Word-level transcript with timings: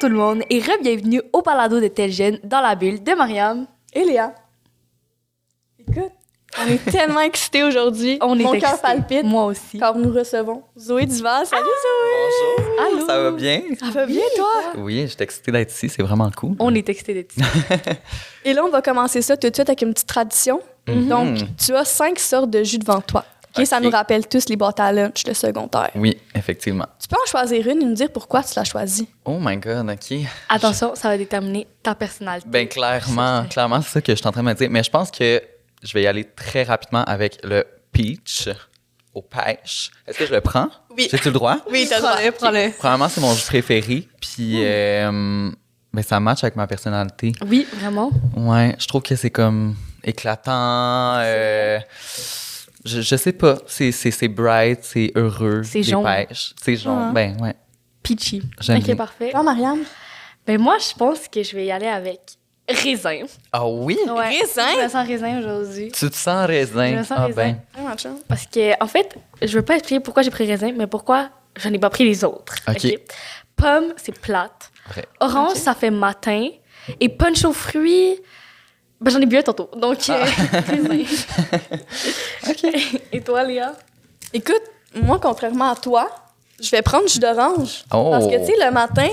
tout 0.00 0.08
le 0.08 0.14
monde 0.16 0.42
et 0.48 0.60
re-bienvenue 0.60 1.20
au 1.34 1.42
Palado 1.42 1.78
de 1.78 1.86
Tel 1.88 2.10
Jeune 2.10 2.38
dans 2.42 2.62
la 2.62 2.74
bulle 2.74 3.02
de 3.02 3.12
Mariam. 3.12 3.66
Et 3.92 4.02
Léa. 4.02 4.34
Écoute, 5.78 6.12
on 6.58 6.66
est 6.66 6.82
tellement 6.90 7.20
excités 7.20 7.62
aujourd'hui. 7.62 8.16
On 8.22 8.38
est 8.38 8.44
Mon 8.44 8.58
cœur 8.58 8.80
palpite 8.80 9.24
Moi 9.24 9.44
aussi. 9.44 9.78
car 9.78 9.94
nous 9.98 10.10
recevons 10.10 10.62
Zoé 10.78 11.04
Duval. 11.04 11.44
Salut 11.44 11.64
Zoé! 11.64 12.56
Bonjour. 12.56 12.86
Allô? 12.86 13.06
Ça 13.06 13.22
va 13.22 13.30
bien? 13.32 13.60
Ça 13.78 13.90
va 13.90 14.06
bien 14.06 14.22
toi? 14.36 14.48
Oui, 14.78 15.06
j'étais 15.06 15.24
excitée 15.24 15.52
d'être 15.52 15.70
ici, 15.70 15.90
c'est 15.90 16.02
vraiment 16.02 16.30
cool. 16.34 16.56
On 16.60 16.74
est 16.74 16.88
excités 16.88 17.12
d'être 17.12 17.36
ici. 17.36 17.44
Et 18.46 18.54
là, 18.54 18.64
on 18.64 18.70
va 18.70 18.80
commencer 18.80 19.20
ça 19.20 19.36
tout 19.36 19.50
de 19.50 19.54
suite 19.54 19.68
avec 19.68 19.82
une 19.82 19.92
petite 19.92 20.08
tradition. 20.08 20.60
Mhm. 20.88 21.08
Donc, 21.08 21.38
tu 21.62 21.74
as 21.74 21.84
cinq 21.84 22.18
sortes 22.18 22.48
de 22.48 22.62
jus 22.64 22.78
devant 22.78 23.02
toi. 23.02 23.26
OK, 23.58 23.66
Ça 23.66 23.80
nous 23.80 23.90
rappelle 23.90 24.26
tous 24.28 24.48
les 24.48 24.56
boîtes 24.56 24.78
à 24.80 24.92
lunch, 24.92 25.26
le 25.26 25.34
secondaire. 25.34 25.90
Oui, 25.96 26.16
effectivement. 26.34 26.86
Tu 27.00 27.08
peux 27.08 27.16
en 27.16 27.26
choisir 27.28 27.66
une 27.66 27.82
et 27.82 27.84
nous 27.84 27.94
dire 27.94 28.10
pourquoi 28.12 28.42
tu 28.42 28.52
l'as 28.56 28.64
choisie? 28.64 29.08
Oh 29.24 29.38
my 29.40 29.56
god, 29.56 29.90
ok. 29.90 30.18
Attention, 30.48 30.94
ça 30.94 31.08
va 31.08 31.18
déterminer 31.18 31.66
ta 31.82 31.94
personnalité. 31.94 32.48
Ben 32.48 32.68
clairement, 32.68 33.44
clairement, 33.50 33.82
c'est 33.82 33.90
ça 33.90 34.00
que 34.00 34.12
je 34.12 34.16
suis 34.18 34.26
en 34.28 34.32
train 34.32 34.42
de 34.42 34.48
me 34.48 34.54
dire. 34.54 34.68
Mais 34.70 34.82
je 34.84 34.90
pense 34.90 35.10
que 35.10 35.42
je 35.82 35.92
vais 35.94 36.02
y 36.02 36.06
aller 36.06 36.24
très 36.24 36.62
rapidement 36.62 37.02
avec 37.04 37.38
le 37.42 37.64
peach 37.92 38.48
au 39.14 39.22
pêche. 39.22 39.90
Est-ce 40.06 40.18
que 40.18 40.26
je 40.26 40.32
le 40.34 40.40
prends? 40.40 40.68
Oui. 40.96 41.08
J'ai-tu 41.10 41.28
le 41.28 41.32
droit? 41.32 41.56
Oui, 41.70 41.86
t'as 41.88 41.96
le 41.96 42.02
droit. 42.02 42.12
Prends-le, 42.14 42.30
prends-le. 42.32 42.70
Premièrement, 42.78 43.08
c'est 43.08 43.20
mon 43.20 43.34
jus 43.34 43.44
préféré. 43.46 44.06
Puis, 44.20 44.64
euh, 44.64 45.50
ben, 45.92 46.02
ça 46.04 46.20
match 46.20 46.44
avec 46.44 46.54
ma 46.54 46.68
personnalité. 46.68 47.32
Oui, 47.48 47.66
vraiment. 47.74 48.10
Ouais, 48.36 48.76
je 48.78 48.86
trouve 48.86 49.02
que 49.02 49.16
c'est 49.16 49.30
comme 49.30 49.74
éclatant. 50.04 51.16
euh, 51.18 51.80
je, 52.84 53.00
je 53.00 53.16
sais 53.16 53.32
pas. 53.32 53.58
C'est, 53.66 53.92
c'est, 53.92 54.10
c'est 54.10 54.28
bright, 54.28 54.80
c'est 54.82 55.12
heureux. 55.14 55.62
C'est 55.64 55.82
jaune. 55.82 56.06
C'est 56.62 56.76
jaune. 56.76 57.06
Ah. 57.08 57.12
Ben, 57.12 57.36
ouais. 57.40 57.54
Peachy. 58.02 58.42
J'aime 58.60 58.78
Ok, 58.78 58.84
bien. 58.84 58.96
parfait. 58.96 59.30
Toi, 59.30 59.42
Marianne? 59.42 59.80
Ben 60.46 60.58
moi, 60.60 60.76
je 60.78 60.94
pense 60.96 61.28
que 61.28 61.42
je 61.42 61.54
vais 61.54 61.66
y 61.66 61.70
aller 61.70 61.86
avec 61.86 62.20
raisin. 62.68 63.20
Ah 63.52 63.66
oui? 63.68 63.98
Raisin? 64.08 64.66
Je 64.78 64.82
me 64.84 64.88
sens 64.88 65.06
raisin 65.06 65.38
aujourd'hui. 65.38 65.92
Tu 65.92 66.08
te 66.10 66.16
sens 66.16 66.46
raisin? 66.46 66.90
Je 66.90 66.96
me 66.96 67.02
sens 67.02 67.18
ah 67.18 67.26
raisin. 67.26 67.34
ben. 67.34 67.60
Vraiment 67.74 67.96
chill. 67.98 68.12
Parce 68.26 68.46
que, 68.46 68.82
en 68.82 68.86
fait, 68.86 69.16
je 69.42 69.54
veux 69.56 69.62
pas 69.64 69.74
expliquer 69.76 70.00
pourquoi 70.00 70.22
j'ai 70.22 70.30
pris 70.30 70.46
raisin, 70.46 70.72
mais 70.76 70.86
pourquoi 70.86 71.28
je 71.56 71.68
n'ai 71.68 71.78
pas 71.78 71.90
pris 71.90 72.04
les 72.04 72.24
autres. 72.24 72.54
Ok. 72.68 72.86
Pomme, 73.56 73.92
c'est 73.96 74.18
plate. 74.18 74.70
Vrai. 74.88 75.04
Orange, 75.20 75.56
ça 75.56 75.74
fait 75.74 75.90
matin. 75.90 76.48
Et 76.98 77.08
punch 77.10 77.44
aux 77.44 77.52
fruits, 77.52 78.16
ben, 79.00 79.10
j'en 79.10 79.20
ai 79.20 79.26
bu 79.26 79.36
un 79.38 79.42
tantôt. 79.42 79.70
Donc, 79.76 79.98
Ah. 80.08 80.12
euh, 80.14 80.60
raisin. 80.68 81.04
Et 83.12 83.20
toi, 83.20 83.42
Léa? 83.44 83.72
Écoute, 84.32 84.62
moi, 84.94 85.18
contrairement 85.20 85.70
à 85.70 85.76
toi, 85.76 86.08
je 86.60 86.70
vais 86.70 86.82
prendre 86.82 87.06
du 87.06 87.12
jus 87.12 87.18
d'orange. 87.18 87.84
Oh. 87.92 88.10
Parce 88.10 88.26
que, 88.26 88.38
tu 88.38 88.46
sais, 88.46 88.64
le 88.64 88.70
matin, 88.70 89.08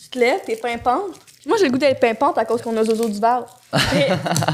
tu 0.00 0.08
te 0.08 0.18
lèves, 0.18 0.40
t'es 0.46 0.56
pimpante. 0.56 1.14
Moi, 1.46 1.56
j'ai 1.58 1.66
le 1.66 1.72
goût 1.72 1.78
d'être 1.78 2.00
pimpante 2.00 2.38
à 2.38 2.44
cause 2.44 2.62
qu'on 2.62 2.76
a 2.76 2.84
Zozo 2.84 3.08
Duval. 3.08 3.44
Mais, 3.92 4.08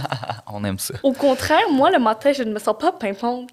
On 0.52 0.64
aime 0.64 0.78
ça. 0.78 0.94
au 1.04 1.12
contraire, 1.12 1.70
moi, 1.70 1.90
le 1.90 1.98
matin, 2.00 2.32
je 2.32 2.42
ne 2.42 2.52
me 2.52 2.58
sens 2.58 2.74
pas 2.78 2.90
pimpante. 2.92 3.50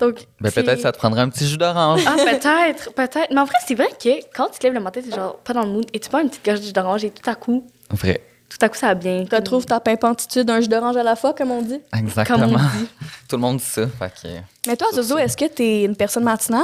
Donc, 0.00 0.26
Ben, 0.40 0.50
peut-être 0.50 0.80
ça 0.80 0.92
te 0.92 0.98
prendrait 0.98 1.20
un 1.22 1.28
petit 1.28 1.46
jus 1.46 1.56
d'orange. 1.58 2.02
Ah, 2.06 2.16
peut-être, 2.16 2.92
peut-être. 2.94 3.28
Mais 3.32 3.40
en 3.40 3.44
vrai, 3.44 3.56
c'est 3.66 3.74
vrai 3.74 3.88
que 4.02 4.08
quand 4.34 4.48
tu 4.50 4.58
te 4.58 4.64
lèves 4.66 4.72
le 4.74 4.80
matin, 4.80 5.00
t'es 5.02 5.14
genre 5.14 5.36
pas 5.36 5.52
dans 5.52 5.62
le 5.62 5.68
mood 5.70 5.86
et 5.92 6.00
tu 6.00 6.08
prends 6.08 6.20
une 6.20 6.28
petite 6.30 6.44
gorgée 6.44 6.60
de 6.60 6.66
jus 6.66 6.72
d'orange 6.72 7.04
et 7.04 7.10
tout 7.10 7.28
à 7.28 7.34
coup, 7.34 7.66
Vrai. 7.90 8.20
Tout 8.58 8.64
à 8.64 8.68
coup, 8.68 8.76
ça 8.76 8.88
va 8.88 8.94
bien. 8.94 9.24
Tu 9.28 9.34
retrouves 9.34 9.66
ta 9.66 9.80
pimpantitude 9.80 10.46
d'un 10.46 10.60
jus 10.60 10.68
d'orange 10.68 10.96
à 10.96 11.02
la 11.02 11.16
fois, 11.16 11.34
comme 11.34 11.50
on 11.50 11.62
dit? 11.62 11.80
Exactement. 11.96 12.38
Comme 12.38 12.54
on 12.54 12.78
dit. 12.78 12.88
Tout 13.28 13.36
le 13.36 13.42
monde 13.42 13.56
dit 13.58 13.64
ça. 13.64 13.86
Fait 13.88 14.12
que. 14.22 14.28
Mais 14.68 14.76
toi, 14.76 14.88
Zozo, 14.94 15.18
est-ce 15.18 15.36
que 15.36 15.46
t'es 15.46 15.84
une 15.84 15.96
personne 15.96 16.24
matinale? 16.24 16.62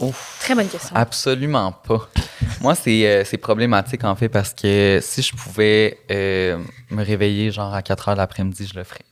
Ouf. 0.00 0.38
Très 0.40 0.54
bonne 0.54 0.68
question. 0.68 0.94
Absolument 0.94 1.72
pas. 1.72 2.08
Moi, 2.60 2.74
c'est 2.74 3.06
euh, 3.06 3.24
c'est 3.24 3.36
problématique 3.36 4.04
en 4.04 4.14
fait 4.14 4.28
parce 4.28 4.52
que 4.54 5.00
si 5.02 5.22
je 5.22 5.34
pouvais 5.34 5.98
euh, 6.10 6.58
me 6.90 7.04
réveiller 7.04 7.50
genre 7.50 7.74
à 7.74 7.82
4 7.82 8.08
heures 8.10 8.16
l'après-midi, 8.16 8.68
je 8.72 8.78
le 8.78 8.84
ferais. 8.84 9.04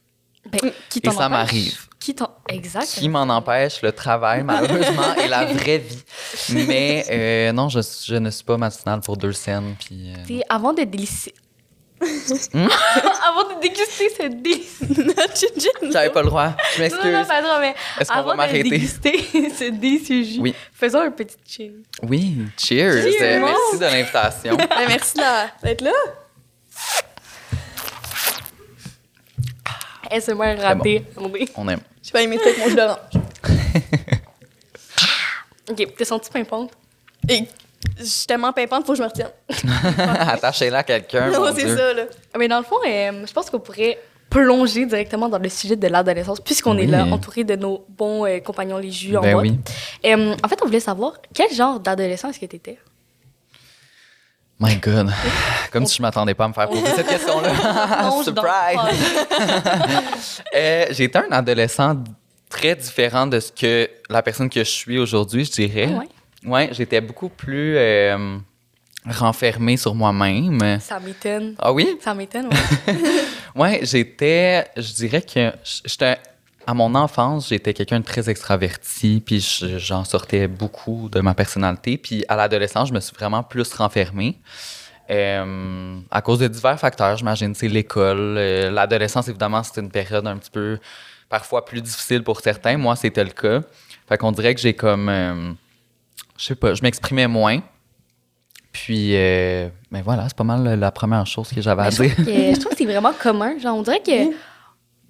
Ben, 0.51 0.61
qui 0.89 1.01
Et 1.03 1.11
ça 1.11 1.15
empêche? 1.27 1.29
m'arrive. 1.31 1.87
Qui 1.99 2.15
t'en. 2.15 2.31
Exact. 2.49 2.87
Qui 2.87 3.09
m'en 3.09 3.23
empêche? 3.23 3.83
Le 3.83 3.91
travail, 3.91 4.45
malheureusement, 4.45 5.15
et 5.17 5.27
la 5.27 5.45
vraie 5.47 5.79
vie. 5.79 6.05
Mais 6.69 7.05
euh, 7.11 7.53
non, 7.53 7.69
je, 7.69 7.81
je 8.07 8.15
ne 8.15 8.31
suis 8.31 8.45
pas 8.45 8.57
matinale 8.57 9.01
pour 9.01 9.17
deux 9.17 9.33
scènes. 9.33 9.75
Puis, 9.85 10.13
euh, 10.31 10.41
avant 10.49 10.73
de 10.73 10.83
délicer. 10.85 11.35
Hmm? 12.01 12.69
avant 13.27 13.55
de 13.55 13.61
déguster 13.61 14.11
cette 14.11 14.43
délicieux. 14.43 14.87
J'avais 15.93 16.11
pas 16.11 16.23
le 16.23 16.29
droit. 16.29 16.53
Je 16.77 16.83
Non, 16.83 16.89
non, 16.91 17.03
m'excuse. 17.13 17.27
pas 17.29 17.43
trop, 17.43 17.61
mais 17.61 17.75
Est-ce 17.99 18.09
qu'on 18.09 18.15
va 18.15 18.21
avant 18.21 18.33
de 18.33 18.37
m'arrêter? 18.37 18.63
déguster 18.71 19.19
ce 19.59 19.71
délicieux 19.71 20.23
jus, 20.23 20.41
Oui. 20.41 20.55
faisons 20.75 21.01
un 21.01 21.11
petit 21.11 21.37
chill. 21.47 21.75
Oui, 22.03 22.37
cheers. 22.59 23.03
Cheers. 23.03 23.23
Euh, 23.23 23.41
merci 23.41 23.79
de 23.79 23.85
l'invitation. 23.85 24.57
Ben, 24.57 24.69
merci 24.89 25.15
d'être 25.63 25.81
là. 25.81 25.91
SMR 30.21 30.61
raté. 30.61 31.05
Attendez. 31.17 31.49
On 31.57 31.69
aime. 31.69 31.81
J'ai 32.03 32.13
pas 32.13 32.23
imité 32.23 32.45
avec 32.45 32.59
mon 32.59 32.69
jus 32.69 32.77
d'orange. 32.77 32.99
Ok, 35.69 35.95
t'es 35.97 36.05
senti 36.05 36.31
pimpante? 36.31 36.71
Et 37.29 37.43
je 37.99 38.05
suis 38.05 38.27
tellement 38.27 38.53
pimpante, 38.53 38.87
faut 38.87 38.93
que 38.93 38.99
je 38.99 39.03
me 39.03 39.09
retienne. 39.09 39.31
Attachez-la 40.29 40.79
à 40.79 40.83
quelqu'un. 40.83 41.31
Non, 41.31 41.53
c'est 41.55 41.77
ça, 41.77 41.93
là. 41.93 42.05
Mais 42.39 42.49
dans 42.49 42.59
le 42.59 42.65
fond, 42.65 42.77
euh, 42.87 43.27
je 43.27 43.33
pense 43.33 43.51
qu'on 43.51 43.61
pourrait 43.61 43.99
plonger 44.31 44.87
directement 44.87 45.29
dans 45.29 45.39
le 45.39 45.49
sujet 45.49 45.77
de 45.77 45.87
l'adolescence, 45.87 46.41
puisqu'on 46.41 46.77
est 46.79 46.87
là, 46.87 47.05
entouré 47.05 47.45
de 47.45 47.57
nos 47.57 47.85
bons 47.89 48.27
euh, 48.27 48.41
compagnons 48.41 48.79
les 48.79 48.91
jus 48.91 49.17
en 49.17 49.21
Ben 49.21 49.37
oui. 49.37 49.59
Euh, 50.05 50.35
en 50.43 50.49
fait, 50.49 50.59
on 50.63 50.67
voulait 50.67 50.81
savoir 50.81 51.15
quel 51.33 51.53
genre 51.53 51.81
d'adolescent 51.81 52.31
est-ce 52.31 52.41
que 52.41 52.47
t'étais? 52.47 52.79
My 54.59 54.77
God. 54.77 55.11
Comme 55.71 55.87
si 55.87 55.97
je 55.97 56.03
m'attendais 56.03 56.35
pas 56.35 56.47
à 56.47 56.49
me 56.49 56.55
faire 56.55 56.69
poser 56.69 56.87
cette 56.95 57.07
question-là. 57.07 58.11
Surprise! 58.23 58.81
Euh, 60.55 60.87
été 60.87 61.19
un 61.19 61.31
adolescent 61.31 61.97
très 62.49 62.75
différent 62.75 63.27
de 63.27 63.39
ce 63.39 63.53
que 63.53 63.89
la 64.09 64.23
personne 64.23 64.49
que 64.49 64.61
je 64.61 64.71
suis 64.71 64.99
aujourd'hui, 64.99 65.45
je 65.45 65.53
dirais. 65.53 65.91
Ah 65.95 65.99
ouais? 65.99 66.09
Ouais, 66.47 66.69
j'étais 66.73 67.01
beaucoup 67.01 67.29
plus 67.29 67.77
euh, 67.77 68.39
renfermé 69.07 69.77
sur 69.77 69.95
moi-même. 69.95 70.79
Ça 70.81 71.01
m'étonne. 71.01 71.55
Ah 71.59 71.73
oui? 71.73 71.97
Ça 72.01 72.15
m'étonne, 72.15 72.47
ouais. 72.47 72.95
Ouais, 73.55 73.81
j'étais, 73.83 74.67
je 74.77 74.93
dirais 74.93 75.23
que 75.23 75.51
j'étais, 75.85 76.19
à 76.67 76.75
mon 76.75 76.95
enfance, 76.95 77.49
j'étais 77.49 77.73
quelqu'un 77.73 78.01
de 78.01 78.05
très 78.05 78.29
extraverti, 78.29 79.23
puis 79.25 79.41
je- 79.41 79.79
j'en 79.79 80.05
sortais 80.05 80.47
beaucoup 80.47 81.09
de 81.11 81.21
ma 81.21 81.33
personnalité. 81.35 81.97
Puis 81.97 82.25
à 82.29 82.37
l'adolescence, 82.37 82.89
je 82.89 82.93
me 82.95 83.01
suis 83.01 83.15
vraiment 83.17 83.43
plus 83.43 83.73
renfermé. 83.73 84.37
Euh, 85.11 85.99
à 86.11 86.21
cause 86.21 86.41
de 86.41 86.49
divers 86.49 86.79
facteurs, 86.79 87.17
j'imagine, 87.17 87.55
c'est 87.55 87.69
l'école. 87.69 88.37
euh, 88.39 88.71
L'adolescence, 88.71 89.29
évidemment, 89.29 89.63
c'est 89.63 89.81
une 89.81 89.91
période 89.91 90.27
un 90.27 90.37
petit 90.37 90.51
peu, 90.51 90.79
parfois 91.29 91.65
plus 91.65 91.81
difficile 91.81 92.23
pour 92.23 92.41
certains. 92.41 92.77
Moi, 92.77 92.95
c'était 92.97 93.25
le 93.25 93.31
cas. 93.31 93.61
Fait 94.09 94.19
qu'on 94.19 94.33
dirait 94.33 94.55
que 94.55 94.61
j'ai 94.61 94.75
comme, 94.75 95.09
euh, 95.09 95.53
je 96.39 96.45
sais 96.45 96.55
pas, 96.55 96.75
je 96.75 96.83
m'exprimais 96.83 97.27
moins. 97.27 97.61
Puis, 98.73 99.13
euh, 99.17 99.69
ben 99.91 100.03
voilà, 100.03 100.25
c'est 100.29 100.37
pas 100.37 100.45
mal 100.45 100.79
la- 100.79 100.91
première 100.93 101.27
chose 101.27 101.49
que 101.49 101.61
j'avais 101.63 101.83
à 101.83 101.91
je, 101.91 102.03
dire. 102.03 102.13
trouve 102.15 102.27
que, 102.27 102.31
je 102.33 102.61
trouve 102.61 102.73
que 102.73 102.79
c'est 102.79 102.85
vraiment 102.85 103.13
commun. 103.19 103.59
Genre, 103.59 103.77
on 103.77 103.83
dirait 103.83 104.03
que 104.03 104.35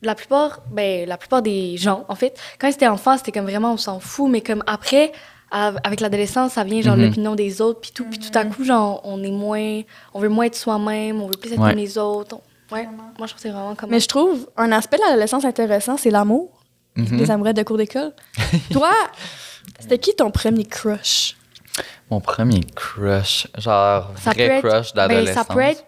la 0.03 0.15
plupart, 0.15 0.61
ben, 0.71 1.09
la 1.09 1.17
plupart 1.17 1.43
des 1.43 1.77
gens, 1.77 2.05
en 2.09 2.15
fait, 2.15 2.39
quand 2.61 2.69
ils 2.69 2.75
étaient 2.75 2.87
enfants, 2.87 3.17
c'était 3.17 3.33
comme 3.33 3.45
vraiment, 3.47 3.73
on 3.73 3.77
s'en 3.77 3.99
fout, 3.99 4.31
mais 4.31 4.41
comme 4.41 4.63
après, 4.69 5.11
avec 5.51 6.01
l'adolescence, 6.01 6.53
ça 6.53 6.65
vient 6.65 6.81
genre 6.83 6.97
Mhm. 6.97 7.05
l'opinion 7.07 7.35
des 7.35 7.61
autres, 7.61 7.81
puis 7.81 7.91
tout, 7.93 8.05
puis 8.05 8.19
tout 8.21 8.37
à 8.39 8.45
coup, 8.45 8.63
genre, 8.65 9.01
on 9.05 9.23
est 9.25 9.31
moins, 9.31 9.81
on 10.15 10.21
veut 10.21 10.29
moins 10.29 10.45
être 10.45 10.55
soi-même, 10.57 11.21
on 11.21 11.27
veut 11.27 11.37
plus 11.41 11.53
être 11.53 11.61
Ouais. 11.61 11.71
comme 11.71 11.79
les 11.79 11.99
autres. 11.99 12.37
On- 12.71 12.75
ouais, 12.75 12.85
moi, 12.87 13.27
je 13.27 13.33
trouve 13.33 13.35
que 13.35 13.41
c'est 13.41 13.51
vraiment 13.51 13.75
commun. 13.75 13.91
Mais 13.93 14.01
je 14.01 14.07
trouve 14.09 14.49
un 14.57 14.71
aspect 14.71 14.97
de 14.99 15.03
l'adolescence 15.03 15.45
intéressant, 15.45 15.97
c'est 15.97 16.11
l'amour. 16.11 16.51
Mhm. 16.95 17.17
Les 17.19 17.31
amoureux 17.31 17.53
de 17.53 17.63
cours 17.63 17.77
d'école. 17.79 18.13
Toi, 18.73 18.91
c'était 19.81 19.99
qui 19.99 20.15
ton 20.15 20.31
premier 20.31 20.65
crush? 20.65 21.37
Mon 22.11 22.21
premier 22.21 22.61
crush, 22.75 23.47
genre 23.59 24.13
Ça 24.23 24.31
vrai 24.31 24.45
être- 24.45 24.67
crush 24.69 24.95
ben, 24.95 25.09
d'adolescence. 25.09 25.47
ça 25.47 25.55
peut 25.55 25.61
être 25.61 25.85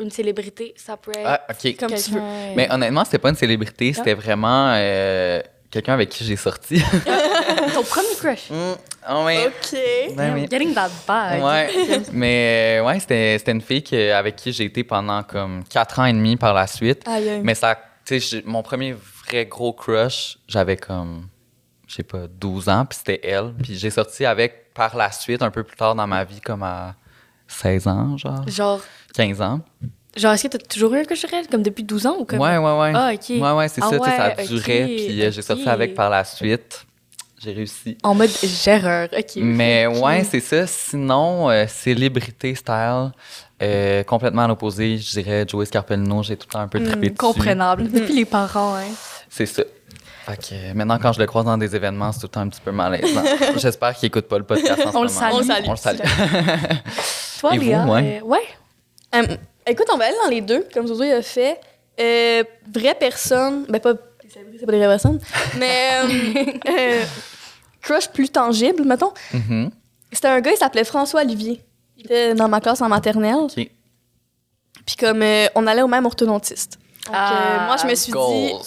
une 0.00 0.10
célébrité, 0.10 0.74
ça 0.76 0.96
peut 0.96 1.12
être 1.16 1.24
Ah. 1.24 1.40
Comme 1.78 1.94
tu 1.94 2.10
veux? 2.12 2.20
Mais 2.54 2.70
honnêtement, 2.72 3.04
c'était 3.04 3.18
pas 3.18 3.30
une 3.30 3.36
célébrité, 3.36 3.92
c'était 3.92 4.14
vraiment 4.14 4.72
euh, 4.76 5.40
quelqu'un 5.70 5.94
avec 5.94 6.10
qui 6.10 6.24
j'ai 6.24 6.36
sorti. 6.36 6.80
ton 7.74 7.82
premier 7.82 8.14
crush? 8.18 8.48
oh, 8.50 9.24
ouais. 9.24 9.46
OK. 9.48 9.78
Ben. 10.16 10.46
Getting 10.50 10.74
that 10.74 10.90
bag. 11.06 11.42
Ouais. 11.42 12.00
Mais 12.12 12.78
euh, 12.80 12.84
ouais, 12.86 13.00
c'était 13.00 13.36
c'était 13.38 13.52
une 13.52 13.60
fille 13.62 13.82
que- 13.82 14.12
avec 14.12 14.36
qui 14.36 14.52
j'ai 14.52 14.64
été 14.64 14.84
pendant 14.84 15.22
comme 15.22 15.64
quatre 15.64 15.98
ans 15.98 16.04
et 16.06 16.12
demi 16.12 16.36
par 16.36 16.54
la 16.54 16.66
suite. 16.66 17.02
Aïe. 17.06 17.40
Mais 17.42 17.54
ça, 17.54 17.74
tu 18.04 18.20
sais, 18.20 18.38
j'ai- 18.38 18.42
mon 18.46 18.62
premier 18.62 18.94
vrai 19.26 19.46
gros 19.46 19.72
crush, 19.72 20.38
j'avais 20.46 20.76
comme, 20.76 21.26
je 21.86 21.94
sais 21.94 22.02
pas, 22.02 22.26
12 22.28 22.68
ans, 22.68 22.84
puis 22.84 22.98
c'était 22.98 23.20
elle. 23.22 23.52
Puis 23.62 23.76
j'ai 23.76 23.90
sorti 23.90 24.24
avec 24.24 24.72
par 24.74 24.96
la 24.96 25.10
suite, 25.12 25.42
un 25.42 25.50
peu 25.50 25.62
plus 25.62 25.76
tard 25.76 25.94
dans 25.94 26.06
ma 26.06 26.24
vie, 26.24 26.40
comme 26.40 26.62
à 26.62 26.94
16 27.48 27.86
ans, 27.86 28.16
genre, 28.16 28.48
Genre, 28.48 28.80
15 29.14 29.40
ans. 29.40 29.60
genre 30.16 30.32
est-ce 30.34 30.48
que 30.48 30.56
t'as 30.56 30.58
toujours 30.66 30.92
eu 30.94 30.98
un 31.00 31.04
crush 31.04 31.20
sur 31.20 31.32
elle, 31.32 31.46
comme 31.46 31.62
depuis 31.62 31.84
12 31.84 32.06
ans 32.06 32.16
ou 32.18 32.24
comme... 32.24 32.40
Ouais, 32.40 32.56
ouais, 32.58 32.78
ouais. 32.78 32.92
Ah, 32.94 33.10
OK. 33.14 33.28
Ouais, 33.30 33.52
ouais, 33.52 33.68
c'est 33.68 33.80
Ah 33.82 33.88
ça, 33.90 33.98
tu 33.98 34.04
sais, 34.04 34.16
ça 34.16 34.34
ouais, 34.36 34.46
durait. 34.46 34.82
ok, 34.82 34.86
Puis 34.96 35.22
euh, 35.24 35.30
j'ai 35.30 35.42
sorti 35.42 35.62
ok. 35.62 35.68
avec 35.68 35.94
par 35.94 36.10
la 36.10 36.24
suite. 36.24 36.84
j'ai 37.38 37.52
réussi. 37.52 37.96
En 38.02 38.14
mode 38.14 38.30
géreur, 38.42 39.08
ok. 39.16 39.36
Mais 39.36 39.86
Ok. 39.86 40.04
ouais, 40.04 40.24
c'est 40.24 40.40
ça. 40.40 40.66
Sinon, 40.66 41.48
euh, 41.50 41.66
célébrité 41.68 42.54
style, 42.54 43.12
euh, 43.62 44.02
complètement 44.04 44.42
à 44.42 44.48
l'opposé, 44.48 44.98
je 44.98 45.10
dirais 45.20 45.46
Joey 45.48 45.64
Scarpellino, 45.66 46.22
j'ai 46.24 46.36
tout 46.36 46.46
le 46.48 46.52
temps 46.52 46.60
un 46.60 46.68
peu 46.68 46.82
trippé 46.82 47.06
dessus. 47.10 47.14
Comprenable. 47.16 47.84
Depuis 47.90 48.14
les 48.14 48.24
parents, 48.24 48.74
hein. 48.76 48.88
C'est 49.30 49.46
ça. 49.46 49.62
Fait 50.26 50.36
que 50.36 50.54
euh, 50.54 50.74
maintenant, 50.74 50.98
quand 50.98 51.12
je 51.12 51.20
le 51.20 51.26
croise 51.26 51.44
dans 51.44 51.56
des 51.56 51.76
événements, 51.76 52.10
c'est 52.12 52.18
tout 52.20 52.26
le 52.26 52.30
temps 52.30 52.40
un 52.40 52.48
petit 52.48 52.60
peu 52.60 52.72
malaisant. 52.72 53.22
J'espère 53.56 53.94
qu'il 53.94 54.08
écoute 54.08 54.26
pas 54.26 54.38
le 54.38 54.44
podcast 54.44 54.82
en 54.86 54.98
On 54.98 55.02
le 55.02 55.08
salue. 55.08 55.34
On 55.34 55.38
le 55.38 55.44
salue. 55.44 55.64
On 55.68 55.70
le 55.70 55.76
salue. 55.76 55.98
Toi, 57.40 57.54
Et 57.54 57.58
vous, 57.58 57.64
Léa? 57.64 57.84
ouais? 57.86 58.20
euh, 58.22 58.26
ouais. 58.26 58.42
Euh, 59.14 59.36
écoute, 59.66 59.86
on 59.92 59.96
va 59.96 60.06
aller 60.06 60.16
dans 60.24 60.30
les 60.30 60.40
deux, 60.40 60.66
comme 60.74 60.86
Zozo 60.86 61.04
il 61.04 61.12
a 61.12 61.22
fait. 61.22 61.60
Euh, 62.00 62.42
vraie 62.74 62.94
personne, 62.94 63.64
ben 63.68 63.80
pas, 63.80 63.94
c'est 64.28 64.66
pas 64.66 64.72
des 64.72 64.78
vraies 64.78 64.86
personnes, 64.88 65.18
mais 65.56 65.90
euh, 66.68 67.04
crush 67.80 68.08
plus 68.08 68.28
tangible, 68.28 68.84
mettons. 68.84 69.12
Mhm. 69.32 69.70
C'était 70.12 70.28
un 70.28 70.40
gars, 70.40 70.50
il 70.52 70.56
s'appelait 70.58 70.84
François 70.84 71.22
Olivier. 71.22 71.62
Il 71.96 72.04
était 72.06 72.34
dans 72.34 72.48
ma 72.48 72.60
classe 72.60 72.82
en 72.82 72.88
maternelle. 72.88 73.36
OK. 73.36 73.54
Puis 73.54 74.96
comme 74.98 75.22
on 75.54 75.66
allait 75.66 75.82
au 75.82 75.88
même 75.88 76.04
orthodontiste. 76.04 76.78
Donc, 77.06 77.14
Ah, 77.16 77.64
moi, 77.66 77.76
je 77.76 77.86
me 77.86 77.94
suis 77.94 78.06
dit, 78.06 78.18
Goals. 78.18 78.60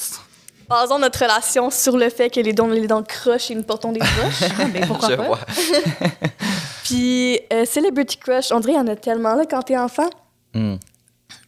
Basons 0.70 1.00
notre 1.00 1.20
relation 1.20 1.70
sur 1.72 1.98
le 1.98 2.10
fait 2.10 2.30
que 2.30 2.40
les 2.40 2.54
dents, 2.54 2.68
les 2.68 2.88
dents 2.88 3.04
crochent 3.04 3.52
et 3.52 3.56
nous 3.56 3.64
portons 3.64 3.92
des 3.92 4.00
broches. 4.00 4.50
Mais 4.74 4.82
pourquoi 4.88 5.10
je 5.10 5.16
pas? 5.16 5.24
vois. 5.26 5.40
Puis 6.84 7.40
euh, 7.54 7.66
Celebrity 7.66 8.18
Crush, 8.18 8.52
on 8.52 8.60
dirait 8.60 8.74
qu'il 8.74 8.82
y 8.82 8.84
en 8.84 8.88
a 8.92 8.96
tellement 8.96 9.36
là 9.36 9.44
quand 9.50 9.62
t'es 9.64 9.78
enfant. 9.78 10.10
Hmm. 10.54 10.76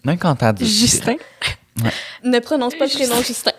Même 0.04 0.18
quand 0.18 0.36
t'as 0.36 0.54
dit. 0.54 0.66
Justin. 0.68 1.16
Ne 2.24 2.38
prononce 2.40 2.76
pas 2.76 2.86
le 2.86 2.92
prénom 2.92 3.16
Justin. 3.24 3.52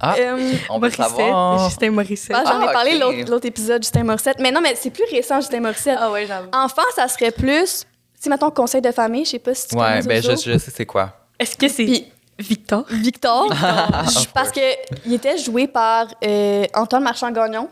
Ah, 0.00 0.16
Euh, 0.18 0.52
on 0.68 0.74
peut 0.80 0.88
Morissette. 0.90 1.06
savoir. 1.06 1.68
Justin 1.70 1.90
Morissette. 1.92 2.36
Ah, 2.38 2.42
J'en 2.46 2.60
ai 2.60 2.66
Ah, 2.68 2.72
parlé 2.72 2.94
ok. 2.96 3.00
l'autre 3.00 3.30
l'autre 3.30 3.46
épisode, 3.46 3.82
Justin 3.82 4.02
Morissette. 4.04 4.38
Mais 4.40 4.50
non, 4.50 4.60
mais 4.60 4.74
c'est 4.74 4.90
plus 4.90 5.04
récent, 5.10 5.40
Justin 5.40 5.60
Morissette. 5.60 5.96
Ah 5.98 6.10
ouais, 6.10 6.26
j'avoue. 6.26 6.48
Enfant, 6.52 6.82
ça 6.94 7.06
serait 7.08 7.30
plus, 7.30 7.84
si 8.20 8.28
mettons 8.28 8.50
conseil 8.50 8.82
de 8.82 8.90
famille, 8.90 9.24
je 9.24 9.30
sais 9.30 9.38
pas 9.38 9.54
si 9.54 9.68
tu 9.68 9.76
Ouais, 9.76 10.00
connais 10.02 10.02
ben 10.02 10.22
je, 10.22 10.32
je 10.32 10.58
sais 10.58 10.70
c'est 10.74 10.84
quoi. 10.84 11.12
Est-ce 11.38 11.56
que 11.56 11.68
c'est 11.68 12.06
Victor? 12.38 12.84
Victor, 12.90 13.46
Of 13.50 14.32
parce 14.32 14.50
que 14.50 14.60
il 15.06 15.12
était 15.14 15.38
joué 15.38 15.66
par 15.68 16.06
euh, 16.24 16.64
Antoine 16.74 17.02
Marchand-Gagnon. 17.04 17.68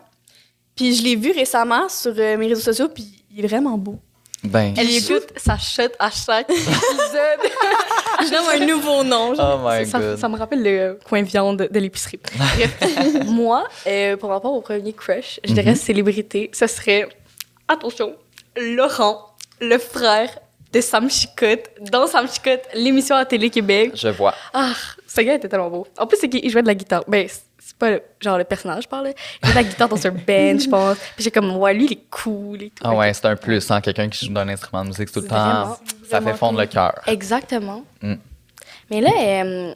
Puis 0.76 0.94
je 0.94 1.02
l'ai 1.02 1.16
vu 1.16 1.32
récemment 1.32 1.88
sur 1.88 2.14
euh, 2.16 2.36
mes 2.36 2.46
réseaux 2.48 2.60
sociaux, 2.62 2.88
puis 2.88 3.24
il 3.34 3.44
est 3.44 3.48
vraiment 3.48 3.76
beau. 3.76 3.98
Ben. 4.44 4.74
Elle 4.76 4.90
écoute 4.90 5.28
sa 5.36 5.56
shot 5.58 5.92
à 5.98 6.10
chaque 6.10 6.50
épisode. 6.50 6.66
Je 8.24 8.30
donne 8.30 8.62
un 8.62 8.66
nouveau 8.66 9.02
nom. 9.04 9.32
Oh 9.38 9.58
my 9.64 9.86
ça, 9.86 9.98
god. 9.98 10.18
ça 10.18 10.28
me 10.28 10.36
rappelle 10.36 10.62
le 10.62 10.98
coin 11.08 11.22
viande 11.22 11.68
de 11.70 11.78
l'épicerie. 11.80 12.18
Bref, 12.36 12.78
moi, 13.26 13.66
euh, 13.86 14.16
pour 14.16 14.30
rapport 14.30 14.52
au 14.52 14.60
premier 14.60 14.92
crush, 14.92 15.40
je 15.44 15.52
dirais 15.52 15.70
Mhm. 15.70 15.76
célébrité, 15.76 16.50
ce 16.52 16.66
serait, 16.66 17.08
attention, 17.68 18.14
Laurent, 18.56 19.28
le 19.60 19.78
frère 19.78 20.38
de 20.72 20.80
Sam 20.80 21.10
Chicotte, 21.10 21.68
dans 21.90 22.06
Sam 22.06 22.26
Chicotte, 22.28 22.62
l'émission 22.74 23.16
à 23.16 23.24
Télé-Québec. 23.24 23.92
Je 23.94 24.08
vois. 24.08 24.34
Ah, 24.54 24.72
ce 25.06 25.20
gars 25.20 25.34
était 25.34 25.48
tellement 25.48 25.68
beau. 25.70 25.86
En 25.98 26.06
plus, 26.06 26.16
c'est 26.18 26.28
qu'il 26.28 26.48
jouait 26.50 26.62
de 26.62 26.66
la 26.66 26.74
guitare. 26.74 27.04
Ben, 27.06 27.28
c'est 27.58 27.76
pas 27.76 27.90
le- 27.90 28.02
genre 28.20 28.38
le 28.38 28.44
personnage, 28.44 28.84
je 28.84 28.88
parle. 28.88 29.08
Il 29.42 29.46
jouait 29.46 29.52
de 29.54 29.58
la 29.58 29.64
guitare 29.70 29.88
dans 29.88 30.06
un 30.06 30.10
band, 30.10 30.58
je 30.58 30.68
pense. 30.68 30.96
Puis 31.14 31.24
j'ai 31.24 31.30
comme, 31.30 31.54
ouais, 31.56 31.74
lui, 31.74 31.84
il 31.86 31.92
est 31.92 32.04
cool 32.10 32.62
et 32.62 32.70
tout. 32.70 32.82
Ah 32.86 32.94
ouais, 32.94 33.12
c'est 33.12 33.26
un 33.26 33.36
plus, 33.36 33.70
hein, 33.70 33.80
quelqu'un 33.80 34.08
qui 34.08 34.24
joue 34.26 34.32
d'un 34.32 34.48
instrument 34.48 34.82
de 34.84 34.88
musique 34.88 35.12
tout 35.12 35.20
le 35.20 35.26
temps. 35.28 35.36
vraiment, 35.36 35.78
ça 36.08 36.20
fait 36.22 36.34
fondre 36.34 36.54
cool. 36.54 36.62
le 36.62 36.66
cœur. 36.68 37.00
Exactement. 37.06 37.84
Mm. 38.00 38.14
Mais 38.90 39.00
là, 39.00 39.10
euh, 39.18 39.74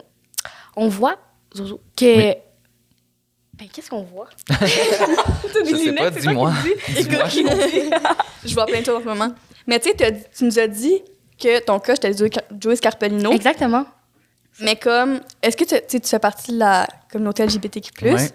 on 0.75 0.87
voit, 0.87 1.15
Zozo, 1.55 1.79
que. 1.95 2.05
Oui. 2.29 2.33
Ben, 3.53 3.67
qu'est-ce 3.73 3.89
qu'on 3.89 4.03
voit? 4.03 4.29
Je 4.61 5.75
sais 5.75 5.93
pas, 5.93 6.11
dis-moi. 6.11 6.53
Dis-moi. 6.95 7.23
Je 8.45 8.53
vois 8.53 8.65
plein 8.67 8.81
de 8.81 8.85
choses 8.85 8.97
en 8.97 9.01
ce 9.01 9.05
moment. 9.05 9.33
Mais 9.67 9.79
tu 9.79 9.89
sais, 9.97 10.23
tu 10.35 10.45
nous 10.45 10.57
as 10.59 10.67
dit 10.67 11.01
que 11.39 11.59
ton 11.63 11.79
crush 11.79 11.97
était 11.97 12.13
Joey 12.17 12.31
Joey 12.59 12.75
Scarpellino. 12.77 13.31
Exactement. 13.31 13.85
Mais 14.61 14.75
comme, 14.75 15.19
est-ce 15.43 15.55
que 15.55 15.63
tu, 15.65 15.75
tu 15.75 15.81
sais, 15.87 15.99
tu 15.99 16.07
fais 16.09 16.19
partie 16.19 16.51
de 16.53 16.57
la 16.59 16.87
communauté 17.11 17.43
LGBTQ+. 17.45 17.91
Ouais. 18.11 18.29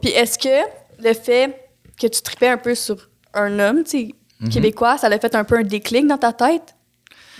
Puis 0.00 0.10
est-ce 0.12 0.38
que 0.38 1.02
le 1.02 1.12
fait 1.12 1.68
que 2.00 2.06
tu 2.06 2.22
tripais 2.22 2.48
un 2.48 2.56
peu 2.56 2.74
sur 2.74 3.10
un 3.34 3.58
homme, 3.58 3.84
tu 3.84 3.90
sais, 3.90 4.14
Mhm. 4.40 4.50
québécois, 4.50 4.96
ça 4.98 5.08
l'a 5.08 5.18
fait 5.18 5.34
un 5.34 5.42
peu 5.44 5.58
un 5.58 5.62
déclic 5.64 6.06
dans 6.06 6.16
ta 6.16 6.32
tête? 6.32 6.74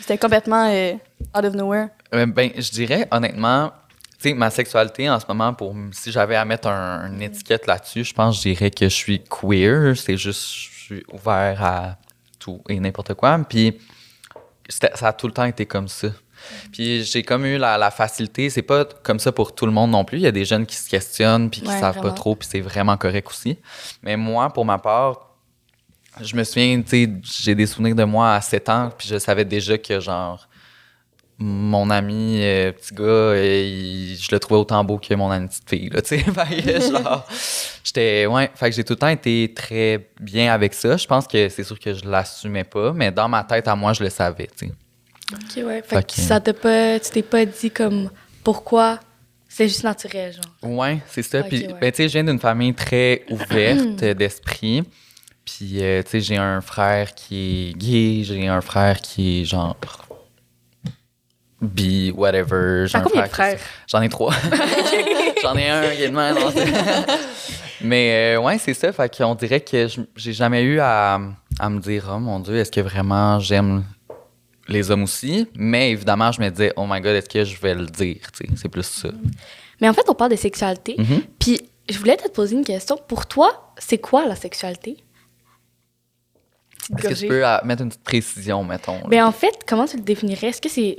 C'était 0.00 0.18
complètement 0.18 0.68
euh, 0.68 0.92
out 1.36 1.44
of 1.44 1.54
nowhere. 1.54 1.88
Euh, 2.14 2.26
ben, 2.26 2.50
je 2.56 2.70
dirais 2.72 3.06
honnêtement, 3.12 3.70
tu 4.20 4.28
sais, 4.30 4.34
ma 4.34 4.50
sexualité 4.50 5.08
en 5.08 5.18
ce 5.20 5.24
moment, 5.28 5.54
pour 5.54 5.74
si 5.92 6.10
j'avais 6.12 6.34
à 6.36 6.44
mettre 6.44 6.66
un- 6.68 7.06
une 7.12 7.22
étiquette 7.22 7.66
là-dessus, 7.68 8.02
je 8.04 8.12
pense 8.14 8.36
que 8.36 8.42
je 8.42 8.54
dirais 8.54 8.70
que 8.72 8.84
je 8.88 8.94
suis 8.94 9.22
queer. 9.22 9.96
C'est 9.96 10.16
juste, 10.16 10.42
je 10.42 10.80
suis 10.96 11.02
ouvert 11.12 11.62
à 11.62 11.96
et 12.68 12.78
n'importe 12.80 13.14
quoi. 13.14 13.38
Puis 13.48 13.78
ça 14.68 14.88
a 15.08 15.12
tout 15.12 15.26
le 15.26 15.32
temps 15.32 15.44
été 15.44 15.66
comme 15.66 15.88
ça. 15.88 16.08
Puis 16.72 17.02
j'ai 17.04 17.22
comme 17.22 17.44
eu 17.46 17.58
la, 17.58 17.76
la 17.78 17.90
facilité, 17.90 18.48
c'est 18.48 18.62
pas 18.62 18.84
comme 18.84 19.18
ça 19.18 19.32
pour 19.32 19.54
tout 19.54 19.66
le 19.66 19.72
monde 19.72 19.90
non 19.90 20.04
plus. 20.04 20.18
Il 20.18 20.22
y 20.22 20.26
a 20.26 20.32
des 20.32 20.44
jeunes 20.44 20.66
qui 20.66 20.76
se 20.76 20.88
questionnent 20.88 21.50
puis 21.50 21.62
qui 21.62 21.68
Ouais, 21.68 21.80
savent 21.80 21.96
vraiment. 21.96 22.10
pas 22.10 22.14
trop, 22.14 22.36
puis 22.36 22.48
c'est 22.50 22.60
vraiment 22.60 22.96
correct 22.96 23.28
aussi. 23.28 23.58
Mais 24.02 24.16
moi, 24.16 24.52
pour 24.52 24.64
ma 24.64 24.78
part, 24.78 25.30
je 26.20 26.36
me 26.36 26.44
souviens, 26.44 26.80
tu 26.82 26.88
sais, 27.06 27.12
j'ai 27.42 27.54
des 27.54 27.66
souvenirs 27.66 27.94
de 27.96 28.04
moi 28.04 28.34
à 28.34 28.40
7 28.40 28.68
ans, 28.68 28.90
puis 28.96 29.08
je 29.08 29.18
savais 29.18 29.44
déjà 29.44 29.78
que 29.78 29.98
genre 30.00 30.48
mon 31.38 31.88
ami 31.90 32.38
euh, 32.42 32.72
petit 32.72 32.94
gars, 32.94 33.36
il- 33.36 34.16
je 34.20 34.28
le 34.32 34.38
trouvais 34.40 34.58
autant 34.60 34.82
beau 34.82 34.98
que 34.98 35.14
mon 35.14 35.30
ami 35.30 35.46
petite 35.48 35.68
fille, 35.68 35.88
là, 35.90 36.00
genre, 37.02 37.26
j'étais, 37.84 38.26
ouais, 38.26 38.50
fait 38.54 38.70
que 38.70 38.76
j'ai 38.76 38.84
tout 38.84 38.94
le 38.94 38.98
temps 38.98 39.08
été 39.08 39.52
très 39.54 40.08
bien 40.20 40.52
avec 40.52 40.74
ça. 40.74 40.96
Je 40.96 41.06
pense 41.06 41.26
que 41.28 41.48
c'est 41.48 41.64
sûr 41.64 41.78
que 41.78 41.94
je 41.94 42.04
l'assumais 42.06 42.64
pas, 42.64 42.92
mais 42.92 43.12
dans 43.12 43.28
ma 43.28 43.44
tête 43.44 43.68
à 43.68 43.76
moi, 43.76 43.92
je 43.92 44.02
le 44.02 44.10
savais, 44.10 44.48
tu 44.58 44.66
sais. 44.66 44.72
Ok, 45.32 45.66
ouais. 45.66 45.82
Fait, 45.82 45.96
Fait 45.96 46.02
que 46.06 46.14
que- 46.14 46.20
ça 46.22 46.40
t'a 46.40 46.54
pas. 46.54 46.98
Tu 46.98 47.10
t'es 47.10 47.22
pas 47.22 47.44
dit 47.44 47.70
comme 47.70 48.10
pourquoi. 48.42 48.98
C'est 49.50 49.68
juste 49.68 49.84
naturel, 49.84 50.32
genre. 50.32 50.70
Ouais, 50.72 50.98
c'est 51.06 51.22
ça. 51.22 51.42
Puis, 51.42 51.66
ouais. 51.66 51.74
ben, 51.80 51.90
tu 51.92 51.96
sais, 51.98 52.08
je 52.08 52.12
viens 52.14 52.24
d'une 52.24 52.38
famille 52.38 52.74
très 52.74 53.24
ouverte 53.30 54.00
d'esprit. 54.04 54.82
Puis, 55.44 55.82
euh, 55.82 56.02
tu 56.02 56.10
sais, 56.10 56.20
j'ai 56.20 56.36
un 56.36 56.60
frère 56.60 57.14
qui 57.14 57.70
est 57.70 57.78
gay, 57.78 58.22
j'ai 58.24 58.46
un 58.48 58.60
frère 58.60 59.00
qui 59.00 59.40
est 59.40 59.44
genre 59.44 59.74
bi, 61.60 62.12
whatever. 62.16 62.86
J'ai 62.86 62.98
un 62.98 63.00
combien 63.02 63.24
frères? 63.26 63.58
J'en 63.86 64.00
ai 64.02 64.08
trois. 64.08 64.32
J'en 65.42 65.56
ai 65.56 65.68
un 65.68 65.90
également. 65.90 66.30
Mais 67.80 68.34
euh, 68.36 68.40
ouais, 68.40 68.58
c'est 68.58 68.74
ça. 68.74 68.92
Fait 68.92 69.14
qu'on 69.16 69.34
dirait 69.34 69.60
que 69.60 69.86
je- 69.88 70.00
j'ai 70.16 70.32
jamais 70.32 70.62
eu 70.62 70.80
à, 70.80 71.20
à 71.60 71.70
me 71.70 71.78
dire, 71.80 72.10
oh 72.12 72.18
mon 72.18 72.40
Dieu, 72.40 72.56
est-ce 72.56 72.72
que 72.72 72.80
vraiment 72.80 73.38
j'aime 73.38 73.84
les 74.66 74.90
hommes 74.90 75.04
aussi? 75.04 75.46
Mais 75.54 75.92
évidemment, 75.92 76.32
je 76.32 76.40
me 76.40 76.48
disais, 76.50 76.72
oh 76.76 76.86
my 76.88 77.00
God, 77.00 77.12
est-ce 77.14 77.28
que 77.28 77.44
je 77.44 77.58
vais 77.60 77.74
le 77.74 77.86
dire? 77.86 78.18
C'est 78.56 78.68
plus 78.68 78.82
ça. 78.82 79.08
Mais 79.80 79.88
en 79.88 79.92
fait, 79.92 80.04
on 80.08 80.14
parle 80.14 80.32
de 80.32 80.36
sexualité. 80.36 80.96
Mhm. 80.98 81.22
Puis 81.38 81.60
je 81.88 81.98
voulais 81.98 82.16
te 82.16 82.28
poser 82.28 82.56
une 82.56 82.64
question. 82.64 82.98
Pour 83.06 83.26
toi, 83.26 83.72
c'est 83.78 83.98
quoi 83.98 84.26
la 84.26 84.34
sexualité? 84.34 84.96
Est-ce 86.98 87.08
que 87.08 87.14
tu 87.14 87.26
peux 87.28 87.46
euh, 87.46 87.58
mettre 87.64 87.82
une 87.82 87.90
petite 87.90 88.02
précision, 88.04 88.64
mettons? 88.64 88.94
là? 88.94 89.04
Ben 89.08 89.24
en 89.24 89.32
fait, 89.32 89.54
comment 89.68 89.84
tu 89.86 89.96
le 89.98 90.02
définirais? 90.02 90.48
Est-ce 90.48 90.60
que 90.60 90.68
c'est. 90.70 90.98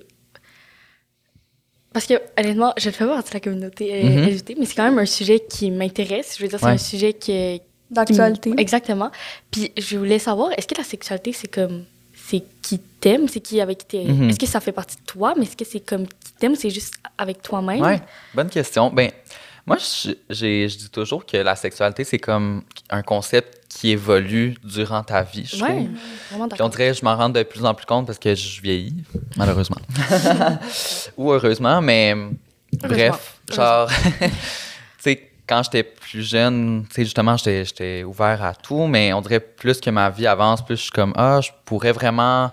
Parce 1.93 2.05
que, 2.05 2.13
honnêtement, 2.39 2.73
je 2.77 2.87
ne 2.89 2.93
fais 2.93 3.05
pas 3.05 3.15
partie 3.15 3.29
de 3.31 3.33
la 3.35 3.39
communauté. 3.39 4.03
LGBT, 4.03 4.55
mais 4.59 4.65
c'est 4.65 4.75
quand 4.75 4.83
même 4.83 4.99
un 4.99 5.05
sujet 5.05 5.39
qui 5.39 5.71
m'intéresse. 5.71 6.35
Je 6.37 6.43
veux 6.43 6.49
dire, 6.49 6.59
c'est 6.59 6.65
Ouais. 6.65 6.71
un 6.73 6.77
sujet 6.77 7.13
qui. 7.13 7.31
m- 7.31 7.59
D'actualité. 7.91 8.53
Exactement. 8.57 9.09
Puis 9.49 9.71
je 9.75 9.97
voulais 9.97 10.19
savoir, 10.19 10.51
est-ce 10.55 10.67
que 10.67 10.75
la 10.77 10.83
sexualité, 10.83 11.33
c'est 11.33 11.47
comme. 11.47 11.85
C'est 12.13 12.43
qui 12.61 12.77
t'aime, 12.77 13.27
c'est 13.27 13.39
qui 13.39 13.59
avec 13.59 13.79
qui 13.79 13.85
t'es. 13.87 14.03
Mhm. 14.03 14.29
Est-ce 14.29 14.37
que 14.37 14.45
ça 14.45 14.59
fait 14.59 14.71
partie 14.71 14.97
de 14.97 15.01
toi, 15.07 15.33
mais 15.35 15.43
est-ce 15.45 15.57
que 15.57 15.65
c'est 15.65 15.79
comme 15.79 16.05
qui 16.05 16.33
t'aime, 16.39 16.55
c'est 16.55 16.69
juste 16.69 16.93
avec 17.17 17.41
toi-même? 17.41 17.81
Ouais, 17.81 17.99
bonne 18.35 18.49
question. 18.49 18.91
Ben, 18.91 19.09
moi, 19.69 19.77
je, 19.77 20.11
je 20.33 20.77
dis 20.77 20.89
toujours 20.89 21.25
que 21.25 21.37
la 21.37 21.55
sexualité, 21.55 22.03
c'est 22.03 22.19
comme 22.19 22.63
un 22.89 23.01
concept 23.01 23.65
qui 23.69 23.91
évolue 23.91 24.55
durant 24.63 25.03
ta 25.03 25.21
vie, 25.21 25.45
je 25.45 25.61
Ouais, 25.63 25.69
trouve. 25.69 25.87
vraiment 26.31 26.47
Puis 26.49 26.61
on 26.61 26.69
dirait, 26.69 26.93
je 26.93 27.05
m'en 27.05 27.15
rends 27.15 27.29
de 27.29 27.43
plus 27.43 27.63
en 27.63 27.73
plus 27.75 27.85
compte 27.85 28.07
parce 28.07 28.17
que 28.19 28.33
je 28.33 28.61
vieillis, 28.61 29.03
malheureusement. 29.37 29.77
Ou 31.17 31.31
heureusement, 31.31 31.81
mais 31.81 32.15
bref, 32.81 33.39
genre, 33.53 33.89
tu 34.19 34.29
sais, 34.99 35.31
quand 35.47 35.63
j'étais 35.63 35.83
plus 35.83 36.23
jeune, 36.23 36.85
tu 36.89 36.95
sais, 36.95 37.03
justement, 37.03 37.37
j'étais 37.37 37.63
j'étais 37.65 38.03
ouvert 38.03 38.43
à 38.43 38.53
tout, 38.55 38.85
mais 38.87 39.13
on 39.13 39.21
dirait 39.21 39.39
plus 39.39 39.79
que 39.79 39.89
ma 39.91 40.09
vie 40.09 40.27
avance, 40.27 40.63
plus 40.65 40.77
je 40.77 40.81
suis 40.83 40.91
comme, 40.91 41.13
ah, 41.15 41.39
je 41.41 41.51
pourrais 41.65 41.91
vraiment 41.91 42.51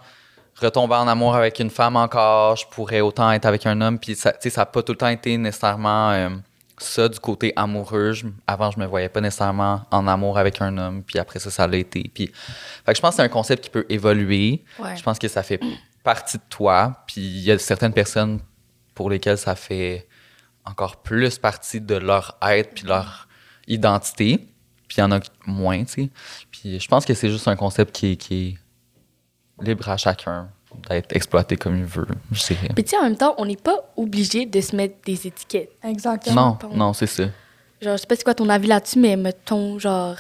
retomber 0.61 0.95
en 0.95 1.09
amour 1.09 1.35
avec 1.35 1.59
une 1.61 1.71
femme 1.71 1.97
encore, 1.97 2.57
je 2.57 2.67
pourrais 2.71 3.01
autant 3.01 3.31
être 3.33 3.45
avec 3.47 3.67
un 3.67 3.81
homme, 3.81 3.99
puis 3.99 4.15
ça, 4.15 4.33
tu 4.33 4.39
sais, 4.43 4.51
ça 4.51 4.63
n'a 4.63 4.67
pas 4.67 4.83
tout 4.83 4.93
le 4.93 4.99
temps 4.99 5.09
été 5.09 5.37
nécessairement 5.37 6.11
euh, 6.13 6.29
ça 6.79 7.09
du 7.09 7.19
côté 7.19 7.53
amoureux. 7.57 8.13
Je- 8.13 8.27
avant, 8.47 8.71
je 8.71 8.79
me 8.79 8.87
voyais 8.87 9.09
pas 9.09 9.21
nécessairement 9.21 9.83
en 9.91 10.07
amour 10.07 10.39
avec 10.39 10.61
un 10.61 10.77
homme, 10.79 11.03
puis 11.03 11.19
après 11.19 11.39
ça, 11.39 11.51
ça 11.51 11.67
l'a 11.67 11.77
été. 11.79 12.11
Puis, 12.15 12.27
fait 12.27 12.93
que 12.93 12.97
je 12.97 13.01
pense 13.01 13.11
que 13.11 13.17
c'est 13.17 13.23
un 13.23 13.29
concept 13.29 13.65
qui 13.65 13.71
peut 13.71 13.87
évoluer. 13.89 14.65
Ouais. 14.79 14.97
Je 14.97 15.03
pense 15.03 15.19
que 15.19 15.29
ça 15.29 15.43
fait 15.43 15.61
partie 16.05 16.39
de 16.39 16.43
toi, 16.49 17.03
puis 17.07 17.21
il 17.21 17.41
y 17.41 17.51
a 17.51 17.59
certaines 17.59 17.93
personnes 17.93 18.41
pour 18.95 19.11
lesquelles 19.11 19.39
ça 19.39 19.55
fait 19.55 20.07
encore 20.65 21.03
plus 21.03 21.39
partie 21.39 21.81
de 21.81 21.95
leur 21.97 22.37
être 22.43 22.75
puis 22.75 22.87
leur 22.87 23.29
identité. 23.67 24.49
Puis 24.89 24.99
il 24.99 25.01
y 25.01 25.03
en 25.03 25.13
a 25.13 25.21
moins, 25.47 25.85
tu 25.85 25.93
sais. 26.05 26.11
Puis 26.51 26.79
je 26.81 26.89
pense 26.89 27.05
que 27.05 27.15
c'est 27.15 27.29
juste 27.31 27.49
un 27.49 27.57
concept 27.57 27.95
qui 27.95 28.13
est, 28.13 28.17
qui 28.17 28.49
est 28.49 29.65
libre 29.65 29.89
à 29.89 29.97
chacun 29.97 30.49
d'être 30.89 31.15
exploité 31.15 31.57
comme 31.57 31.77
il 31.77 31.85
veut. 31.85 32.07
Puis 32.33 32.85
tu 32.85 32.91
sais, 32.91 32.97
en 32.97 33.03
même 33.03 33.17
temps, 33.17 33.35
on 33.39 33.47
n'est 33.47 33.57
pas 33.57 33.93
obligé 33.97 34.47
de 34.47 34.61
se 34.61 34.75
mettre 34.77 34.97
des 35.05 35.27
étiquettes. 35.27 35.71
Exactement. 35.83 36.59
Non, 36.63 36.75
non, 36.75 36.93
c'est 36.93 37.07
ça. 37.07 37.25
Genre, 37.83 37.97
je 37.97 38.01
sais 38.03 38.07
pas 38.07 38.17
c'est 38.17 38.25
quoi 38.25 38.35
ton 38.35 38.49
avis 38.49 38.69
là-dessus, 38.69 38.99
mais 38.99 39.17
mettons, 39.17 39.79
genre, 39.79 40.17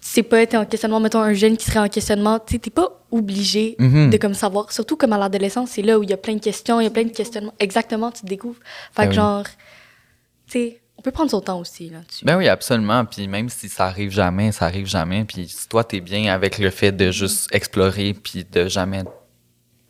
sais 0.00 0.22
pas, 0.22 0.44
t'es 0.46 0.56
en 0.56 0.64
questionnement, 0.64 1.00
mettons 1.00 1.20
un 1.20 1.32
jeune 1.34 1.56
qui 1.56 1.64
serait 1.64 1.78
en 1.80 1.88
questionnement, 1.88 2.38
tu 2.38 2.54
sais, 2.54 2.58
t'es 2.58 2.70
pas 2.70 2.88
obligé 3.10 3.76
Mhm. 3.78 4.10
de 4.10 4.16
comme 4.16 4.34
savoir. 4.34 4.70
Surtout 4.72 4.96
comme 4.96 5.12
à 5.12 5.18
l'adolescence, 5.18 5.70
c'est 5.70 5.82
là 5.82 5.98
où 5.98 6.02
il 6.02 6.10
y 6.10 6.12
a 6.12 6.16
plein 6.16 6.34
de 6.34 6.40
questions, 6.40 6.80
il 6.80 6.84
y 6.84 6.86
a 6.86 6.90
plein 6.90 7.04
de 7.04 7.10
questionnements. 7.12 7.54
Exactement, 7.58 8.10
tu 8.10 8.22
te 8.22 8.26
découvres. 8.26 8.58
Fait 8.94 9.02
Ben 9.02 9.04
que 9.06 9.10
oui. 9.10 9.14
genre, 9.16 9.44
tu 10.46 10.52
sais, 10.58 10.80
on 10.98 11.02
peut 11.02 11.10
prendre 11.10 11.30
son 11.30 11.40
temps 11.40 11.58
aussi 11.58 11.88
là-dessus. 11.90 12.24
Ben 12.24 12.36
oui, 12.36 12.48
absolument. 12.48 13.04
Puis 13.04 13.26
même 13.28 13.48
si 13.48 13.68
ça 13.68 13.86
arrive 13.86 14.10
jamais, 14.10 14.52
ça 14.52 14.66
arrive 14.66 14.86
jamais. 14.86 15.24
Puis 15.24 15.48
si 15.48 15.68
toi, 15.68 15.82
t'es 15.84 16.00
bien 16.00 16.32
avec 16.32 16.58
le 16.58 16.70
fait 16.70 16.92
de 16.92 17.10
juste 17.10 17.48
explorer 17.54 18.14
puis 18.14 18.44
de 18.50 18.68
jamais 18.68 19.02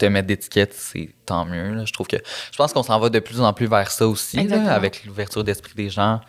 te 0.06 0.10
mettre 0.10 0.26
d'étiquette, 0.26 0.74
c'est 0.74 1.10
tant 1.26 1.44
mieux. 1.44 1.74
là. 1.74 1.84
Je 1.84 1.92
trouve 1.92 2.06
que 2.08 2.16
je 2.16 2.56
pense 2.56 2.72
qu'on 2.72 2.82
s'en 2.82 2.98
va 2.98 3.08
de 3.08 3.18
plus 3.20 3.40
en 3.40 3.52
plus 3.52 3.66
vers 3.66 3.90
ça 3.90 4.06
aussi, 4.08 4.42
là, 4.48 4.72
avec 4.74 5.04
l'ouverture 5.04 5.44
d'esprit 5.44 5.74
des 5.74 5.88
gens. 5.90 6.20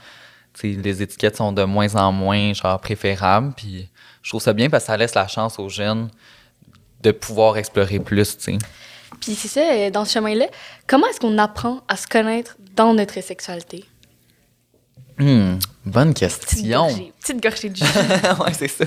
Tu 0.54 0.74
sais, 0.76 0.82
les 0.82 1.02
étiquettes 1.02 1.38
sont 1.38 1.52
de 1.52 1.64
moins 1.64 1.96
en 1.96 2.12
moins 2.12 2.54
genre 2.54 2.80
préférables. 2.80 3.54
Puis 3.58 3.90
je 4.22 4.30
trouve 4.30 4.42
ça 4.42 4.54
bien 4.54 4.70
parce 4.70 4.84
que 4.84 4.88
ça 4.88 4.98
laisse 4.98 5.16
la 5.16 5.28
chance 5.28 5.58
aux 5.58 5.70
jeunes 5.70 6.10
de 7.02 7.12
pouvoir 7.12 7.58
explorer 7.58 8.00
plus, 8.00 8.38
tu 8.38 8.44
sais. 8.44 8.58
Puis 9.20 9.34
c'est 9.36 9.48
ça, 9.48 9.62
euh, 9.62 9.90
dans 9.90 10.06
ce 10.06 10.14
chemin-là, 10.14 10.46
comment 10.88 11.08
est-ce 11.08 11.20
qu'on 11.20 11.38
apprend 11.38 11.82
à 11.88 11.96
se 11.96 12.08
connaître 12.08 12.56
dans 12.76 12.94
notre 12.94 13.20
sexualité? 13.22 13.86
Hmm, 15.18 15.58
bonne 15.86 16.14
Petite 16.14 16.46
question. 16.46 16.88
gorgée, 16.88 17.14
petite 17.20 17.42
gorgée 17.44 17.70
de 17.70 17.76
jus. 17.76 17.84
ouais, 18.40 18.54
c'est 18.54 18.68
ça. 18.68 18.86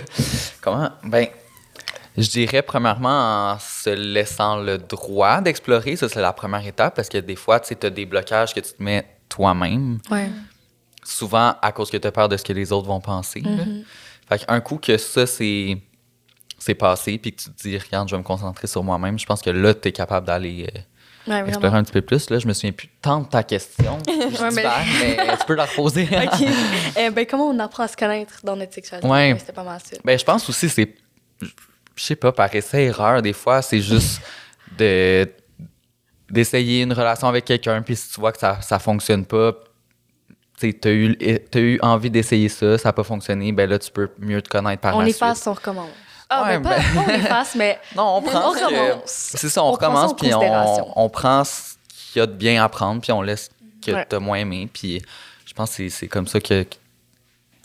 Comment? 0.61 0.91
Ben, 1.05 1.27
je 2.17 2.29
dirais 2.31 2.63
premièrement 2.63 3.53
en 3.53 3.59
se 3.59 3.91
laissant 3.91 4.57
le 4.57 4.79
droit 4.79 5.41
d'explorer. 5.41 5.97
Ça, 5.97 6.09
c'est 6.09 6.21
la 6.21 6.33
première 6.33 6.67
étape 6.67 6.95
parce 6.97 7.09
que 7.09 7.19
des 7.19 7.37
fois, 7.37 7.61
tu 7.61 7.69
sais, 7.69 7.85
as 7.87 7.91
des 7.91 8.07
blocages 8.07 8.55
que 8.55 8.61
tu 8.61 8.73
te 8.73 8.83
mets 8.83 9.07
toi-même. 9.29 9.99
ouais. 10.11 10.29
Souvent 11.05 11.55
à 11.63 11.71
cause 11.71 11.89
que 11.91 11.97
tu 11.99 12.07
as 12.09 12.11
peur 12.11 12.29
de 12.29 12.37
ce 12.37 12.43
que 12.43 12.53
les 12.53 12.73
autres 12.73 12.89
vont 12.89 13.01
penser. 13.01 13.41
là. 13.41 13.51
Fait 14.29 14.45
qu'un 14.45 14.61
coup 14.61 14.79
que 14.79 14.97
ça, 14.99 15.25
c'est 15.27 15.79
c'est 16.59 16.75
passé, 16.75 17.19
puis 17.19 17.33
que 17.33 17.43
tu 17.43 17.51
te 17.51 17.63
dis, 17.63 17.79
regarde, 17.79 18.09
je 18.09 18.15
vais 18.17 18.19
me 18.19 18.25
concentrer 18.25 18.67
sur 18.67 18.83
moi-même, 18.83 19.17
je 19.19 19.27
pense 19.27 19.41
que 19.41 19.51
là, 19.51 19.73
tu 19.75 19.89
es 19.89 19.93
capable 19.93 20.27
d'aller 20.27 20.67
euh, 20.75 20.81
Ouais, 21.31 21.49
explorer 21.49 21.77
un 21.77 21.83
petit 21.85 21.93
peu 21.93 22.01
plus. 22.03 22.29
Là, 22.31 22.39
je 22.41 22.49
me 22.49 22.53
souviens 22.55 22.73
plus 22.73 22.89
tant 23.03 23.21
de 23.21 23.29
ta 23.29 23.43
question. 23.45 23.99
Ouais, 24.09 24.51
mais- 24.53 24.65
mais 25.17 25.37
tu 25.39 25.45
peux 25.47 25.55
la 25.55 25.67
reposer. 25.67 26.09
OK. 26.11 26.49
Eh 26.99 27.11
ben, 27.11 27.25
comment 27.27 27.49
on 27.51 27.59
apprend 27.61 27.85
à 27.85 27.89
se 27.89 27.97
connaître 27.97 28.41
dans 28.43 28.57
notre 28.57 28.73
sexualité? 28.75 29.07
Ouais. 29.09 29.37
C'était 29.39 29.53
pas 29.53 29.63
mal 29.65 29.79
ça. 29.85 29.97
Ben, 30.05 30.19
je 30.19 30.25
pense 30.25 30.49
aussi, 30.49 30.69
c'est. 30.69 30.93
Je 31.97 32.05
sais 32.05 32.17
pas, 32.17 32.31
par 32.33 32.55
essai-erreur, 32.55 33.23
des 33.23 33.33
fois, 33.33 33.63
c'est 33.63 33.81
juste 33.81 34.21
de 34.79 35.29
d'essayer 36.29 36.83
une 36.83 36.93
relation 36.93 37.29
avec 37.29 37.45
quelqu'un, 37.45 37.83
puis 37.83 37.95
si 37.95 38.11
tu 38.13 38.21
vois 38.21 38.33
que 38.33 38.39
ça, 38.39 38.61
ça 38.61 38.79
fonctionne 38.81 39.25
pas, 39.25 39.53
tu 40.59 40.69
sais, 40.69 40.73
t'as 40.73 40.91
eu, 40.91 41.17
t'as 41.51 41.61
eu 41.61 41.79
envie 41.83 42.11
d'essayer 42.11 42.49
ça, 42.49 42.77
ça 42.79 42.89
n'a 42.89 42.93
pas 42.93 43.05
fonctionné, 43.05 43.53
ben 43.53 43.71
là, 43.71 43.79
tu 43.79 43.91
peux 43.93 44.11
mieux 44.19 44.43
te 44.43 44.49
connaître 44.49 44.81
par 44.81 44.97
on 44.97 45.01
la 45.03 45.09
efface, 45.09 45.37
suite. 45.39 45.47
on 45.49 45.53
recommence. 45.53 45.91
Ah, 46.29 46.43
Ouais, 46.43 46.59
ben, 46.59 46.63
pas, 46.69 46.77
ben- 46.79 46.95
pas 46.95 47.01
on 47.13 47.15
efface, 47.15 47.55
mais 47.55 47.79
Non, 47.97 48.17
on 48.17 48.23
prend 48.23 48.51
On 48.51 48.55
ce 48.55 48.59
que- 48.59 48.65
recommence. 48.65 49.03
C'est 49.07 49.49
ça, 49.49 49.63
on, 49.63 49.69
On 49.69 49.73
recommence, 49.73 50.11
en 50.11 50.15
puis 50.17 50.35
on, 50.35 51.01
on 51.05 51.09
prend 51.09 51.45
ce 51.45 51.75
qu'il 52.13 52.19
y 52.19 52.23
a 52.23 52.27
de 52.27 52.33
bien 52.33 52.63
à 52.65 52.69
prendre, 52.69 53.01
puis 53.01 53.13
on 53.13 53.23
laisse 53.23 53.51
ce 53.81 53.87
que 53.93 53.95
Ouais. 53.95 54.05
t'as 54.09 54.19
moins 54.19 54.39
aimé, 54.39 54.69
puis 54.73 55.01
je 55.47 55.53
pense 55.55 55.71
que 55.71 55.77
c'est- 55.77 55.91
c'est 55.91 56.09
comme 56.09 56.27
ça 56.27 56.41
que, 56.41 56.65
tu 56.65 56.77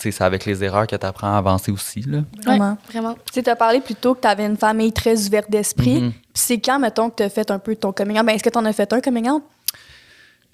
c'est 0.10 0.24
avec 0.24 0.46
les 0.46 0.64
erreurs 0.64 0.88
que 0.88 0.96
tu 0.96 1.06
apprends 1.06 1.34
à 1.36 1.38
avancer 1.38 1.72
aussi, 1.72 2.02
là. 2.02 2.20
Vraiment. 2.44 2.72
Ouais, 2.72 2.78
vraiment. 2.92 3.16
Tu 3.32 3.44
t'as 3.44 3.56
parlé 3.56 3.82
plus 3.82 3.94
tôt 3.96 4.16
que 4.16 4.22
t'avais 4.22 4.46
une 4.46 4.58
famille 4.58 4.92
très 4.94 5.28
ouverte 5.28 5.52
d'esprit. 5.52 6.02
Mhm. 6.02 6.12
Puis 6.12 6.22
c'est 6.34 6.60
quand, 6.60 6.80
mettons, 6.80 7.10
que 7.10 7.16
t'as 7.18 7.30
fait 7.30 7.52
un 7.52 7.60
peu 7.60 7.76
ton 7.76 7.92
coming 7.92 8.18
out? 8.18 8.26
Ben, 8.26 8.34
est-ce 8.34 8.44
que 8.44 8.50
t'en 8.50 8.66
as 8.66 8.74
fait 8.74 8.92
un 8.94 9.02
coming 9.02 9.30
out? 9.30 9.44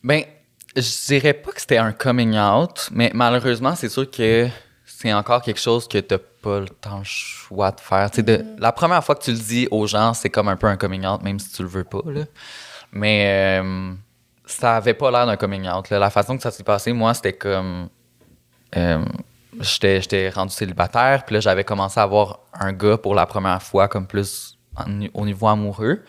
Ben, 0.03 0.23
je 0.75 1.05
dirais 1.07 1.33
pas 1.33 1.51
que 1.51 1.61
c'était 1.61 1.77
un 1.77 1.91
coming 1.93 2.37
out, 2.37 2.89
mais 2.91 3.11
malheureusement, 3.13 3.75
c'est 3.75 3.89
sûr 3.89 4.09
que 4.11 4.47
c'est 4.85 5.13
encore 5.13 5.41
quelque 5.41 5.59
chose 5.59 5.87
que 5.87 5.99
t'as 5.99 6.17
pas 6.41 6.59
le 6.59 6.69
temps 6.69 6.99
le 6.99 7.03
choix 7.03 7.71
de 7.71 7.79
faire. 7.79 8.09
Tu 8.11 8.17
sais, 8.17 8.23
de- 8.23 8.43
la 8.57 8.71
première 8.71 9.03
fois 9.03 9.15
que 9.15 9.23
tu 9.23 9.31
le 9.31 9.37
dis 9.37 9.67
aux 9.71 9.85
gens, 9.87 10.13
c'est 10.13 10.29
comme 10.29 10.47
un 10.47 10.55
peu 10.55 10.67
un 10.67 10.77
coming 10.77 11.05
out, 11.05 11.21
même 11.23 11.39
si 11.39 11.51
tu 11.51 11.61
le 11.61 11.67
veux 11.69 11.83
pas, 11.83 12.01
là. 12.05 12.23
Mais 12.91 13.59
euh, 13.61 13.93
ça 14.45 14.77
avait 14.77 14.93
pas 14.93 15.11
l'air 15.11 15.25
d'un 15.25 15.35
coming 15.35 15.67
out. 15.69 15.89
là. 15.89 15.99
La 15.99 16.09
façon 16.09 16.37
que 16.37 16.41
ça 16.43 16.51
s'est 16.51 16.63
passé, 16.63 16.93
moi, 16.93 17.13
c'était 17.13 17.33
comme... 17.33 17.89
euh, 18.75 19.03
J'étais 19.61 20.29
rendu 20.29 20.53
célibataire, 20.53 21.23
puis 21.25 21.33
là, 21.35 21.39
j'avais 21.39 21.63
commencé 21.63 21.99
à 21.99 22.03
avoir 22.03 22.39
un 22.53 22.73
gars 22.73 22.97
pour 22.97 23.15
la 23.15 23.25
première 23.25 23.61
fois, 23.61 23.87
comme 23.87 24.07
plus 24.07 24.57
en- 24.75 25.05
au 25.13 25.25
niveau 25.25 25.47
amoureux. 25.47 26.03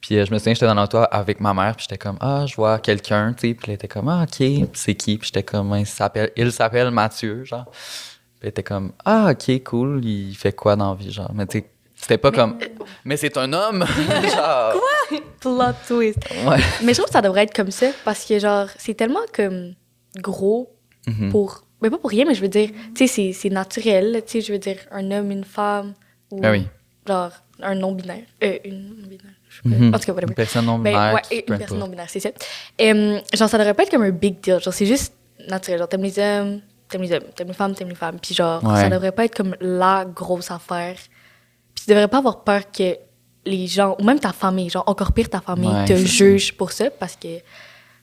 Puis 0.00 0.16
euh, 0.18 0.24
je 0.24 0.32
me 0.32 0.38
souviens, 0.38 0.54
j'étais 0.54 0.66
dans 0.66 0.74
l'auto 0.74 0.98
avec 1.10 1.40
ma 1.40 1.52
mère, 1.52 1.76
puis 1.76 1.86
j'étais 1.88 1.98
comme, 1.98 2.16
ah, 2.20 2.44
je 2.46 2.54
vois 2.56 2.78
quelqu'un, 2.78 3.34
tu 3.34 3.48
sais. 3.48 3.54
Puis 3.54 3.64
elle 3.68 3.74
était 3.74 3.88
comme, 3.88 4.08
ah, 4.08 4.22
OK, 4.24 4.46
c'est 4.72 4.94
qui? 4.94 5.18
Puis 5.18 5.26
j'étais 5.26 5.42
comme, 5.42 5.74
il 5.76 5.86
s'appelle, 5.86 6.30
il 6.36 6.50
s'appelle 6.52 6.90
Mathieu, 6.90 7.44
genre. 7.44 7.66
Puis 7.70 8.40
elle 8.42 8.48
était 8.48 8.62
comme, 8.62 8.92
ah, 9.04 9.32
OK, 9.32 9.62
cool, 9.64 10.04
il 10.04 10.34
fait 10.34 10.52
quoi 10.56 10.74
dans 10.76 10.90
la 10.90 10.96
vie, 10.96 11.12
genre. 11.12 11.30
Mais 11.34 11.46
tu 11.46 11.58
sais, 11.58 11.70
c'était 11.96 12.16
pas 12.16 12.32
comme, 12.32 12.56
mais 13.04 13.18
c'est 13.18 13.36
un 13.36 13.52
homme! 13.52 13.84
genre. 14.34 14.72
Plot 15.40 15.72
twist. 15.86 16.18
Ouais. 16.46 16.56
Mais 16.82 16.92
je 16.94 16.98
trouve 16.98 17.06
que 17.08 17.12
ça 17.12 17.20
devrait 17.20 17.42
être 17.42 17.54
comme 17.54 17.70
ça 17.70 17.88
parce 18.04 18.24
que, 18.24 18.38
genre, 18.38 18.68
c'est 18.78 18.94
tellement 18.94 19.20
comme 19.34 19.74
gros 20.16 20.74
Mhm. 21.06 21.30
pour. 21.30 21.62
Mais 21.82 21.90
pas 21.90 21.98
pour 21.98 22.10
rien, 22.10 22.24
mais 22.26 22.34
je 22.34 22.40
veux 22.42 22.48
dire, 22.48 22.70
tu 22.94 23.06
sais, 23.08 23.32
c'est- 23.32 23.48
naturel, 23.50 24.22
tu 24.26 24.32
sais, 24.32 24.40
je 24.40 24.52
veux 24.52 24.58
dire, 24.58 24.76
un 24.90 25.10
homme, 25.10 25.30
une 25.30 25.44
femme. 25.44 25.94
Ou, 26.30 26.40
Ben 26.40 26.50
oui. 26.52 26.66
Genre, 27.08 27.30
un 27.62 27.74
non-binaire. 27.74 28.24
Euh, 28.44 28.58
une 28.64 28.88
non-binaire. 29.00 29.32
je. 29.48 29.68
Mhm. 29.68 29.94
En 29.94 29.98
tout 29.98 30.04
cas, 30.06 30.12
whatever. 30.12 30.28
Une 30.30 30.34
personne 30.34 30.66
non 30.66 30.78
Ben, 30.78 31.14
ouais, 31.14 31.44
une 31.48 31.58
personne 31.58 31.78
non-binaire, 31.78 32.08
c'est 32.08 32.20
ça. 32.20 32.30
Euh, 32.80 33.18
genre, 33.34 33.48
ça 33.48 33.58
devrait 33.58 33.74
pas 33.74 33.82
être 33.84 33.90
comme 33.90 34.02
un 34.02 34.10
big 34.10 34.40
deal. 34.40 34.60
Genre, 34.60 34.72
c'est 34.74 34.86
juste 34.86 35.14
naturel. 35.48 35.78
Genre, 35.78 35.88
t'aimes 35.88 36.02
les 36.02 36.18
hommes, 36.18 36.60
t'aimes 36.88 37.02
les 37.02 37.12
hommes. 37.12 37.24
T'aimes 37.34 37.48
les 37.48 37.54
femmes, 37.54 37.74
t'aimes 37.74 37.88
les 37.88 37.94
femmes. 37.94 38.18
Puis 38.22 38.34
genre, 38.34 38.62
Ouais. 38.62 38.82
ça 38.82 38.88
devrait 38.88 39.12
pas 39.12 39.24
être 39.24 39.34
comme 39.36 39.56
la 39.60 40.04
grosse 40.04 40.50
affaire. 40.50 40.96
Puis 41.74 41.84
tu 41.84 41.90
devrais 41.90 42.08
pas 42.08 42.18
avoir 42.18 42.44
peur 42.44 42.70
que 42.70 42.96
les 43.46 43.66
gens, 43.66 43.96
ou 43.98 44.04
même 44.04 44.20
ta 44.20 44.32
famille, 44.32 44.68
genre, 44.68 44.84
encore 44.86 45.12
pire, 45.12 45.28
ta 45.30 45.40
famille 45.40 45.68
Ouais, 45.70 45.86
te 45.86 45.96
juge 45.96 46.52
pour 46.54 46.72
ça 46.72 46.90
parce 46.90 47.16
que, 47.16 47.28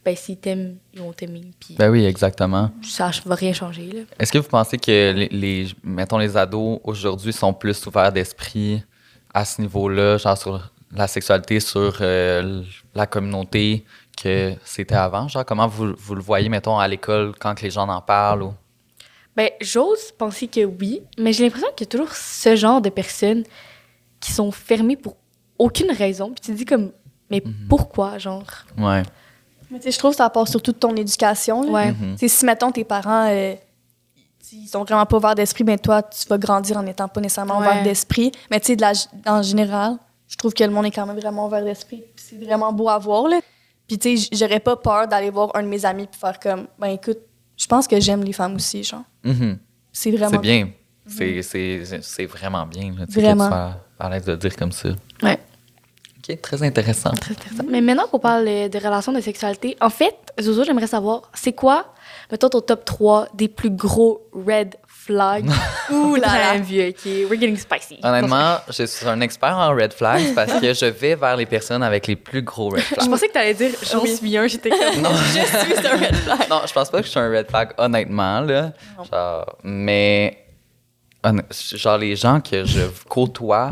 ben, 0.08 0.16
s'ils 0.16 0.38
t'aiment, 0.38 0.78
ils 0.94 1.02
vont 1.02 1.12
t'aimer. 1.12 1.52
Puis 1.60 1.76
Ben 1.78 1.90
oui, 1.92 2.06
exactement. 2.06 2.72
ça 2.82 3.12
va 3.26 3.36
rien 3.36 3.52
changer, 3.52 3.92
là. 3.92 4.02
Est-ce 4.18 4.32
que 4.32 4.38
vous 4.38 4.48
pensez 4.48 4.78
que 4.78 5.12
les, 5.14 5.28
les- 5.28 5.68
mettons, 5.84 6.18
les 6.18 6.38
ados 6.38 6.80
aujourd'hui 6.86 7.34
sont 7.34 7.54
plus 7.54 7.86
ouverts 7.88 8.14
d'esprit 8.14 8.82
à 9.34 9.44
ce 9.44 9.60
niveau-là, 9.62 10.18
genre 10.18 10.38
sur 10.38 10.72
la 10.96 11.08
sexualité, 11.08 11.60
sur 11.60 11.98
euh, 12.00 12.64
la 12.96 13.06
communauté 13.06 13.84
que 14.22 14.54
c'était 14.64 14.96
avant? 14.96 15.28
Genre, 15.28 15.44
comment 15.46 15.68
vous, 15.68 15.94
vous 15.98 16.16
le 16.16 16.22
voyez, 16.22 16.48
mettons, 16.48 16.80
à 16.80 16.88
l'école 16.88 17.34
quand 17.38 17.54
que 17.54 17.64
les 17.64 17.70
gens 17.72 17.86
en 17.90 18.00
parlent? 18.02 18.44
Ou... 18.44 18.54
Ben, 19.36 19.50
j'ose 19.60 20.14
penser 20.18 20.48
que 20.48 20.64
oui, 20.64 21.02
mais 21.20 21.34
j'ai 21.34 21.44
l'impression 21.44 21.68
qu'il 21.76 21.86
y 21.86 21.90
a 21.90 21.92
toujours 21.92 22.14
ce 22.14 22.56
genre 22.56 22.80
de 22.82 22.90
personnes 22.90 23.44
qui 24.22 24.32
sont 24.32 24.52
fermées 24.52 24.96
pour 24.96 25.18
aucune 25.60 25.92
raison. 25.92 26.28
Puis 26.32 26.40
tu 26.46 26.52
te 26.54 26.58
dis 26.58 26.66
comme, 26.66 26.92
mais 27.30 27.42
Mhm. 27.46 27.68
pourquoi, 27.68 28.18
genre? 28.18 28.48
Ouais. 28.78 29.04
Mais 29.72 29.78
tu 29.80 29.84
sais, 29.86 29.92
je 29.92 30.00
trouve 30.00 30.12
que 30.12 30.18
ça 30.18 30.30
part 30.30 30.48
surtout 30.48 30.72
de 30.72 30.78
ton 30.78 30.96
éducation. 30.96 31.62
là. 31.64 31.72
Ouais. 31.72 31.92
Mhm. 31.92 32.16
Si, 32.18 32.46
mettons, 32.46 32.72
tes 32.72 32.84
parents, 32.84 33.28
euh, 33.30 33.56
ils 34.54 34.68
sont 34.68 34.84
vraiment 34.84 35.06
pas 35.06 35.18
ouverts 35.18 35.36
d'esprit, 35.36 35.64
mais 35.66 35.78
toi, 35.78 36.02
tu 36.04 36.26
vas 36.30 36.38
grandir 36.38 36.78
en 36.78 36.84
n'étant 36.84 37.08
pas 37.08 37.20
nécessairement 37.20 37.60
Ouais. 37.60 37.68
ouvert 37.68 37.84
d'esprit. 37.84 38.32
Mais 38.50 38.60
tu 38.60 38.76
sais, 38.78 39.08
en 39.26 39.42
général, 39.42 39.98
je 40.28 40.36
trouve 40.38 40.54
que 40.54 40.64
le 40.64 40.70
monde 40.70 40.86
est 40.86 40.92
quand 40.92 41.06
même 41.06 41.20
vraiment 41.20 41.48
ouvert 41.48 41.64
d'esprit. 41.64 42.04
C'est 42.16 42.38
vraiment 42.44 42.72
beau 42.72 42.88
à 42.90 42.98
voir, 42.98 43.28
là. 43.28 43.40
Puis 43.88 43.98
tu 43.98 44.18
sais, 44.18 44.30
j'aurais 44.34 44.60
pas 44.60 44.76
peur 44.78 45.08
d'aller 45.08 45.30
voir 45.30 45.52
un 45.54 45.64
de 45.64 45.68
mes 45.68 45.86
amis 45.86 46.08
puis 46.08 46.20
faire 46.20 46.40
comme, 46.40 46.68
ben 46.80 46.88
écoute, 46.88 47.20
je 47.58 47.66
pense 47.66 47.88
que 47.88 48.00
j'aime 48.00 48.24
les 48.24 48.34
femmes 48.34 48.56
aussi, 48.56 48.84
genre. 48.84 49.04
Mhm. 49.24 49.58
C'est 49.92 50.12
vraiment... 50.12 50.30
C'est 50.32 50.38
bien. 50.40 50.70
C'est- 51.08 51.42
C'est 51.42 52.02
c'est 52.04 52.26
vraiment 52.26 52.66
bien 52.66 52.94
là, 52.98 53.06
tu 53.06 53.14
sais, 53.14 53.20
que 53.22 53.26
Vraiment. 53.26 53.46
tu 53.46 53.50
sois 53.54 53.76
à 54.00 54.10
l'aise 54.10 54.26
de 54.26 54.32
le 54.34 54.38
dire 54.38 54.56
comme 54.58 54.74
ça. 54.74 54.90
Ouais. 55.24 55.40
OK, 56.29 56.41
très 56.41 56.63
intéressant. 56.63 57.12
Très 57.12 57.31
intéressant. 57.34 57.63
Mais 57.69 57.81
maintenant 57.81 58.07
qu'on 58.07 58.19
parle 58.19 58.46
de 58.46 58.77
relations 58.84 59.12
de 59.13 59.22
sexualité, 59.22 59.77
en 59.81 59.89
fait, 59.89 60.15
Zozo, 60.41 60.63
j'aimerais 60.63 60.88
savoir, 60.88 61.24
c'est 61.34 61.53
quoi, 61.53 61.93
mettons, 62.31 62.50
ton 62.50 62.62
top 62.62 62.84
3 62.86 63.27
des 63.34 63.48
plus 63.48 63.69
gros 63.69 64.27
red 64.34 64.75
flags? 64.88 65.50
Ouh 65.91 66.15
là 66.15 66.27
là! 66.53 66.57
vieux, 66.57 66.89
OK. 66.89 67.05
We're 67.05 67.39
getting 67.39 67.55
spicy. 67.57 68.00
Honnêtement, 68.03 68.57
je 68.69 68.84
suis 68.84 69.07
un 69.07 69.22
expert 69.22 69.55
en 69.57 69.74
red 69.74 69.93
flags 69.93 70.34
parce 70.36 70.53
que 70.60 70.74
je 70.74 70.86
vais 70.88 71.15
vers 71.15 71.38
les 71.38 71.46
personnes 71.46 71.81
avec 71.84 72.07
les 72.07 72.15
plus 72.17 72.41
gros 72.41 72.69
red 72.69 72.79
Je 72.81 72.96
flags. 72.96 73.10
pensais 73.10 73.27
que 73.29 73.34
t'allais 73.34 73.53
dire 73.53 73.72
j'en 73.89 74.01
Oui. 74.01 74.15
suis 74.15 74.38
un, 74.38 74.48
j'étais 74.48 74.69
comme. 74.69 75.01
Non, 75.01 75.12
Je 75.13 75.39
suis 75.75 75.88
un 75.88 75.98
red 75.98 76.15
flag. 76.15 76.39
non, 76.50 76.62
je 76.67 76.74
pense 76.74 76.89
pas 76.89 77.00
que 77.00 77.05
je 77.05 77.12
suis 77.12 77.19
un 77.19 77.29
red 77.29 77.48
flag, 77.50 77.72
honnêtement, 77.77 78.41
là. 78.41 78.74
Genre, 79.12 79.55
mais, 79.63 80.46
honn- 81.24 81.43
genre, 81.75 81.98
les 81.98 82.15
gens 82.17 82.41
que 82.41 82.65
je 82.65 82.81
côtoie 83.07 83.69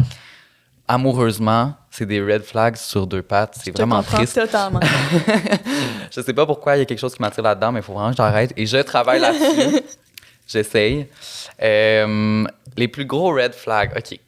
amoureusement, 0.87 1.73
c'est 1.97 2.05
des 2.05 2.21
red 2.21 2.43
flags 2.43 2.75
sur 2.75 3.07
deux 3.07 3.21
pattes. 3.21 3.57
C'est 3.63 3.71
vraiment 3.75 4.03
triste. 4.03 4.35
totalement. 4.35 4.79
Je 6.11 6.21
sais 6.21 6.33
pas 6.33 6.45
pourquoi 6.45 6.75
il 6.75 6.79
y 6.79 6.81
a 6.81 6.85
quelque 6.85 6.99
chose 6.99 7.15
qui 7.15 7.21
m'attire 7.21 7.43
là-dedans, 7.43 7.71
mais 7.71 7.79
il 7.79 7.83
faut 7.83 7.93
vraiment 7.93 8.11
que 8.11 8.17
j'arrête. 8.17 8.51
Et 8.57 8.65
je 8.65 8.77
travaille 8.77 9.19
là-dessus. 9.21 9.79
J'essaye. 10.47 11.07
Euh, 11.61 12.45
les 12.77 12.87
plus 12.87 13.05
gros 13.05 13.33
red 13.33 13.53
flags. 13.53 13.91
OK. 13.97 14.19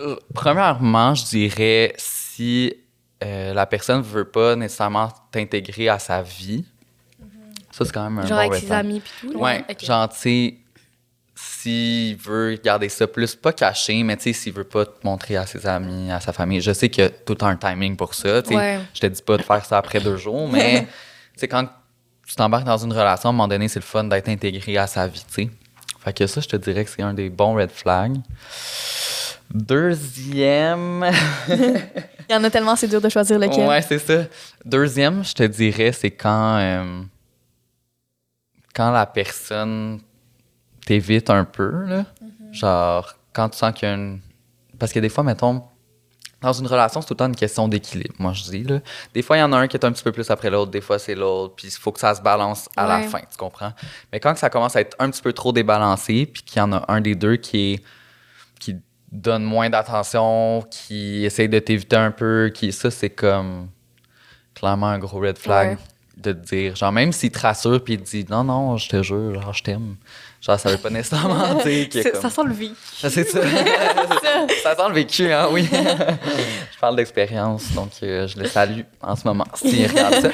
Euh, 0.00 0.16
Premièrement, 0.34 1.14
je 1.14 1.24
dirais 1.26 1.92
si 1.98 2.72
euh, 3.22 3.52
la 3.52 3.66
personne 3.66 3.98
ne 3.98 4.02
veut 4.02 4.24
pas 4.24 4.56
nécessairement 4.56 5.10
t'intégrer 5.30 5.88
à 5.88 5.98
sa 5.98 6.22
vie. 6.22 6.64
Ça, 7.70 7.84
c'est 7.84 7.92
quand 7.92 8.04
même 8.04 8.18
un 8.18 8.26
Genre 8.26 8.30
bon 8.30 8.36
avec 8.38 8.52
red 8.52 8.60
ses 8.60 8.66
flag. 8.66 8.78
amis 8.80 9.00
puis 9.00 9.12
tout. 9.32 9.38
Ouais, 9.38 9.64
Ok. 9.68 9.84
genre, 9.84 10.08
tu 10.08 10.18
sais, 10.18 10.54
s'il 11.44 12.16
veut 12.16 12.58
garder 12.62 12.88
ça 12.88 13.06
plus, 13.06 13.34
pas 13.34 13.52
caché, 13.52 14.02
mais 14.04 14.16
tu 14.16 14.24
sais, 14.24 14.32
s'il 14.32 14.52
veut 14.52 14.64
pas 14.64 14.86
te 14.86 15.04
montrer 15.04 15.36
à 15.36 15.44
ses 15.44 15.66
amis, 15.66 16.10
à 16.10 16.20
sa 16.20 16.32
famille, 16.32 16.60
je 16.60 16.72
sais 16.72 16.88
qu'il 16.88 17.02
y 17.02 17.06
a 17.06 17.10
tout 17.10 17.38
un 17.40 17.56
timing 17.56 17.96
pour 17.96 18.14
ça, 18.14 18.42
tu 18.42 18.50
sais. 18.50 18.56
Ouais. 18.56 18.80
Je 18.94 19.00
te 19.00 19.06
dis 19.06 19.22
pas 19.22 19.36
de 19.36 19.42
faire 19.42 19.64
ça 19.64 19.78
après 19.78 19.98
deux 19.98 20.16
jours, 20.16 20.48
mais 20.48 20.86
tu 21.38 21.48
quand 21.48 21.68
tu 22.26 22.36
t'embarques 22.36 22.64
dans 22.64 22.78
une 22.78 22.92
relation, 22.92 23.28
à 23.28 23.30
un 23.30 23.32
moment 23.32 23.48
donné, 23.48 23.66
c'est 23.66 23.80
le 23.80 23.84
fun 23.84 24.04
d'être 24.04 24.28
intégré 24.28 24.78
à 24.78 24.86
sa 24.86 25.08
vie, 25.08 25.24
tu 25.26 25.44
sais. 25.44 25.50
Fait 26.04 26.12
que 26.12 26.26
ça, 26.26 26.40
je 26.40 26.48
te 26.48 26.56
dirais 26.56 26.84
que 26.84 26.90
c'est 26.90 27.02
un 27.02 27.14
des 27.14 27.28
bons 27.28 27.54
red 27.54 27.70
flags. 27.70 28.16
Deuxième. 29.52 31.10
Il 31.48 32.32
y 32.32 32.34
en 32.34 32.44
a 32.44 32.50
tellement, 32.50 32.76
c'est 32.76 32.88
dur 32.88 33.00
de 33.00 33.08
choisir 33.08 33.38
lequel. 33.38 33.68
Ouais, 33.68 33.82
c'est 33.82 33.98
ça. 33.98 34.24
Deuxième, 34.64 35.24
je 35.24 35.34
te 35.34 35.42
dirais, 35.42 35.92
c'est 35.92 36.10
quand, 36.12 36.56
euh, 36.58 37.02
quand 38.74 38.90
la 38.92 39.06
personne 39.06 40.00
t'évite 40.84 41.30
un 41.30 41.44
peu, 41.44 41.84
là. 41.86 42.04
Genre, 42.52 43.14
quand 43.32 43.48
tu 43.50 43.58
sens 43.58 43.72
qu'il 43.74 43.88
y 43.88 43.92
a 43.92 43.94
une. 43.94 44.20
Parce 44.78 44.92
que 44.92 44.98
des 45.00 45.08
fois, 45.08 45.24
mettons, 45.24 45.62
dans 46.40 46.52
une 46.52 46.66
relation, 46.66 47.00
c'est 47.00 47.06
tout 47.06 47.14
le 47.14 47.18
temps 47.18 47.26
une 47.28 47.36
question 47.36 47.68
d'équilibre, 47.68 48.14
moi, 48.18 48.32
je 48.32 48.42
dis, 48.42 48.64
là. 48.64 48.80
Des 49.14 49.22
fois, 49.22 49.36
il 49.36 49.40
y 49.40 49.42
en 49.44 49.52
a 49.52 49.56
un 49.58 49.68
qui 49.68 49.76
est 49.76 49.84
un 49.84 49.92
petit 49.92 50.02
peu 50.02 50.10
plus 50.12 50.28
après 50.30 50.50
l'autre, 50.50 50.70
des 50.72 50.80
fois, 50.80 50.98
c'est 50.98 51.14
l'autre, 51.14 51.54
puis 51.56 51.68
il 51.68 51.70
faut 51.70 51.92
que 51.92 52.00
ça 52.00 52.14
se 52.14 52.20
balance 52.20 52.68
à 52.76 52.86
la 52.88 53.00
fin, 53.02 53.20
tu 53.20 53.36
comprends? 53.38 53.72
Mais 54.12 54.18
quand 54.18 54.36
ça 54.36 54.50
commence 54.50 54.74
à 54.74 54.80
être 54.80 54.96
un 54.98 55.08
petit 55.10 55.22
peu 55.22 55.32
trop 55.32 55.52
débalancé, 55.52 56.26
puis 56.26 56.42
qu'il 56.42 56.58
y 56.58 56.62
en 56.62 56.72
a 56.72 56.84
un 56.88 57.00
des 57.00 57.14
deux 57.14 57.36
qui 57.36 57.74
est 57.74 57.82
qui 58.58 58.76
donne 59.12 59.44
moins 59.44 59.70
d'attention, 59.70 60.64
qui 60.70 61.24
essaye 61.24 61.48
de 61.48 61.58
t'éviter 61.60 61.96
un 61.96 62.10
peu, 62.10 62.50
qui 62.52 62.72
ça 62.72 62.90
c'est 62.90 63.10
comme 63.10 63.68
clairement 64.54 64.86
un 64.88 64.98
gros 64.98 65.18
red 65.20 65.38
flag 65.38 65.70
Ouais. 65.70 65.78
de 66.16 66.32
te 66.32 66.38
dire 66.54 66.76
genre 66.76 66.92
même 66.92 67.12
s'il 67.12 67.30
te 67.30 67.38
rassure 67.40 67.82
puis 67.82 67.94
il 67.94 68.00
te 68.02 68.10
dit 68.10 68.26
non 68.28 68.44
non 68.44 68.76
je 68.76 68.88
te 68.88 69.02
jure 69.02 69.40
genre 69.40 69.52
je 69.52 69.62
t'aime 69.62 69.96
genre 70.42 70.58
ça 70.58 70.70
veut 70.70 70.78
pas 70.78 70.90
nécessairement 70.90 71.54
dire 71.64 71.88
que 71.88 72.10
comme... 72.10 72.20
Ça 72.20 72.30
sent 72.30 72.42
le 72.44 72.52
vie. 72.52 72.74
Ça, 72.96 73.08
c'est 73.10 73.24
ça. 73.24 73.40
ça 74.62 74.76
sent 74.76 74.88
le 74.88 74.94
vécu, 74.94 75.32
hein, 75.32 75.48
oui. 75.50 75.68
je 75.72 76.78
parle 76.80 76.96
d'expérience, 76.96 77.72
donc 77.72 77.90
euh, 78.02 78.26
je 78.26 78.38
le 78.38 78.46
salue 78.46 78.82
en 79.00 79.16
ce 79.16 79.26
moment, 79.26 79.46
s'il 79.54 79.86
regarde 79.86 80.20
ça. 80.20 80.28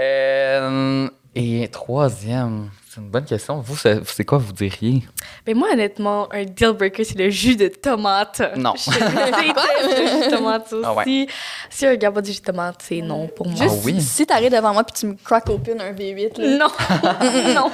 Euh, 0.00 1.08
et 1.34 1.68
troisième, 1.68 2.70
c'est 2.98 3.04
une 3.04 3.10
bonne 3.10 3.24
question. 3.24 3.60
Vous, 3.60 3.76
c'est 3.76 4.24
quoi 4.24 4.38
vous 4.38 4.52
diriez? 4.52 5.04
Mais 5.46 5.54
moi, 5.54 5.68
honnêtement, 5.72 6.28
un 6.32 6.44
deal 6.44 6.72
breaker, 6.72 7.04
c'est 7.04 7.16
le 7.18 7.30
jus 7.30 7.54
de 7.54 7.68
tomate. 7.68 8.42
Non. 8.56 8.74
Je 8.76 8.90
le 8.90 10.06
jus 10.06 10.26
de 10.26 10.30
tomate 10.30 10.72
aussi. 10.72 10.82
Ah 10.84 10.94
ouais. 10.94 11.26
Si 11.70 11.86
un 11.86 11.94
gars 11.94 12.10
boit 12.10 12.22
du 12.22 12.32
jus 12.32 12.40
de 12.40 12.44
tomate, 12.44 12.82
c'est 12.82 13.00
non 13.00 13.28
pour 13.28 13.46
moi. 13.46 13.54
Juste, 13.56 13.74
Ah 13.78 13.82
oui? 13.84 14.00
si 14.00 14.26
t'arrives 14.26 14.50
devant 14.52 14.72
moi 14.72 14.82
puis 14.82 14.94
tu 14.98 15.06
me 15.06 15.14
crack 15.14 15.48
open 15.48 15.80
un 15.80 15.92
V8, 15.92 16.40
là. 16.40 16.56
Non, 16.58 17.54
non. 17.54 17.70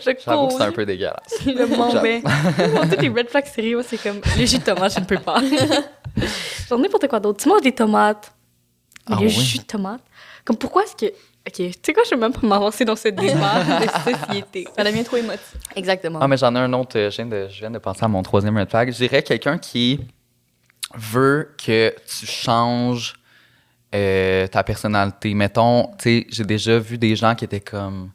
Je 0.00 0.10
J'avoue 0.24 0.46
que 0.48 0.54
c'est 0.54 0.62
un 0.62 0.72
peu 0.72 0.86
dégueulasse. 0.86 1.16
Le 1.46 1.66
Mont-Bain. 1.66 2.20
Moi, 2.22 2.86
tous 2.86 3.00
les 3.00 3.08
red 3.08 3.28
flags 3.28 3.46
sérieux, 3.46 3.82
c'est 3.86 3.98
comme 4.00 4.20
le 4.38 4.46
jus 4.46 4.58
de 4.58 4.64
tomate, 4.64 4.94
je 4.94 5.00
ne 5.00 5.04
peux 5.04 5.18
pas. 5.18 5.40
Genre 6.68 6.78
n'importe 6.78 7.08
quoi 7.08 7.18
d'autre? 7.18 7.42
Tu 7.42 7.48
manges 7.48 7.62
des 7.62 7.72
tomates, 7.72 8.32
mais 9.08 9.16
Ah 9.16 9.20
le 9.20 9.26
oui? 9.26 9.30
jus 9.30 9.58
de 9.58 9.64
tomate. 9.64 10.00
Comme 10.44 10.56
pourquoi 10.56 10.84
est-ce 10.84 10.94
que. 10.96 11.12
Ok, 11.46 11.54
tu 11.54 11.72
sais 11.82 11.92
quoi, 11.94 12.02
je 12.04 12.10
vais 12.10 12.16
même 12.20 12.32
pas 12.32 12.46
m'avancer 12.46 12.84
dans 12.84 12.96
ce 12.96 13.08
débat 13.08 13.64
de 13.64 14.12
société. 14.28 14.68
Ça 14.76 14.84
devient 14.84 15.04
trop 15.04 15.16
émotif. 15.16 15.56
Exactement. 15.74 16.18
Ah, 16.22 16.28
mais 16.28 16.36
j'en 16.36 16.54
ai 16.54 16.58
un 16.58 16.72
autre. 16.74 16.98
euh, 16.98 17.10
Je 17.10 17.16
viens, 17.16 17.26
de, 17.26 17.48
je 17.50 17.60
viens 17.60 17.70
de 17.70 17.78
penser 17.78 18.04
à 18.04 18.08
mon 18.08 18.22
troisième 18.22 18.56
red 18.58 18.68
flag. 18.68 18.92
Je 18.92 18.96
dirais 18.98 19.22
quelqu'un 19.22 19.56
qui 19.58 20.00
veut 20.94 21.54
que 21.64 21.94
tu 22.06 22.26
changes 22.26 23.14
euh, 23.94 24.46
ta 24.48 24.62
personnalité. 24.62 25.32
Mettons, 25.34 25.86
tu 25.98 26.20
sais, 26.20 26.26
j'ai 26.30 26.44
déjà 26.44 26.78
vu 26.78 26.98
des 26.98 27.16
gens 27.16 27.34
qui 27.34 27.44
étaient 27.46 27.60
comme 27.60 28.10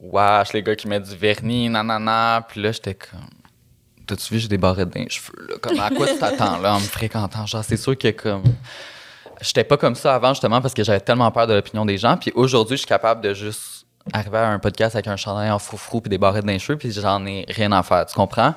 Wesh, 0.00 0.52
les 0.52 0.62
gars 0.62 0.74
qui 0.76 0.88
mettent 0.88 1.08
du 1.08 1.16
vernis, 1.16 1.68
nanana. 1.68 2.44
Puis 2.48 2.60
là, 2.60 2.72
j'étais 2.72 2.94
comme 2.94 3.20
T'as-tu 4.06 4.34
vu, 4.34 4.40
j'ai 4.40 4.46
des 4.48 4.58
barrettes 4.58 4.90
dans 4.90 5.00
les 5.00 5.08
cheveux. 5.10 5.46
Là? 5.48 5.56
Comme, 5.60 5.80
à 5.80 5.90
quoi 5.90 6.06
tu 6.06 6.16
t'attends 6.18 6.58
là 6.58 6.74
en 6.74 6.80
me 6.80 6.84
fréquentant? 6.84 7.44
Genre, 7.46 7.64
c'est 7.64 7.76
sûr 7.76 7.96
que 7.98 8.10
comme. 8.10 8.44
J'étais 9.46 9.64
pas 9.64 9.76
comme 9.76 9.94
ça 9.94 10.14
avant, 10.16 10.30
justement, 10.30 10.60
parce 10.60 10.74
que 10.74 10.82
j'avais 10.82 10.98
tellement 11.00 11.30
peur 11.30 11.46
de 11.46 11.54
l'opinion 11.54 11.86
des 11.86 11.98
gens. 11.98 12.16
Puis 12.16 12.32
aujourd'hui, 12.34 12.76
je 12.76 12.80
suis 12.80 12.88
capable 12.88 13.20
de 13.20 13.32
juste 13.32 13.86
arriver 14.12 14.38
à 14.38 14.48
un 14.48 14.58
podcast 14.58 14.96
avec 14.96 15.06
un 15.06 15.16
chandail 15.16 15.50
en 15.50 15.60
froufrou 15.60 16.00
puis 16.00 16.10
des 16.10 16.18
barrettes 16.18 16.46
cheveux, 16.58 16.76
puis 16.76 16.90
j'en 16.90 17.24
ai 17.26 17.44
rien 17.48 17.70
à 17.70 17.84
faire, 17.84 18.06
tu 18.06 18.14
comprends? 18.14 18.54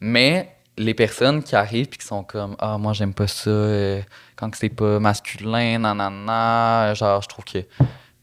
Mais 0.00 0.52
les 0.76 0.94
personnes 0.94 1.44
qui 1.44 1.54
arrivent 1.54 1.88
puis 1.88 1.98
qui 1.98 2.06
sont 2.06 2.24
comme 2.24 2.56
Ah, 2.58 2.76
moi, 2.76 2.92
j'aime 2.92 3.14
pas 3.14 3.28
ça, 3.28 3.50
euh, 3.50 4.02
quand 4.34 4.52
c'est 4.56 4.68
pas 4.68 4.98
masculin, 4.98 5.78
nanana, 5.78 6.92
genre, 6.94 7.22
je 7.22 7.28
trouve 7.28 7.44
que 7.44 7.58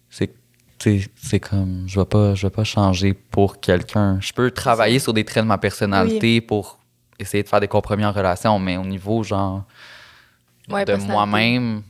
c'est. 0.10 0.34
C'est 0.82 1.42
comme, 1.42 1.84
je 1.88 2.00
vais 2.00 2.06
pas, 2.06 2.36
je 2.36 2.48
vais 2.48 2.52
pas 2.52 2.64
changer 2.64 3.14
pour 3.14 3.60
quelqu'un. 3.60 4.18
Je 4.22 4.32
peux 4.32 4.50
travailler 4.50 5.00
sur 5.00 5.12
des 5.12 5.26
traits 5.26 5.44
de 5.44 5.48
ma 5.50 5.58
personnalité 5.58 6.40
pour 6.40 6.80
essayer 7.20 7.44
de 7.44 7.50
faire 7.50 7.60
des 7.60 7.68
compromis 7.68 8.06
en 8.06 8.14
relation, 8.14 8.58
mais 8.60 8.78
au 8.78 8.86
niveau, 8.86 9.22
genre, 9.22 9.66
Ouais, 10.70 10.86
de 10.86 10.96
moi-même, 10.96 11.82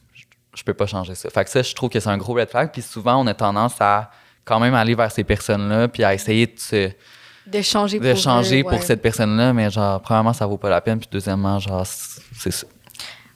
je- 0.59 0.63
peux 0.63 0.73
pas 0.73 0.85
changer 0.87 1.15
ça. 1.15 1.29
Fait 1.29 1.43
que 1.43 1.49
ça, 1.49 1.61
je 1.61 1.73
trouve 1.73 1.89
que 1.89 1.99
c'est 1.99 2.09
un 2.09 2.17
gros 2.17 2.33
red 2.33 2.49
flag. 2.49 2.69
Puis 2.71 2.81
souvent, 2.81 3.17
on 3.21 3.27
a 3.27 3.33
tendance 3.33 3.75
à 3.79 4.11
quand 4.45 4.59
même 4.59 4.73
aller 4.73 4.95
vers 4.95 5.11
ces 5.11 5.23
personnes-là, 5.23 5.87
puis 5.87 6.03
à 6.03 6.13
essayer 6.13 6.47
de, 6.47 6.59
se- 6.59 6.91
De 7.45 7.61
changer 7.61 7.99
de 7.99 8.11
pour 8.11 8.19
changer 8.21 8.61
eux, 8.61 8.63
pour 8.63 8.81
cette 8.83 9.01
personne-là, 9.01 9.53
mais 9.53 9.69
genre, 9.69 10.01
premièrement, 10.01 10.33
ça 10.33 10.45
vaut 10.45 10.57
pas 10.57 10.69
la 10.69 10.81
peine, 10.81 10.99
puis 10.99 11.09
deuxièmement, 11.11 11.59
genre, 11.59 11.85
c'est 11.85 12.51
ça. 12.51 12.67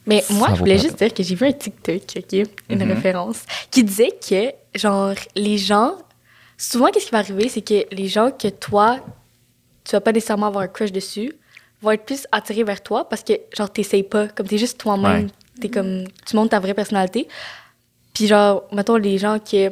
Mais 0.06 0.24
moi, 0.32 0.50
je 0.54 0.60
voulais 0.60 0.78
juste 0.78 0.98
dire 0.98 1.14
que 1.14 1.24
j'ai 1.24 1.36
vu 1.36 1.48
un 1.48 1.54
TikTok, 1.54 2.02
OK, 2.18 2.48
une 2.70 2.84
Mhm. 2.84 2.92
référence, 2.92 3.44
qui 3.72 3.84
disait 3.84 4.12
que, 4.12 4.52
genre, 4.78 5.14
les 5.36 5.58
gens, 5.58 5.94
souvent, 6.58 6.88
qu'est-ce 6.92 7.06
qui 7.06 7.12
va 7.12 7.20
arriver, 7.20 7.48
c'est 7.48 7.62
que 7.62 7.86
les 7.96 8.08
gens 8.10 8.30
que 8.32 8.50
toi, 8.50 9.00
tu 9.86 9.92
vas 9.94 10.02
pas 10.02 10.12
nécessairement 10.12 10.48
avoir 10.48 10.64
un 10.64 10.68
crush 10.68 10.92
dessus, 10.92 11.32
vont 11.82 11.92
être 11.92 12.06
plus 12.06 12.28
attirés 12.32 12.64
vers 12.64 12.82
toi 12.84 13.08
parce 13.08 13.24
que, 13.24 13.34
genre, 13.56 13.70
t'essayes 13.72 14.04
pas, 14.04 14.28
comme 14.28 14.48
t'es 14.48 14.58
juste 14.58 14.78
toi-même, 14.78 15.26
Ouais. 15.26 15.32
T'es 15.60 15.70
comme, 15.70 16.06
tu 16.26 16.36
montres 16.36 16.50
ta 16.52 16.60
vraie 16.60 16.74
personnalité. 16.74 17.28
Puis, 18.14 18.28
genre, 18.28 18.64
mettons, 18.72 18.96
les 18.98 19.18
gens 19.18 19.40
que 19.40 19.72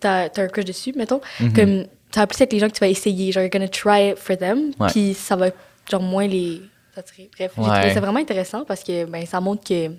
t'as 0.00 0.28
as 0.28 0.40
un 0.40 0.48
crush 0.48 0.64
dessus, 0.64 0.92
mettons, 0.96 1.20
Mhm. 1.40 1.52
comme, 1.52 1.84
ça 2.12 2.20
va 2.20 2.26
plus 2.26 2.40
être 2.40 2.52
les 2.52 2.58
gens 2.58 2.68
que 2.68 2.74
tu 2.74 2.80
vas 2.80 2.88
essayer, 2.88 3.30
genre, 3.32 3.42
you're 3.42 3.50
gonna 3.50 3.68
try 3.68 4.10
it 4.10 4.18
for 4.18 4.36
them, 4.36 4.72
puis 4.90 5.14
ça 5.14 5.36
va, 5.36 5.48
genre, 5.90 6.02
moins 6.02 6.26
les 6.26 6.62
attirer. 6.96 7.30
Bref, 7.36 7.52
j'ai 7.56 7.62
Ouais. 7.62 7.78
trouvé 7.80 7.94
ça 7.94 8.00
vraiment 8.00 8.18
intéressant 8.18 8.64
parce 8.64 8.82
que, 8.82 9.04
ben, 9.04 9.24
ça 9.26 9.40
montre 9.40 9.62
que 9.64 9.90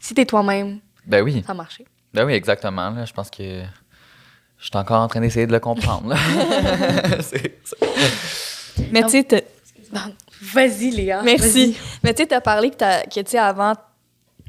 si 0.00 0.14
t'es 0.14 0.24
toi-même, 0.26 0.78
Ben 1.06 1.22
oui, 1.22 1.42
ça 1.46 1.52
a 1.52 1.54
marché. 1.54 1.84
ben 2.12 2.24
oui, 2.26 2.32
exactement. 2.34 2.90
Là, 2.90 3.04
je 3.06 3.12
pense 3.12 3.30
que 3.30 3.62
je 4.58 4.64
suis 4.64 4.76
encore 4.76 5.00
en 5.00 5.08
train 5.08 5.20
d'essayer 5.20 5.46
de 5.46 5.52
le 5.52 5.60
comprendre. 5.60 6.08
là. 6.10 6.16
C'est 7.22 7.58
ça. 7.64 7.76
Mais 8.92 9.02
tu 9.02 9.08
sais, 9.10 9.24
t'as- 9.24 9.40
Vas-y, 10.52 10.90
Léa. 10.90 11.22
merci. 11.22 11.76
Mais 12.02 12.12
tu 12.12 12.22
sais, 12.22 12.26
t'as 12.28 12.40
parlé 12.40 12.70
que, 12.70 12.76
t'as- 12.76 13.02
que 13.04 13.20
tu 13.20 13.30
sais, 13.30 13.38
avant, 13.38 13.72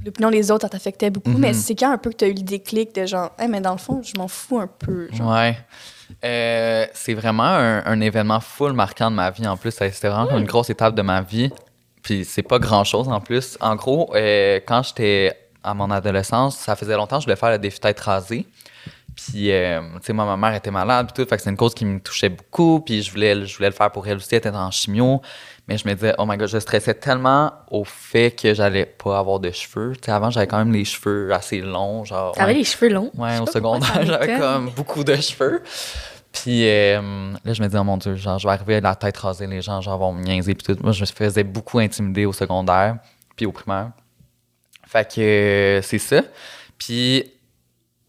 l'opinion 0.05 0.29
des 0.29 0.51
autres, 0.51 0.63
ça 0.63 0.69
t'affectait 0.69 1.09
beaucoup. 1.09 1.31
Mhm. 1.31 1.39
Mais 1.39 1.53
c'est 1.53 1.75
quand 1.75 1.91
un 1.91 1.97
peu 1.97 2.11
que 2.11 2.17
t'as 2.17 2.27
eu 2.27 2.33
le 2.33 2.41
déclic 2.41 2.93
de 2.95 3.05
genre, 3.05 3.31
hey, 3.39 3.47
mais 3.47 3.61
dans 3.61 3.71
le 3.73 3.77
fond, 3.77 4.01
je 4.03 4.13
m'en 4.17 4.27
fous 4.27 4.59
un 4.59 4.67
peu. 4.67 5.09
Genre. 5.11 5.31
Ouais. 5.31 5.57
Euh, 6.23 6.85
c'est 6.93 7.13
vraiment 7.15 7.43
un, 7.43 7.83
un 7.85 7.99
événement 7.99 8.39
full 8.39 8.73
marquant 8.73 9.09
de 9.09 9.15
ma 9.15 9.31
vie 9.31 9.47
en 9.47 9.57
plus. 9.57 9.71
C'était 9.71 10.07
vraiment 10.07 10.37
une 10.37 10.45
grosse 10.45 10.69
étape 10.69 10.95
de 10.95 11.01
ma 11.01 11.21
vie. 11.21 11.51
Puis 12.05 12.23
c'est 12.23 12.43
pas 12.43 12.59
grand 12.59 12.83
chose 12.83 13.09
en 13.09 13.19
plus. 13.19 13.57
En 13.61 13.75
gros, 13.75 14.11
euh, 14.15 14.59
quand 14.65 14.83
j'étais 14.83 15.35
à 15.63 15.73
mon 15.73 15.89
adolescence, 15.89 16.55
ça 16.55 16.75
faisait 16.75 16.95
longtemps 16.95 17.17
que 17.17 17.23
je 17.23 17.25
voulais 17.25 17.35
faire 17.35 17.49
le 17.49 17.57
défi 17.57 17.79
tête 17.79 17.99
rasée. 17.99 18.45
Puis, 19.15 19.51
euh, 19.51 19.81
tu 19.95 20.07
sais, 20.07 20.13
moi, 20.13 20.25
ma 20.25 20.35
mère 20.35 20.55
était 20.57 20.71
malade, 20.71 21.09
puis 21.13 21.23
tout. 21.23 21.29
Fait 21.29 21.37
que 21.37 21.41
c'est 21.41 21.49
une 21.49 21.55
cause 21.55 21.73
qui 21.73 21.85
me 21.85 21.99
touchait 21.99 22.29
beaucoup. 22.29 22.81
Puis 22.81 23.01
je 23.01 23.11
voulais, 23.11 23.45
je 23.45 23.55
voulais 23.55 23.69
le 23.69 23.75
faire 23.75 23.89
pour 23.91 24.05
elle 24.07 24.17
aussi. 24.17 24.27
Elle 24.31 24.39
était 24.39 24.49
en 24.49 24.71
chimio. 24.71 25.21
Mais 25.67 25.77
je 25.77 25.87
me 25.87 25.93
disais, 25.93 26.13
oh 26.17 26.25
my 26.27 26.37
god, 26.37 26.49
je 26.49 26.59
stressais 26.59 26.93
tellement 26.93 27.53
au 27.71 27.85
fait 27.85 28.31
que 28.31 28.53
j'allais 28.53 28.85
pas 28.85 29.17
avoir 29.17 29.39
de 29.39 29.49
cheveux. 29.51 29.93
Tu 29.95 30.05
sais, 30.05 30.11
avant, 30.11 30.29
j'avais 30.29 30.47
quand 30.47 30.57
même 30.57 30.73
les 30.73 30.85
cheveux 30.85 31.33
assez 31.33 31.61
longs. 31.61 32.03
Genre, 32.03 32.33
T'avais 32.33 32.51
ouais. 32.51 32.59
les 32.59 32.63
cheveux 32.65 32.89
longs? 32.89 33.11
Ouais, 33.17 33.39
au 33.39 33.45
secondaire, 33.45 34.01
j'avais 34.05 34.37
comme 34.37 34.69
beaucoup 34.71 35.03
de 35.03 35.15
cheveux. 35.15 35.63
Puis 36.33 36.67
euh, 36.67 37.31
là, 37.45 37.53
je 37.53 37.61
me 37.61 37.67
disais, 37.67 37.79
oh 37.79 37.83
mon 37.85 37.97
Dieu, 37.97 38.15
genre, 38.15 38.37
je 38.37 38.45
vais 38.45 38.53
arriver 38.53 38.75
à 38.75 38.81
la 38.81 38.95
tête 38.95 39.15
rasée, 39.15 39.47
les 39.47 39.61
gens, 39.61 39.79
genre, 39.79 39.97
vont 39.97 40.11
me 40.11 40.21
niaiser. 40.21 40.53
Puis 40.53 40.75
tout. 40.75 40.83
Moi, 40.83 40.91
je 40.91 41.01
me 41.01 41.05
faisais 41.05 41.45
beaucoup 41.45 41.79
intimider 41.79 42.25
au 42.25 42.33
secondaire, 42.33 42.97
puis 43.37 43.45
au 43.45 43.53
primaire. 43.53 43.91
Fait 44.85 45.09
que 45.09 45.21
euh, 45.21 45.81
c'est 45.81 45.99
ça. 45.99 46.21
Puis 46.77 47.31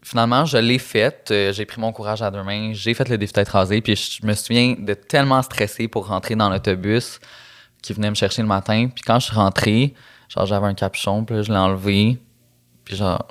finalement, 0.07 0.45
je 0.45 0.57
l'ai 0.57 0.79
fait. 0.79 1.31
Euh, 1.33 1.53
j'ai 1.53 1.67
pris 1.67 1.81
mon 1.81 1.93
courage 1.93 2.23
à 2.23 2.31
deux 2.31 2.43
mains. 2.45 2.73
J'ai 2.73 2.95
fait 2.95 3.09
le 3.09 3.19
défi 3.19 3.33
tête 3.33 3.49
rasée. 3.49 3.81
Puis 3.81 3.97
je 3.97 4.25
me 4.25 4.35
souviens 4.35 4.77
de 4.79 4.95
tellement 4.95 5.43
stresser 5.43 5.89
pour 5.89 6.07
rentrer 6.07 6.37
dans 6.37 6.49
l'autobus 6.49 7.19
qui 7.83 7.93
venait 7.93 8.11
me 8.11 8.15
chercher 8.15 8.43
le 8.43 8.49
matin. 8.49 8.89
Puis 8.95 9.03
quand 9.05 9.19
je 9.19 9.27
suis 9.27 9.35
rentré, 9.35 9.95
genre, 10.29 10.47
j'avais 10.47 10.67
un 10.67 10.75
capuchon, 10.75 11.25
puis 11.25 11.37
là, 11.37 11.43
je 11.43 11.51
l'ai 11.51 11.59
enlevé. 11.59 12.19
Puis 12.85 12.95
genre, 12.95 13.27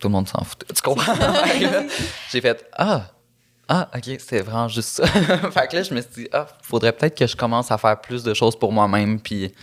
tout 0.00 0.08
le 0.08 0.12
monde 0.12 0.28
s'en 0.28 0.42
foutait. 0.42 0.66
Tu 0.74 0.82
comprends? 0.82 1.14
J'ai 2.32 2.40
fait 2.40 2.66
Ah! 2.72 3.06
Ah, 3.68 3.88
OK, 3.94 4.02
c'était 4.04 4.42
vraiment 4.42 4.68
juste 4.68 4.88
ça. 4.88 5.06
fait 5.06 5.68
que 5.68 5.76
là, 5.76 5.82
je 5.84 5.94
me 5.94 6.00
suis 6.00 6.10
dit, 6.14 6.28
ah, 6.32 6.46
faudrait 6.62 6.92
peut-être 6.92 7.16
que 7.16 7.26
je 7.26 7.36
commence 7.36 7.70
à 7.70 7.78
faire 7.78 7.98
plus 8.00 8.22
de 8.24 8.34
choses 8.34 8.58
pour 8.58 8.72
moi-même, 8.72 9.20
puis 9.20 9.54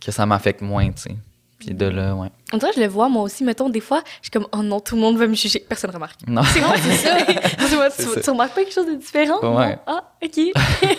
que 0.00 0.10
ça 0.10 0.24
m'affecte 0.24 0.62
moins, 0.62 0.90
tu 0.90 1.02
sais. 1.02 1.16
Puis 1.58 1.74
de 1.74 1.86
là, 1.86 2.14
ouais. 2.14 2.28
On 2.52 2.56
dirait 2.56 2.70
que 2.70 2.76
je 2.76 2.82
le 2.82 2.88
vois, 2.88 3.08
moi 3.08 3.22
aussi. 3.24 3.42
Mettons, 3.44 3.68
des 3.68 3.80
fois, 3.80 4.02
je 4.22 4.26
suis 4.26 4.30
comme, 4.30 4.46
oh 4.52 4.62
non, 4.62 4.78
tout 4.80 4.94
le 4.94 5.00
monde 5.00 5.16
va 5.18 5.26
me 5.26 5.34
juger. 5.34 5.58
Personne 5.68 5.90
ne 5.90 5.94
remarque. 5.94 6.20
Non. 6.26 6.42
C'est 6.44 6.60
moi, 6.60 6.74
c'est 6.80 6.92
ça. 6.96 7.16
tu, 7.26 8.02
tu, 8.04 8.08
ça. 8.14 8.20
tu 8.20 8.30
remarques 8.30 8.54
pas 8.54 8.62
quelque 8.62 8.72
chose 8.74 8.86
de 8.86 8.94
différent? 8.94 9.40
Ouais. 9.56 9.70
Non? 9.70 9.78
Ah, 9.86 10.04
OK. 10.24 10.30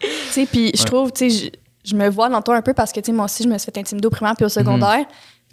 Tu 0.00 0.06
sais, 0.30 0.46
puis 0.46 0.70
je 0.74 0.82
Ouais. 0.82 0.86
trouve, 0.86 1.12
tu 1.12 1.30
sais, 1.30 1.50
je, 1.84 1.90
je 1.90 1.96
me 1.96 2.08
vois 2.08 2.28
dans 2.28 2.42
toi 2.42 2.56
un 2.56 2.62
peu 2.62 2.74
parce 2.74 2.92
que, 2.92 3.00
tu 3.00 3.06
sais, 3.06 3.12
moi 3.12 3.24
aussi, 3.24 3.42
je 3.42 3.48
me 3.48 3.56
suis 3.58 3.64
fait 3.72 3.78
intimider 3.80 4.06
au 4.06 4.10
primaire 4.10 4.34
puis 4.36 4.44
au 4.44 4.48
secondaire. 4.50 5.04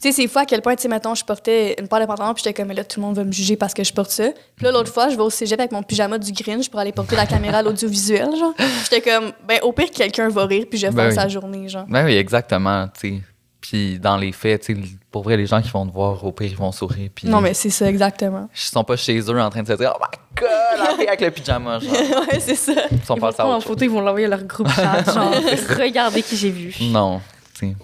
Tu 0.01 0.09
sais, 0.09 0.11
c'est 0.11 0.27
fou 0.27 0.39
à 0.39 0.45
quel 0.45 0.61
point, 0.61 0.75
tu 0.75 0.81
sais, 0.81 0.87
mettons, 0.89 1.15
je 1.15 1.23
portais 1.23 1.75
une 1.79 1.87
paire 1.87 2.01
de 2.01 2.05
pantalons 2.05 2.33
puis 2.33 2.43
j'étais 2.43 2.53
comme, 2.53 2.67
mais 2.67 2.73
là, 2.73 2.83
tout 2.83 2.99
le 2.99 3.05
monde 3.05 3.15
va 3.15 3.23
me 3.23 3.31
juger 3.31 3.55
parce 3.55 3.73
que 3.73 3.83
je 3.85 3.93
porte 3.93 4.11
ça. 4.11 4.25
Puis 4.55 4.65
là, 4.65 4.71
l'autre 4.71 4.91
fois, 4.91 5.07
je 5.09 5.15
vais 5.15 5.21
au 5.21 5.29
cégep 5.29 5.57
avec 5.59 5.71
mon 5.71 5.81
pyjama 5.81 6.17
du 6.17 6.31
Grinch 6.33 6.69
pour 6.69 6.79
aller 6.79 6.91
porter 6.91 7.15
la 7.15 7.25
caméra 7.25 7.59
à 7.59 7.61
l'audiovisuel, 7.61 8.35
genre. 8.37 8.53
J'étais 8.83 9.01
comme, 9.09 9.31
ben, 9.47 9.59
au 9.63 9.71
pire, 9.71 9.89
quelqu'un 9.91 10.27
va 10.29 10.45
rire 10.45 10.65
puis 10.69 10.77
je 10.77 10.87
vais 10.87 10.91
Ben 10.93 11.03
faire 11.03 11.09
oui. 11.09 11.15
sa 11.15 11.27
journée, 11.29 11.69
genre. 11.69 11.85
Ben 11.87 12.03
oui, 12.05 12.15
exactement, 12.15 12.87
tu 12.99 12.99
sais. 13.17 13.21
Puis 13.63 13.97
dans 13.97 14.17
les 14.17 14.33
faits, 14.33 14.63
tu 14.63 14.75
sais, 14.75 14.81
pour 15.09 15.23
vrai, 15.23 15.37
les 15.37 15.45
gens 15.45 15.61
qui 15.61 15.69
vont 15.69 15.87
te 15.87 15.93
voir, 15.93 16.21
au 16.25 16.33
pire, 16.33 16.51
ils 16.51 16.57
vont 16.57 16.73
sourire. 16.73 17.09
Puis 17.15 17.29
Non, 17.29 17.39
mais 17.39 17.53
c'est 17.53 17.69
ça, 17.69 17.87
exactement. 17.89 18.49
Ils 18.53 18.59
sont 18.59 18.83
pas 18.83 18.97
chez 18.97 19.17
eux 19.19 19.39
en 19.41 19.49
train 19.49 19.63
de 19.63 19.67
se 19.69 19.73
dire, 19.73 19.93
oh 19.95 20.01
my 20.03 20.17
god, 20.35 20.79
la 20.85 20.95
fille 20.97 21.07
avec 21.07 21.21
le 21.21 21.31
pyjama, 21.31 21.79
genre. 21.79 21.91
ouais, 22.29 22.39
c'est 22.41 22.55
ça. 22.55 22.73
Ils 22.91 23.01
sont 23.05 23.15
Ils 23.15 23.21
vont 23.21 23.27
à 23.27 23.31
prendre 23.31 23.53
en 23.53 23.61
photo, 23.61 23.85
ils 23.85 23.89
vont 23.89 24.01
l'envoyer 24.01 24.25
à 24.25 24.29
leur 24.31 24.43
groupe 24.43 24.67
chat. 24.67 25.03
Genre, 25.13 25.31
regardez 25.79 26.21
qui 26.23 26.35
j'ai 26.35 26.49
vu. 26.49 26.75
Non, 26.91 27.21
tu 27.57 27.69
sais. 27.69 27.75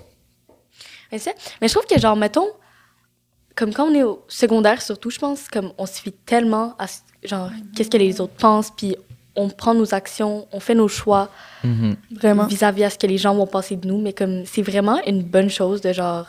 Mais, 1.14 1.18
c'est- 1.20 1.36
mais 1.62 1.70
je 1.70 1.74
trouve 1.74 1.86
que, 1.88 1.98
genre, 1.98 2.18
mettons, 2.18 2.48
comme 3.56 3.74
quand 3.74 3.86
on 3.90 3.94
est 3.96 4.04
au 4.04 4.26
secondaire, 4.28 4.82
surtout, 4.82 5.10
je 5.10 5.18
pense, 5.20 5.48
comme 5.48 5.72
on 5.78 5.86
se 5.86 6.02
fie 6.02 6.12
tellement 6.12 6.76
à, 6.78 6.88
ce- 6.88 7.00
genre, 7.24 7.50
qu'est-ce 7.76 7.90
que 7.90 7.98
les 7.98 8.20
autres 8.20 8.34
pensent, 8.38 8.72
puis 8.76 8.98
on 9.40 9.50
prend 9.50 9.74
nos 9.74 9.94
actions, 9.94 10.48
on 10.52 10.60
fait 10.60 10.76
nos 10.76 10.88
choix 10.88 11.30
Mhm. 11.64 11.96
Vraiment. 12.12 12.46
vis-à-vis 12.46 12.84
à 12.86 12.90
ce 12.90 12.98
que 12.98 13.08
les 13.08 13.18
gens 13.18 13.36
vont 13.36 13.48
penser 13.48 13.76
de 13.76 13.88
nous. 13.88 14.00
Mais 14.00 14.14
comme, 14.14 14.46
c'est 14.46 14.62
vraiment 14.62 15.00
une 15.06 15.24
bonne 15.24 15.50
chose 15.50 15.82
de, 15.82 15.92
genre, 15.94 16.28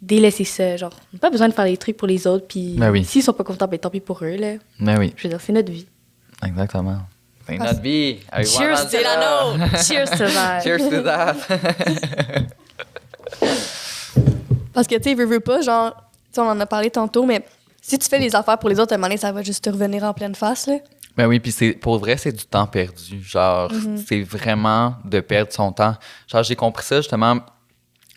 délaisser 0.00 0.44
ça. 0.44 0.76
Genre, 0.76 0.92
on 1.12 1.16
n'a 1.16 1.20
pas 1.20 1.30
besoin 1.30 1.48
de 1.48 1.54
faire 1.54 1.64
des 1.64 1.76
trucs 1.76 1.96
pour 1.96 2.08
les 2.08 2.26
autres, 2.26 2.46
puis 2.48 2.74
Ben 2.78 2.90
oui. 2.90 3.04
s'ils 3.04 3.22
sont 3.22 3.32
pas 3.32 3.44
contents, 3.44 3.66
ben 3.68 3.78
tant 3.78 3.90
pis 3.90 4.00
pour 4.00 4.22
eux, 4.24 4.36
là. 4.36 4.54
Ben 4.80 4.98
oui, 4.98 5.12
Je 5.16 5.22
veux 5.24 5.28
dire, 5.30 5.40
c'est 5.40 5.52
notre 5.52 5.70
vie. 5.72 5.86
exactement. 6.46 6.98
C'est 7.48 7.56
Parce- 7.58 7.70
notre 7.72 7.82
vie. 7.82 8.18
Avec 8.30 8.46
Cheers, 8.46 8.76
Juan 8.76 8.86
c'est 8.88 9.02
la 9.02 9.16
Mandela. 9.16 9.66
nôtre! 9.68 9.84
Cheers 9.84 10.10
to 10.10 10.24
that! 10.32 10.60
Cheers 10.60 10.88
to 10.90 11.02
that. 11.02 11.34
Parce 14.72 14.86
que, 14.86 14.94
tu 14.96 15.02
sais, 15.10 15.14
veux, 15.14 15.26
veux 15.26 15.40
pas, 15.40 15.60
genre, 15.60 15.92
tu 15.94 16.00
sais, 16.34 16.40
on 16.40 16.48
en 16.48 16.58
a 16.60 16.66
parlé 16.66 16.90
tantôt, 16.90 17.24
mais 17.26 17.44
si 17.80 17.98
tu 17.98 18.08
fais 18.08 18.18
les 18.18 18.34
affaires 18.34 18.58
pour 18.58 18.70
les 18.70 18.80
autres, 18.80 18.92
à 18.92 18.94
un 18.94 18.98
moment 18.98 19.08
donné, 19.08 19.18
ça 19.18 19.32
va 19.32 19.42
juste 19.42 19.64
te 19.64 19.70
revenir 19.70 20.02
en 20.04 20.14
pleine 20.14 20.34
face, 20.34 20.66
là. 20.66 20.76
Ben 21.16 21.26
oui, 21.26 21.40
puis 21.40 21.52
c'est 21.52 21.72
pour 21.72 21.98
vrai, 21.98 22.16
c'est 22.16 22.32
du 22.32 22.44
temps 22.44 22.66
perdu. 22.66 23.22
Genre, 23.22 23.70
c'est 24.06 24.22
vraiment 24.22 24.96
de 25.04 25.20
perdre 25.20 25.52
son 25.52 25.72
temps. 25.72 25.94
Genre, 26.26 26.42
j'ai 26.42 26.56
compris 26.56 26.84
ça 26.84 26.96
justement. 26.96 27.40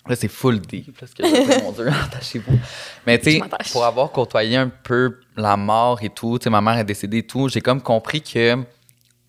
Là, 0.08 0.16
c'est 0.16 0.28
full 0.28 0.60
deep, 0.60 0.96
parce 1.00 1.14
que 1.16 1.64
mon 1.64 1.72
Dieu, 1.72 1.88
attachez-vous. 2.06 2.60
Mais 3.08 3.18
tu 3.18 3.32
sais, 3.32 3.42
pour 3.72 3.84
avoir 3.84 4.12
côtoyé 4.12 4.56
un 4.56 4.70
peu 4.70 5.20
la 5.36 5.58
mort 5.58 6.04
et 6.04 6.10
tout, 6.10 6.38
tu 6.38 6.44
sais, 6.44 6.50
ma 6.52 6.62
mère 6.62 6.78
est 6.78 6.84
décédée 6.84 7.18
et 7.20 7.24
tout, 7.24 7.50
j'ai 7.50 7.62
comme 7.62 7.82
compris 7.82 8.22
que 8.22 8.64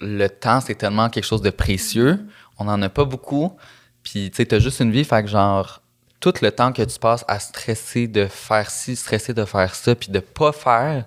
le 0.00 0.29
temps, 0.29 0.61
c'est 0.61 0.74
tellement 0.74 1.09
quelque 1.09 1.24
chose 1.24 1.40
de 1.40 1.48
précieux. 1.48 2.26
On 2.59 2.64
n'en 2.64 2.81
a 2.83 2.90
pas 2.90 3.07
beaucoup. 3.07 3.57
Puis, 4.02 4.31
tu 4.31 4.37
sais, 4.37 4.44
t'as 4.44 4.59
juste 4.59 4.81
une 4.81 4.92
vie, 4.92 5.05
fait 5.05 5.22
que 5.22 5.31
genre, 5.31 5.81
tout 6.20 6.35
le 6.42 6.52
temps 6.52 6.72
que 6.72 6.83
tu 6.83 6.98
passes 6.98 7.24
à 7.26 7.38
stresser 7.38 8.07
de 8.07 8.26
faire 8.26 8.70
ci, 8.70 8.96
stresser 8.96 9.33
de 9.33 9.46
faire 9.46 9.74
ça, 9.74 9.94
puis 9.94 10.11
de 10.11 10.20
pas 10.20 10.52
faire, 10.52 11.07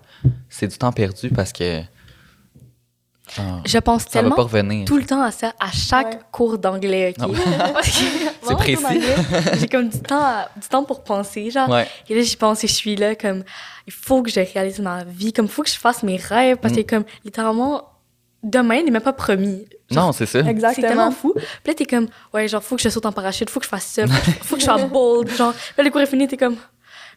c'est 0.49 0.67
du 0.67 0.77
temps 0.77 0.91
perdu 0.91 1.29
parce 1.29 1.53
que. 1.53 1.83
Genre, 3.35 3.61
Je 3.65 3.77
pense 3.79 4.03
ça 4.03 4.09
va 4.09 4.13
tellement 4.21 4.35
pas 4.35 4.43
revenir. 4.43 4.85
tout 4.85 4.97
le 4.97 5.05
temps 5.05 5.21
à 5.21 5.31
ça, 5.31 5.53
à 5.59 5.71
chaque 5.71 6.07
Ouais. 6.13 6.19
cours 6.31 6.57
d'anglais, 6.57 7.13
que, 7.17 7.25
C'est 8.47 8.55
précis. 8.55 9.01
J'ai 9.59 9.67
comme 9.67 9.89
du 9.89 9.99
temps, 10.01 10.21
à- 10.23 10.49
du 10.55 10.67
temps 10.67 10.83
pour 10.83 11.03
penser, 11.03 11.49
genre. 11.51 11.69
Ouais. 11.69 11.87
Et 12.09 12.15
là, 12.15 12.21
j'y 12.21 12.35
pense 12.35 12.63
et 12.63 12.67
je 12.67 12.73
suis 12.73 12.95
là, 12.95 13.15
comme, 13.15 13.43
il 13.87 13.93
faut 13.93 14.21
que 14.23 14.31
je 14.31 14.39
réalise 14.39 14.79
ma 14.79 15.03
vie, 15.03 15.33
comme, 15.33 15.45
il 15.45 15.51
faut 15.51 15.63
que 15.63 15.69
je 15.69 15.77
fasse 15.77 16.03
mes 16.03 16.17
rêves, 16.17 16.57
parce 16.57 16.73
que, 16.73 16.81
Mm. 16.81 16.85
comme, 16.85 17.03
littéralement, 17.25 17.83
demain 18.41 18.81
n'est 18.83 18.91
même 18.91 19.01
pas 19.01 19.13
promis. 19.13 19.65
Non, 19.91 20.11
c'est 20.11 20.25
ça. 20.25 20.39
C'est 20.43 20.53
tellement 20.53 20.69
Exactement. 20.71 21.11
fou. 21.11 21.33
Puis 21.35 21.45
là, 21.67 21.73
t'es 21.73 21.85
comme, 21.85 22.07
ouais, 22.33 22.47
genre, 22.47 22.63
faut 22.63 22.75
que 22.75 22.81
je 22.81 22.89
saute 22.89 23.05
en 23.05 23.11
parachute, 23.11 23.49
faut 23.49 23.59
que 23.59 23.65
je 23.65 23.69
fasse 23.69 23.85
ça, 23.85 24.07
faut 24.07 24.31
que, 24.31 24.45
faut 24.45 24.55
que 24.55 24.61
je 24.61 24.65
sois 24.65 24.77
bold, 24.85 25.29
genre. 25.35 25.53
Là, 25.77 25.83
le 25.83 25.89
cours 25.89 26.01
est 26.01 26.05
fini, 26.05 26.27
t'es 26.27 26.37
comme, 26.37 26.55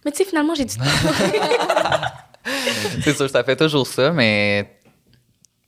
mais 0.04 0.10
tu 0.10 0.18
sais, 0.18 0.24
finalement, 0.24 0.54
j'ai 0.54 0.64
du 0.64 0.76
temps. 0.76 0.84
c'est 3.04 3.16
sûr, 3.16 3.30
ça 3.30 3.44
fait 3.44 3.56
toujours 3.56 3.86
ça, 3.86 4.10
mais 4.10 4.78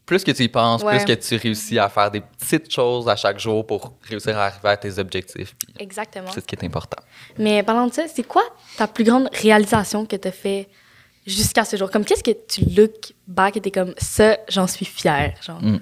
plus 0.07 0.23
que 0.23 0.31
tu 0.33 0.43
y 0.43 0.49
penses, 0.49 0.83
Ouais. 0.83 0.97
plus 0.97 1.05
que 1.07 1.13
tu 1.21 1.37
réussis 1.37 1.79
à 1.79 1.89
faire 1.89 2.11
des 2.11 2.21
petites 2.21 2.71
choses 2.73 3.09
à 3.09 3.17
chaque 3.17 3.39
jour 3.39 3.67
pour 3.67 3.95
réussir 4.09 4.37
à 4.39 4.47
arriver 4.47 4.69
à 4.69 4.77
tes 4.77 4.99
objectifs. 4.99 5.55
Exactement. 5.79 6.29
c'est 6.33 6.41
ce 6.41 6.47
qui 6.47 6.55
est 6.55 6.65
important. 6.65 7.03
Mais 7.39 7.63
parlant 7.63 7.87
de 7.87 7.93
ça, 7.93 8.03
c'est 8.13 8.23
quoi 8.25 8.43
ta 8.77 8.87
plus 8.87 9.05
grande 9.05 9.29
réalisation 9.33 10.05
que 10.05 10.17
tu 10.17 10.29
as 10.29 10.33
fait 10.33 10.69
jusqu'à 11.27 11.65
ce 11.65 11.77
jour? 11.77 11.91
Comme 11.91 12.05
qu'est-ce 12.05 12.23
que 12.23 12.33
tu 12.47 12.63
look 12.77 13.15
back 13.27 13.57
et 13.57 13.61
t'es 13.61 13.71
comme 13.71 13.95
ça, 13.97 14.37
j'en 14.49 14.67
suis 14.67 14.85
fière, 14.87 15.35
genre? 15.43 15.63
Mm. 15.63 15.79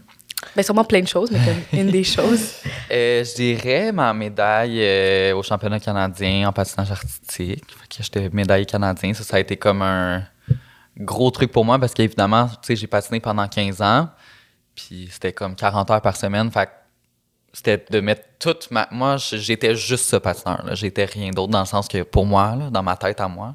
Ben 0.57 0.63
sûrement 0.65 0.83
plein 0.85 1.01
de 1.01 1.07
choses, 1.07 1.31
mais 1.31 1.39
comme 1.39 1.63
une 1.81 1.91
des 1.91 2.03
choses. 2.03 2.55
Euh, 2.91 3.23
je 3.25 3.35
dirais 3.37 3.93
ma 3.93 4.13
médaille 4.13 4.79
euh, 4.83 5.37
au 5.37 5.43
championnat 5.45 5.79
canadien 5.79 6.49
en 6.49 6.53
patinage 6.53 6.91
artistique. 6.91 7.63
J'étais 7.97 8.29
médaillé 8.31 8.67
canadien. 8.67 9.15
Ça, 9.15 9.23
ça 9.23 9.37
a 9.37 9.41
été 9.41 9.57
comme 9.57 9.83
un 9.83 10.25
gros 10.99 11.31
truc 11.31 11.51
pour 11.53 11.65
moi 11.65 11.79
parce 11.79 11.95
qu'évidemment, 11.95 12.49
tu 12.49 12.55
sais, 12.63 12.77
j'ai 12.77 12.87
patiné 12.87 13.21
pendant 13.21 13.47
15 13.49 13.81
ans. 13.83 14.09
Puis 14.75 15.09
c'était 15.11 15.33
comme 15.33 15.55
40 15.55 15.91
heures 15.91 16.01
par 16.01 16.17
semaine. 16.17 16.51
Fait 16.51 16.67
que 16.67 16.71
c'était 17.53 17.85
de 17.91 18.01
mettre 18.01 18.23
toute 18.39 18.71
ma. 18.71 18.89
Moi, 18.91 19.17
j'étais 19.19 19.75
juste 19.77 20.07
ce 20.09 20.17
patineur. 20.17 20.65
J'étais 20.75 21.05
rien 21.05 21.31
d'autre 21.31 21.53
dans 21.53 21.61
le 21.61 21.67
sens 21.67 21.89
que 21.89 22.03
pour 22.03 22.25
moi, 22.27 22.57
là, 22.57 22.71
dans 22.71 22.83
ma 22.83 22.97
tête 22.97 23.21
à 23.21 23.29
moi. 23.29 23.55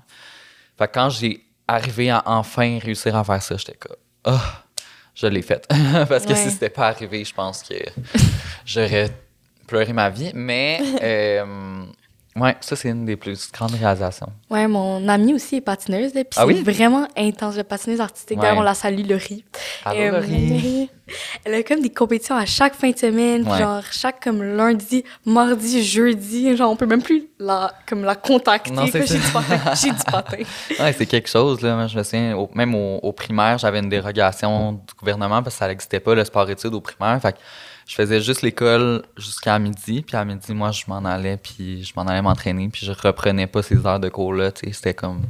Fait 0.77 0.87
que 0.87 0.93
quand 0.93 1.09
j'ai 1.09 1.43
arrivé 1.67 2.09
à 2.11 2.21
enfin 2.25 2.77
réussir 2.81 3.15
à 3.15 3.23
faire 3.23 3.41
ça, 3.41 3.57
j'étais 3.57 3.73
comme. 3.77 3.95
Ah, 4.23 4.63
je 5.15 5.25
l'ai 5.27 5.41
fait. 5.41 5.65
Parce 6.07 6.25
que 6.25 6.29
Ouais. 6.33 6.35
si 6.35 6.51
c'était 6.51 6.69
pas 6.69 6.89
arrivé, 6.89 7.25
je 7.25 7.33
pense 7.33 7.63
que 7.63 7.73
j'aurais 8.65 9.09
pleuré 9.65 9.91
ma 9.93 10.09
vie. 10.11 10.31
Mais, 10.35 10.79
euh, 11.01 11.83
ouais, 12.39 12.55
ça, 12.61 12.75
c'est 12.75 12.89
une 12.89 13.05
des 13.05 13.15
plus 13.15 13.51
grandes 13.51 13.71
réalisations. 13.75 14.27
Ouais, 14.49 14.67
mon 14.67 15.07
amie 15.07 15.33
aussi 15.33 15.57
est 15.57 15.61
patineuse, 15.61 16.11
puis 16.13 16.23
Ah 16.35 16.45
oui? 16.45 16.61
c'est 16.63 16.71
vraiment 16.71 17.07
intense, 17.17 17.55
la 17.55 17.63
patineuse 17.63 18.01
artistique. 18.01 18.39
D'ailleurs, 18.39 18.57
on 18.57 18.61
la 18.61 18.73
salue, 18.73 19.05
Laurie. 19.07 19.43
Allô, 19.85 19.99
Euh, 19.99 20.11
Laurie? 20.21 20.89
Elle 21.45 21.53
a 21.53 21.63
comme 21.63 21.79
des 21.81 21.89
compétitions 21.89 22.35
à 22.35 22.45
chaque 22.45 22.75
fin 22.75 22.89
de 22.91 22.97
semaine, 22.97 23.47
Ouais. 23.47 23.57
genre 23.59 23.81
chaque 23.91 24.21
comme 24.23 24.43
lundi, 24.43 25.05
mardi, 25.25 25.81
jeudi, 25.81 26.55
genre 26.57 26.69
on 26.71 26.75
peut 26.75 26.85
même 26.85 27.01
plus 27.01 27.27
la, 27.39 27.71
comme 27.87 28.03
la 28.03 28.15
contacter. 28.15 28.73
J'ai 29.05 29.17
du 29.17 29.31
patin. 29.31 29.73
J'ai 29.73 29.91
du 29.91 30.03
patin. 30.11 30.37
Ouais, 30.79 30.93
c'est 30.97 31.05
quelque 31.05 31.29
chose. 31.29 31.61
Là. 31.61 31.87
Je 31.87 31.97
me 31.97 32.03
souviens, 32.03 32.35
au- 32.35 32.49
même 32.53 32.75
au, 32.75 32.97
au 32.97 33.13
primaire, 33.13 33.57
j'avais 33.57 33.79
une 33.79 33.87
dérogation 33.89 34.73
du 34.73 34.93
gouvernement 34.99 35.41
parce 35.41 35.55
que 35.55 35.59
ça 35.59 35.67
n'existait 35.69 36.01
pas, 36.01 36.13
le 36.13 36.25
sport-études 36.25 36.73
au 36.73 36.81
primaire. 36.81 37.17
Fait 37.21 37.31
que 37.31 37.37
je 37.87 37.95
faisais 37.95 38.19
juste 38.21 38.41
l'école 38.41 39.03
jusqu'à 39.17 39.57
midi. 39.59 40.01
Puis 40.01 40.15
à 40.17 40.25
midi, 40.25 40.53
moi, 40.53 40.71
je 40.71 40.83
m'en 40.87 41.03
allais, 41.05 41.37
puis 41.37 41.83
je 41.83 41.93
m'en 41.95 42.03
allais 42.03 42.21
m'entraîner. 42.21 42.67
Puis 42.69 42.85
je 42.85 42.91
reprenais 42.91 43.47
pas 43.47 43.63
ces 43.63 43.85
heures 43.85 43.99
de 43.99 44.09
cours-là. 44.09 44.51
tu 44.51 44.67
sais, 44.67 44.73
C'était 44.73 44.93
comme, 44.93 45.21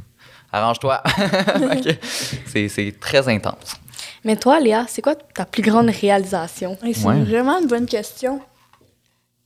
arrange-toi. 0.52 1.02
C'est 2.46 2.68
c'est 2.68 2.94
très 3.00 3.28
intense. 3.28 3.76
Mais 4.24 4.36
toi, 4.36 4.58
Léa, 4.60 4.84
c'est 4.88 5.02
quoi 5.02 5.14
ta 5.14 5.44
plus 5.44 5.62
grande 5.62 5.88
réalisation? 5.90 6.76
Hey, 6.82 6.94
c'est 6.94 7.06
Ouais. 7.06 7.22
vraiment 7.22 7.60
une 7.60 7.68
bonne 7.68 7.86
question. 7.86 8.40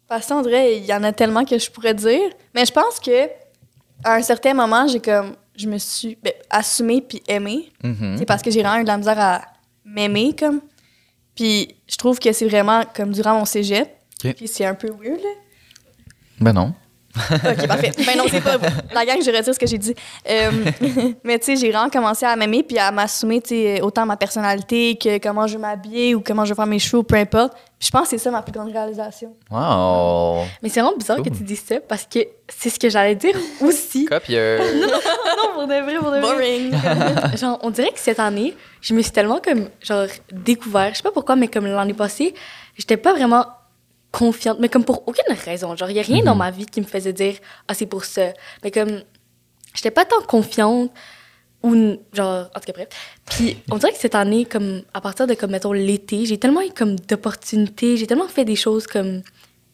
Parce 0.08 0.26
qu'on 0.26 0.42
dirait, 0.42 0.76
il 0.78 0.84
y 0.84 0.94
en 0.94 1.02
a 1.04 1.12
tellement 1.12 1.44
que 1.44 1.58
je 1.58 1.70
pourrais 1.70 1.94
dire. 1.94 2.30
Mais 2.54 2.64
je 2.64 2.72
pense 2.72 2.98
que 3.00 3.28
à 4.04 4.14
un 4.14 4.22
certain 4.22 4.54
moment, 4.54 4.86
j'ai 4.88 5.00
comme, 5.00 5.34
je 5.56 5.66
me 5.68 5.78
suis 5.78 6.16
ben, 6.22 6.32
assumée 6.50 7.02
puis 7.02 7.22
aimée. 7.28 7.70
Mhm. 7.82 8.16
C'est 8.18 8.26
parce 8.26 8.42
que 8.42 8.50
j'ai 8.50 8.62
vraiment 8.62 8.78
eu 8.80 8.82
de 8.82 8.88
la 8.88 8.96
misère 8.98 9.18
à 9.20 9.42
m'aimer, 9.84 10.34
comme. 10.38 10.60
Puis 11.34 11.76
je 11.88 11.96
trouve 11.96 12.18
que 12.18 12.32
c'est 12.32 12.46
vraiment 12.46 12.84
comme 12.94 13.12
durant 13.12 13.38
mon 13.38 13.44
cégep. 13.44 13.88
Ok. 14.24 14.34
Puis 14.34 14.48
c'est 14.48 14.64
un 14.64 14.74
peu 14.74 14.88
weird, 14.88 15.20
là. 15.20 15.30
Ben 16.40 16.52
non. 16.52 16.74
OK, 17.16 17.66
parfait. 17.66 17.92
Ben 18.06 18.16
non, 18.16 18.24
c'est 18.28 18.40
pas 18.40 18.56
la 18.94 19.04
gang, 19.04 19.22
je 19.22 19.30
retire 19.30 19.54
ce 19.54 19.58
que 19.58 19.66
j'ai 19.66 19.78
dit. 19.78 19.94
Euh, 20.28 20.50
mais 21.24 21.38
tu 21.38 21.46
sais, 21.46 21.56
j'ai 21.56 21.70
vraiment 21.70 21.90
commencé 21.90 22.24
à 22.24 22.34
m'aimer 22.36 22.62
puis 22.62 22.78
à 22.78 22.90
m'assumer, 22.90 23.40
tu 23.40 23.48
sais, 23.48 23.80
autant 23.82 24.06
ma 24.06 24.16
personnalité 24.16 24.96
que 24.96 25.18
comment 25.18 25.46
je 25.46 25.54
veux 25.54 25.60
m'habiller 25.60 26.14
ou 26.14 26.20
comment 26.20 26.44
je 26.44 26.50
veux 26.50 26.56
faire 26.56 26.66
mes 26.66 26.78
cheveux, 26.78 27.02
peu 27.02 27.16
importe. 27.16 27.52
Je 27.78 27.90
pense 27.90 28.04
que 28.04 28.08
c'est 28.10 28.18
ça 28.18 28.30
ma 28.30 28.42
plus 28.42 28.52
grande 28.52 28.72
réalisation. 28.72 29.34
Wow. 29.50 30.44
Mais 30.62 30.68
c'est 30.68 30.80
vraiment 30.80 30.96
bizarre 30.96 31.18
que 31.22 31.28
tu 31.28 31.42
dises 31.42 31.64
ça 31.66 31.80
parce 31.80 32.04
que 32.04 32.20
c'est 32.48 32.70
ce 32.70 32.78
que 32.78 32.88
j'allais 32.88 33.16
dire 33.16 33.36
aussi. 33.60 34.04
Copieux. 34.04 34.58
non, 34.58 35.54
pour 35.54 35.66
de 35.66 35.82
vrai, 35.82 35.96
pour 35.96 36.10
de 36.12 36.18
vrai. 36.18 36.20
Boring. 36.20 37.36
genre, 37.36 37.58
on 37.62 37.70
dirait 37.70 37.90
que 37.90 37.98
cette 37.98 38.20
année, 38.20 38.54
je 38.80 38.94
me 38.94 39.02
suis 39.02 39.12
tellement 39.12 39.40
comme, 39.40 39.68
genre, 39.82 40.06
découvert. 40.30 40.90
Je 40.92 40.98
sais 40.98 41.02
pas 41.02 41.10
pourquoi, 41.10 41.36
mais 41.36 41.48
comme 41.48 41.66
l'année 41.66 41.94
passée, 41.94 42.34
j'étais 42.76 42.96
pas 42.96 43.12
vraiment 43.12 43.46
confiante, 44.12 44.58
mais 44.60 44.68
comme 44.68 44.84
pour 44.84 45.08
aucune 45.08 45.34
raison. 45.34 45.74
Genre, 45.74 45.90
il 45.90 45.96
y 45.96 46.00
a 46.00 46.02
rien 46.02 46.22
dans 46.22 46.34
ma 46.34 46.50
vie 46.50 46.66
qui 46.66 46.80
me 46.80 46.86
faisait 46.86 47.12
dire, 47.14 47.36
ah, 47.66 47.74
c'est 47.74 47.86
pour 47.86 48.04
ça. 48.04 48.32
Mais 48.62 48.70
comme, 48.70 49.02
j'étais 49.74 49.90
pas 49.90 50.04
tant 50.04 50.20
confiante 50.20 50.92
Ou, 51.62 51.96
genre, 52.12 52.50
en 52.54 52.60
tout 52.60 52.66
cas, 52.66 52.72
bref. 52.72 52.88
Puis, 53.26 53.56
on 53.70 53.78
dirait 53.78 53.92
que 53.92 53.98
cette 53.98 54.14
année, 54.14 54.44
comme, 54.44 54.82
à 54.92 55.00
partir 55.00 55.26
de, 55.26 55.34
comme, 55.34 55.52
mettons, 55.52 55.72
l'été, 55.72 56.26
j'ai 56.26 56.38
tellement 56.38 56.60
eu, 56.60 56.70
comme, 56.70 56.96
d'opportunités, 56.96 57.96
j'ai 57.96 58.06
tellement 58.06 58.28
fait 58.28 58.44
des 58.44 58.56
choses, 58.56 58.86
comme, 58.86 59.22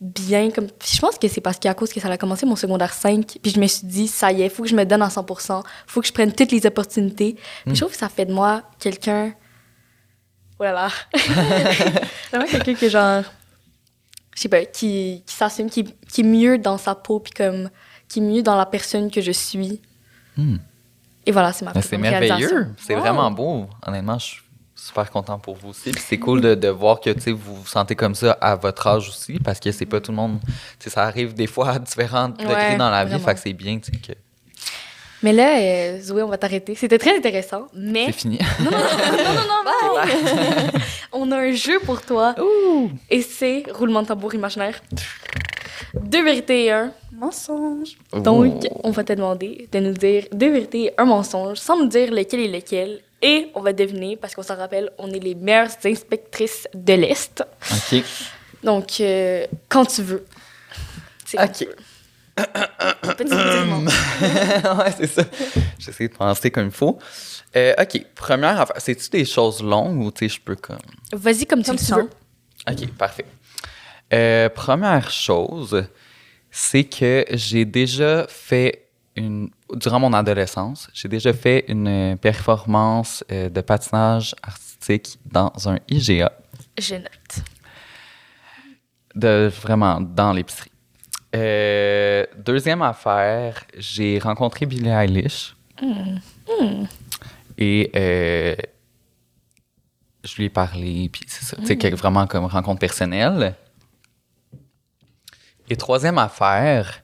bien, 0.00 0.50
comme, 0.50 0.68
puis 0.68 0.90
je 0.94 1.00
pense 1.00 1.18
que 1.18 1.26
c'est 1.26 1.40
parce 1.40 1.58
qu'à 1.58 1.74
cause 1.74 1.92
que 1.92 1.98
ça 1.98 2.08
a 2.08 2.16
commencé 2.16 2.46
mon 2.46 2.56
secondaire 2.56 2.92
5, 2.92 3.38
puis 3.42 3.50
je 3.50 3.58
me 3.58 3.66
suis 3.66 3.86
dit, 3.86 4.06
ça 4.06 4.30
y 4.30 4.42
est, 4.42 4.48
faut 4.48 4.62
que 4.62 4.68
je 4.68 4.76
me 4.76 4.84
donne 4.84 5.02
à 5.02 5.08
100%, 5.08 5.62
faut 5.86 6.00
que 6.00 6.06
je 6.06 6.12
prenne 6.12 6.32
toutes 6.32 6.52
les 6.52 6.64
opportunités. 6.66 7.36
Puis 7.64 7.74
je 7.74 7.80
trouve 7.80 7.92
que 7.92 7.98
ça 7.98 8.08
fait 8.08 8.26
de 8.26 8.32
moi 8.32 8.62
quelqu'un... 8.78 9.34
Oh 10.60 10.64
là 10.64 10.72
là! 10.72 10.88
Vraiment 12.30 12.46
quelqu'un 12.48 12.74
que, 12.74 12.88
genre, 12.88 13.24
je 14.38 14.42
sais 14.42 14.48
pas, 14.48 14.64
qui, 14.64 15.24
qui 15.26 15.34
s'assume, 15.34 15.68
qui, 15.68 15.82
qui 16.12 16.20
est 16.20 16.24
mieux 16.24 16.58
dans 16.58 16.78
sa 16.78 16.94
peau, 16.94 17.18
puis 17.18 17.32
comme, 17.32 17.70
qui 18.06 18.20
est 18.20 18.22
mieux 18.22 18.40
dans 18.42 18.54
la 18.56 18.66
personne 18.66 19.10
que 19.10 19.20
je 19.20 19.32
suis. 19.32 19.80
Hmm. 20.36 20.58
Et 21.26 21.32
voilà, 21.32 21.52
c'est 21.52 21.64
ma 21.64 21.72
Ben, 21.72 21.82
c'est 21.82 21.98
merveilleux. 21.98 22.68
C'est 22.76 22.94
Wow. 22.94 23.00
vraiment 23.00 23.30
beau. 23.32 23.66
Honnêtement, 23.84 24.16
je 24.20 24.26
suis 24.26 24.42
super 24.76 25.10
content 25.10 25.40
pour 25.40 25.56
vous 25.56 25.70
aussi. 25.70 25.90
C'est 25.98 26.18
cool 26.18 26.40
de, 26.40 26.54
de 26.54 26.68
voir 26.68 27.00
que 27.00 27.10
vous 27.32 27.56
vous 27.56 27.66
sentez 27.66 27.96
comme 27.96 28.14
ça 28.14 28.30
à 28.40 28.54
votre 28.54 28.86
âge 28.86 29.08
aussi, 29.08 29.40
parce 29.40 29.58
que 29.58 29.72
c'est 29.72 29.86
pas 29.86 30.00
tout 30.00 30.12
le 30.12 30.16
monde. 30.16 30.38
Ça 30.78 31.02
arrive 31.02 31.34
des 31.34 31.48
fois 31.48 31.70
à 31.72 31.78
différents 31.80 32.28
degrés 32.28 32.46
Ouais, 32.46 32.76
dans 32.76 32.90
la 32.90 33.04
vie. 33.04 33.10
vraiment. 33.10 33.24
Fait 33.26 33.34
que 33.34 33.40
c'est 33.40 33.52
bien 33.52 33.80
que 33.80 33.86
Mais 35.22 35.32
là, 35.32 35.58
euh, 35.58 36.00
Zoé, 36.00 36.22
on 36.22 36.28
va 36.28 36.38
t'arrêter. 36.38 36.74
C'était 36.74 36.98
très 36.98 37.16
intéressant, 37.16 37.66
mais 37.74 38.06
c'est 38.06 38.12
fini. 38.12 38.38
non, 38.60 38.70
non, 38.70 38.78
non, 39.34 39.46
non, 39.48 39.64
bye. 39.64 40.82
on 41.12 41.32
a 41.32 41.38
un 41.38 41.52
jeu 41.52 41.80
pour 41.80 42.02
toi. 42.02 42.34
Et 43.10 43.22
c'est 43.22 43.64
roulement 43.72 44.02
de 44.02 44.08
tambour 44.08 44.34
imaginaire. 44.34 44.80
Deux 45.94 46.22
vérités 46.22 46.66
et 46.66 46.72
un. 46.72 46.92
Mensonge. 47.12 47.96
Donc, 48.12 48.54
Ouh. 48.54 48.80
on 48.84 48.90
va 48.90 49.02
te 49.02 49.12
demander 49.12 49.68
de 49.72 49.78
nous 49.80 49.92
dire 49.92 50.24
deux 50.32 50.52
vérités 50.52 50.84
et 50.84 50.92
un 50.98 51.04
mensonge 51.04 51.58
sans 51.58 51.76
me 51.76 51.88
dire 51.88 52.12
lequel 52.12 52.40
est 52.40 52.48
lequel. 52.48 53.00
Et 53.20 53.50
on 53.56 53.60
va 53.62 53.72
deviner, 53.72 54.16
parce 54.16 54.36
qu'on 54.36 54.44
s'en 54.44 54.56
rappelle, 54.56 54.90
on 54.98 55.10
est 55.10 55.18
les 55.18 55.34
meilleures 55.34 55.70
inspectrices 55.84 56.68
de 56.72 56.92
l'Est. 56.92 57.44
OK. 57.72 58.04
Donc, 58.62 59.00
euh, 59.00 59.46
quand 59.68 59.84
tu 59.86 60.02
veux. 60.02 60.24
Ok. 61.34 61.66
Tu. 62.38 63.14
Petit 63.16 63.34
mouvement. 63.34 63.90
ouais, 64.78 64.92
c'est 64.96 65.06
ça. 65.06 65.22
J'essaie 65.78 66.08
de 66.08 66.14
penser 66.14 66.50
comme 66.50 66.66
il 66.66 66.70
faut. 66.70 66.98
Euh, 67.56 67.74
OK. 67.80 68.04
Première 68.14 68.60
affaire. 68.60 68.76
C'est-tu 68.78 69.08
des 69.10 69.24
choses 69.24 69.62
longues 69.62 70.00
ou 70.04 70.10
tu 70.10 70.28
sais, 70.28 70.34
je 70.36 70.40
peux 70.40 70.56
comme. 70.56 70.78
Vas-y 71.12 71.46
comme 71.46 71.60
tu 71.62 71.66
Comme 71.66 71.74
le 71.76 71.78
tu 71.80 71.84
sens. 71.86 71.98
veux. 71.98 72.10
OK, 72.70 72.92
parfait. 72.94 73.24
Euh, 74.12 74.48
première 74.48 75.10
chose, 75.10 75.84
c'est 76.50 76.84
que 76.84 77.24
j'ai 77.32 77.64
déjà 77.64 78.26
fait 78.28 78.88
une. 79.16 79.50
Durant 79.74 80.00
mon 80.00 80.12
adolescence, 80.14 80.88
j'ai 80.94 81.08
déjà 81.08 81.32
fait 81.34 81.64
une 81.68 82.16
performance 82.20 83.22
euh, 83.30 83.50
de 83.50 83.60
patinage 83.60 84.34
artistique 84.42 85.18
dans 85.26 85.52
un 85.66 85.78
IGA, 85.90 86.32
Je 86.78 86.94
note. 86.94 87.44
de, 89.14 89.50
vraiment 89.62 90.00
dans 90.00 90.32
l'épicerie. 90.32 90.70
Euh, 91.34 92.24
deuxième 92.36 92.82
affaire, 92.82 93.64
j'ai 93.76 94.18
rencontré 94.18 94.66
Billie 94.66 94.88
Eilish. 94.88 95.56
Et 97.58 97.90
euh, 97.94 98.56
je 100.24 100.36
lui 100.36 100.44
ai 100.44 100.48
parlé, 100.50 101.08
puis 101.12 101.22
c'est 101.26 101.44
ça, 101.44 101.56
tu 101.56 101.66
sais, 101.66 101.90
vraiment 101.90 102.26
comme 102.26 102.44
rencontre 102.46 102.80
personnelle. 102.80 103.54
Et 105.68 105.76
troisième 105.76 106.18
affaire, 106.18 107.02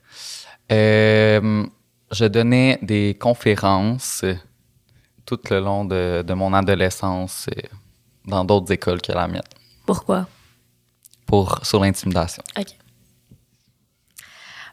euh, 0.72 1.66
je 2.10 2.24
donnais 2.24 2.78
des 2.82 3.16
conférences 3.20 4.24
tout 5.26 5.40
le 5.50 5.60
long 5.60 5.84
de, 5.84 6.22
de 6.26 6.34
mon 6.34 6.52
adolescence 6.54 7.46
euh, 7.56 7.60
dans 8.26 8.44
d'autres 8.44 8.72
écoles 8.72 9.00
que 9.02 9.12
la 9.12 9.26
mienne 9.26 9.42
Pourquoi? 9.86 10.26
pour, 11.26 11.64
sur 11.64 11.80
l'intimidation. 11.80 12.42
OK. 12.58 12.66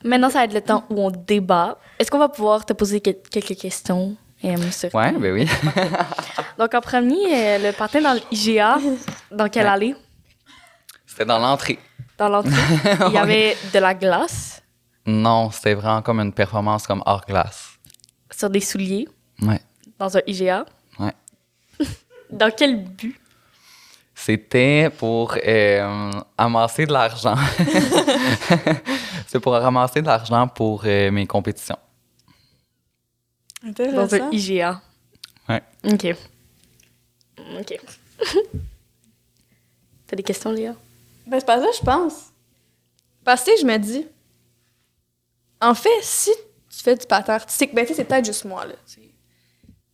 Maintenant, 0.04 0.30
ça 0.30 0.40
va 0.40 0.46
être 0.46 0.54
le 0.54 0.62
temps 0.62 0.84
où 0.90 1.00
on 1.02 1.12
débat. 1.12 1.78
Est-ce 2.00 2.10
qu'on 2.12 2.18
va 2.20 2.30
pouvoir 2.30 2.66
te 2.66 2.74
poser 2.74 3.02
que- 3.02 3.12
quelques 3.30 3.56
questions 3.58 4.16
euh, 4.44 4.56
Ouais, 4.94 5.12
ben 5.12 5.34
oui. 5.34 5.48
Donc, 6.58 6.74
en 6.74 6.82
premier, 6.82 7.16
euh, 7.34 7.58
le 7.60 7.72
patin 7.74 8.02
dans 8.02 8.20
l'IGA, 8.32 8.78
dans 9.32 9.48
quelle 9.50 9.66
Ouais. 9.66 9.70
allée? 9.72 9.96
C'était 11.06 11.26
dans 11.26 11.40
l'entrée. 11.40 11.78
Dans 12.18 12.30
l'entrée. 12.30 12.52
Il 13.08 13.14
y 13.14 13.18
avait 13.18 13.56
de 13.74 13.80
la 13.80 13.94
glace? 13.94 14.62
Non, 15.06 15.52
c'était 15.52 15.74
vraiment 15.76 16.02
comme 16.02 16.20
une 16.20 16.34
performance 16.34 16.88
comme 16.88 17.04
hors 17.06 17.26
glace. 17.28 17.70
sur 18.32 18.50
des 18.50 18.62
souliers? 18.62 19.08
Ouais. 19.42 19.60
dans 20.00 20.16
un 20.18 20.22
IGA. 20.28 20.66
Ouais. 21.00 21.14
Dans 22.32 22.50
quel 22.56 22.84
but? 22.84 23.20
C'était 24.16 24.90
pour 24.98 25.36
euh, 25.46 26.12
amasser 26.38 26.86
de 26.86 26.94
l'argent. 26.94 27.36
C'est 29.28 29.40
pour 29.40 29.54
ramasser 29.54 30.02
de 30.02 30.08
l'argent 30.08 30.48
pour 30.48 30.84
euh, 30.86 31.12
mes 31.12 31.26
compétitions. 31.28 31.78
Dans 33.64 33.70
Intéressant. 33.70 34.28
un 34.28 34.32
IGA. 34.32 34.82
Ouais. 35.48 35.62
OK. 35.92 36.16
OK. 37.60 37.80
T'as 40.08 40.16
des 40.16 40.24
questions, 40.24 40.52
Léa? 40.52 40.74
Ben, 41.28 41.40
c'est 41.40 41.46
pas 41.46 41.60
ça, 41.60 41.68
je 41.80 41.86
pense. 41.86 42.14
Parce 43.24 43.44
que 43.44 43.52
je 43.60 43.66
me 43.66 43.78
dis, 43.78 44.06
en 45.62 45.74
fait, 45.74 46.02
si 46.02 46.32
tu 46.70 46.80
fais 46.84 46.96
du 46.96 47.06
patin 47.06 47.34
artistique, 47.36 47.74
ben, 47.74 47.86
tu 47.86 47.90
sais, 47.90 47.96
c'est 47.98 48.06
peut-être 48.06 48.26
juste 48.26 48.46
moi, 48.46 48.66
là. 48.66 48.74
tu 48.88 48.94
sais. 48.96 49.02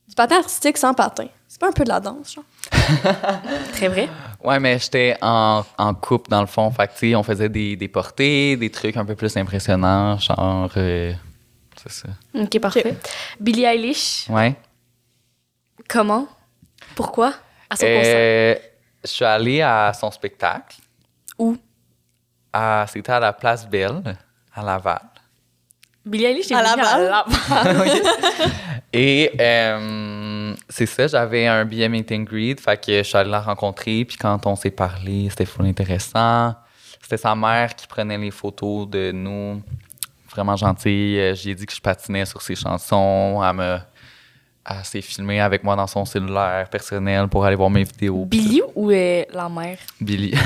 Du 0.08 0.16
patin 0.16 0.38
artistique 0.38 0.78
sans 0.78 0.94
patin. 0.94 1.28
C'est 1.48 1.60
pas 1.60 1.68
un 1.68 1.74
peu 1.74 1.84
de 1.84 1.90
la 1.90 2.00
danse, 2.00 2.34
genre? 2.34 2.46
Très 3.74 3.88
vrai. 3.90 4.10
Ouais, 4.44 4.60
mais 4.60 4.78
j'étais 4.80 5.18
en, 5.22 5.64
en 5.78 5.94
couple 5.94 6.30
dans 6.30 6.42
le 6.42 6.48
fond. 6.48 6.70
Fait 6.72 6.88
que, 6.88 6.94
tu 6.94 7.00
sais, 7.10 7.16
on 7.16 7.24
faisait 7.24 7.50
des, 7.50 7.76
des 7.76 7.88
portées, 7.88 8.56
des 8.56 8.70
trucs 8.70 8.96
un 8.98 9.06
peu 9.06 9.16
plus 9.16 9.36
impressionnants, 9.38 10.18
genre. 10.20 10.70
euh, 10.78 11.14
c'est 11.76 11.92
ça. 11.92 12.08
OK, 12.36 12.60
parfait. 12.60 12.96
Billie 13.40 13.64
Eilish, 13.66 14.26
Ouais. 14.30 14.56
comment? 15.90 16.28
Pourquoi? 16.96 17.34
À 17.70 17.76
son 17.76 17.86
concert. 17.86 18.16
Euh, 18.18 18.56
je 19.04 19.10
suis 19.10 19.26
allé 19.26 19.62
à 19.62 19.92
son 19.94 20.10
spectacle. 20.12 20.78
Où? 21.38 21.58
À- 22.54 22.86
C'était 22.88 23.12
à 23.12 23.20
la 23.20 23.34
Place 23.34 23.68
Belle, 23.68 24.02
à 24.56 24.64
Laval. 24.64 25.02
Billie 26.06 26.26
Eilish 26.26 26.50
est 26.52 26.56
À 26.56 26.62
Laval? 26.64 26.86
à 26.86 27.24
Laval? 27.64 27.92
Et 28.94 29.32
euh, 29.40 30.37
c'est 30.70 30.86
ça, 30.86 31.08
j'avais 31.08 31.48
un 31.48 31.66
billet 31.66 31.90
meet 31.90 32.12
and 32.12 32.24
greet, 32.24 32.60
fait 32.60 32.84
que 32.84 32.98
je 32.98 33.04
suis 33.04 33.18
allé 33.18 33.30
la 33.30 33.42
rencontrer, 33.42 34.06
puis 34.06 34.18
quand 34.18 34.46
on 34.46 34.56
s'est 34.56 34.72
parlé, 34.72 35.28
c'était 35.30 35.46
full 35.46 35.66
intéressant. 35.66 36.56
C'était 37.02 37.18
sa 37.18 37.36
mère 37.36 37.76
qui 37.76 37.88
prenait 37.88 38.18
les 38.18 38.32
photos 38.32 38.90
de 38.90 39.12
nous, 39.12 39.62
vraiment 40.30 40.56
gentille. 40.56 41.36
J'ai 41.36 41.56
dit 41.56 41.66
que 41.66 41.74
je 41.74 41.80
patinais 41.80 42.26
sur 42.26 42.42
ses 42.42 42.56
chansons, 42.56 43.42
elle 43.44 43.56
me... 43.56 43.78
Elle 44.70 44.84
s'est 44.84 45.02
filmée 45.02 45.40
avec 45.40 45.64
moi 45.64 45.78
dans 45.78 45.88
son 45.88 46.04
cellulaire 46.04 46.68
personnel 46.70 47.30
pour 47.30 47.46
aller 47.46 47.56
voir 47.56 47.70
mes 47.70 47.86
vidéos. 47.86 48.26
Billie 48.26 48.62
ou 48.76 48.92
euh, 48.92 49.24
la 49.32 49.48
mère? 49.48 49.78
Billy. 50.02 50.38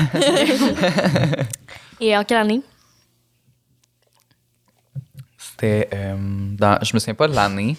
Et 2.00 2.16
en 2.16 2.22
quelle 2.22 2.36
année? 2.38 2.62
C'était 5.36 5.88
euh, 5.92 6.14
dans, 6.18 6.78
je 6.82 6.94
me 6.94 7.00
souviens 7.00 7.14
pas 7.14 7.26
de 7.26 7.34
l'année, 7.34 7.76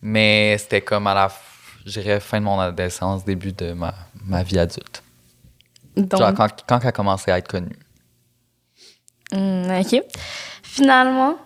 mais 0.00 0.56
c'était 0.58 0.80
comme 0.80 1.08
à 1.08 1.14
la, 1.14 1.32
dirais 1.88 2.20
fin 2.20 2.40
de 2.40 2.44
mon 2.44 2.58
adolescence, 2.60 3.24
début 3.24 3.52
de 3.52 3.72
ma, 3.72 3.94
ma 4.26 4.42
vie 4.42 4.58
adulte. 4.58 5.02
Donc, 5.96 6.20
Genre 6.20 6.34
quand, 6.34 6.48
quand 6.66 6.80
elle 6.80 6.88
a 6.88 6.92
commencé 6.92 7.30
à 7.30 7.38
être 7.38 7.48
connue. 7.48 7.76
Hmm, 9.32 9.70
OK. 9.80 10.02
Finalement, 10.62 11.36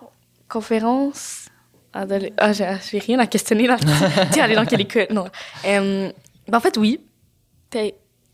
conférence... 0.49 1.47
adole- 1.93 2.33
Ah, 2.37 2.51
j'ai 2.53 2.67
j'ai 2.89 2.99
rien 2.99 3.19
à 3.19 3.27
questionner 3.27 3.67
là. 3.67 3.77
tu 4.33 4.39
es 4.39 4.41
allé 4.41 4.55
dans 4.55 4.65
quelle 4.65 4.81
école? 4.81 5.07
Non. 5.11 5.27
Ben, 5.63 6.11
en 6.51 6.59
fait, 6.59 6.77
oui. 6.77 6.99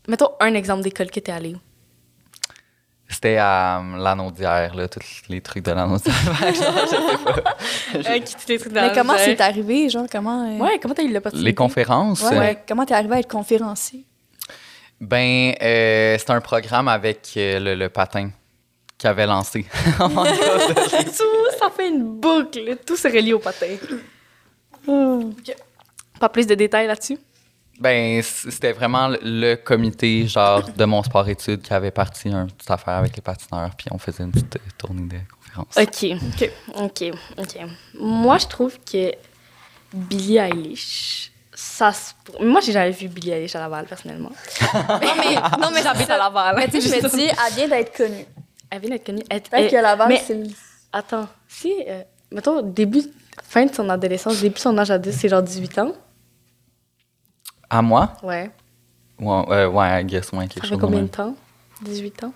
Mettons 0.08 0.30
un 0.40 0.54
exemple 0.54 0.82
d'école 0.82 1.10
que 1.10 1.20
t'es 1.20 1.32
allé. 1.32 1.56
C'était 3.12 3.36
à 3.36 3.78
euh, 3.80 3.96
l'anaudière, 3.98 4.74
là, 4.74 4.88
tous 4.88 5.00
les 5.28 5.40
trucs 5.40 5.64
de 5.64 5.70
l'anaudière. 5.72 6.14
Mais 8.72 8.92
comment 8.94 9.14
c'est 9.18 9.40
arrivé, 9.40 9.88
genre, 9.88 10.06
comment... 10.10 10.44
euh, 10.48 10.58
Ouais, 10.58 10.78
comment 10.80 10.94
t'as 10.94 11.02
eu 11.02 11.12
l'opportunité? 11.12 11.46
les 11.48 11.54
conférences, 11.54 12.22
Ouais, 12.22 12.38
ouais, 12.38 12.58
comment 12.66 12.84
t'es 12.84 12.94
arrivé 12.94 13.16
à 13.16 13.18
être 13.20 13.30
conférencier? 13.30 14.04
ben, 15.00 15.52
euh, 15.60 16.16
c'était 16.18 16.30
un 16.32 16.40
programme 16.40 16.86
avec 16.88 17.30
euh, 17.36 17.58
le, 17.58 17.74
le 17.74 17.88
patin 17.88 18.30
qu'il 18.96 19.08
avait 19.10 19.26
lancé. 19.26 19.66
Oh 20.00 20.08
tout, 20.08 21.58
ça 21.58 21.70
fait 21.76 21.88
une 21.88 22.04
boucle. 22.20 22.76
Tout 22.86 22.96
se 22.96 23.08
relie 23.08 23.32
au 23.32 23.40
patin. 23.40 23.66
Ok. 24.86 25.54
Pas 26.20 26.28
plus 26.28 26.46
de 26.46 26.54
détails 26.54 26.86
là-dessus? 26.86 27.18
Ben, 27.80 28.22
c'était 28.22 28.72
vraiment 28.72 29.08
le, 29.22 29.56
comité, 29.56 30.26
genre, 30.26 30.62
de 30.70 30.84
mon 30.84 31.02
sport-études 31.02 31.62
qui 31.62 31.72
avait 31.72 31.90
parti 31.90 32.28
une 32.28 32.46
petite 32.46 32.70
affaire 32.70 32.94
avec 32.94 33.16
les 33.16 33.22
patineurs, 33.22 33.70
puis 33.76 33.86
on 33.90 33.98
faisait 33.98 34.24
une 34.24 34.30
petite 34.30 34.56
euh, 34.56 34.70
tournée 34.78 35.02
de 35.02 35.18
conférences. 35.34 35.76
OK. 35.76 36.42
OK. 36.42 36.50
OK. 36.76 37.18
OK. 37.38 37.60
Moi, 37.98 38.38
je 38.38 38.46
trouve 38.46 38.78
que 38.80 39.12
Billie 39.92 40.38
Eilish, 40.38 41.32
Ça 41.54 41.92
se... 41.92 42.12
Moi, 42.40 42.60
j'ai 42.60 42.72
jamais 42.72 42.90
vu 42.92 43.08
Billie 43.08 43.30
Eilish 43.32 43.54
à 43.56 43.60
Laval, 43.60 43.86
personnellement. 43.86 44.30
Non, 44.74 44.98
mais, 45.16 45.34
non, 45.60 45.70
mais 45.74 45.82
J'habite 45.82 46.10
à 46.10 46.18
Laval. 46.18 46.56
Mais 46.56 46.68
tu 46.68 46.80
sais, 46.80 47.00
je 47.00 47.04
me 47.04 47.10
dis, 47.10 47.24
elle 47.26 47.54
vient 47.54 47.68
d'être 47.68 47.96
connue. 47.96 48.26
Elle 48.70 48.80
vient 48.80 48.90
d'être 48.90 49.06
connue. 49.06 49.22
Elle- 49.28 49.42
Peut-être 49.42 49.70
que 49.70 49.76
Laval, 49.76 50.18
c'est 50.24 50.38
Attends, 50.94 51.26
si, 51.48 51.72
euh, 51.88 52.02
mettons, 52.30 52.60
début, 52.60 53.02
fin 53.42 53.64
de 53.64 53.74
son 53.74 53.88
adolescence, 53.88 54.40
début 54.40 54.54
de 54.56 54.58
son 54.60 54.76
âge 54.76 54.90
adulte, 54.90 55.16
c'est 55.16 55.28
genre 55.28 55.42
18 55.42 55.78
ans. 55.78 55.92
À 57.72 57.80
moi? 57.80 58.12
Ouais. 58.22 58.50
Ouais, 59.18 59.44
euh, 59.50 59.68
ouais, 59.68 60.02
I 60.02 60.04
guess, 60.04 60.30
ouais, 60.32 60.46
quelque 60.46 60.56
Ça 60.56 60.60
chose 60.62 60.70
fait 60.70 60.76
de 60.76 60.80
combien 60.82 60.98
même. 60.98 61.06
de 61.06 61.12
temps? 61.12 61.34
18 61.82 62.24
ans? 62.24 62.32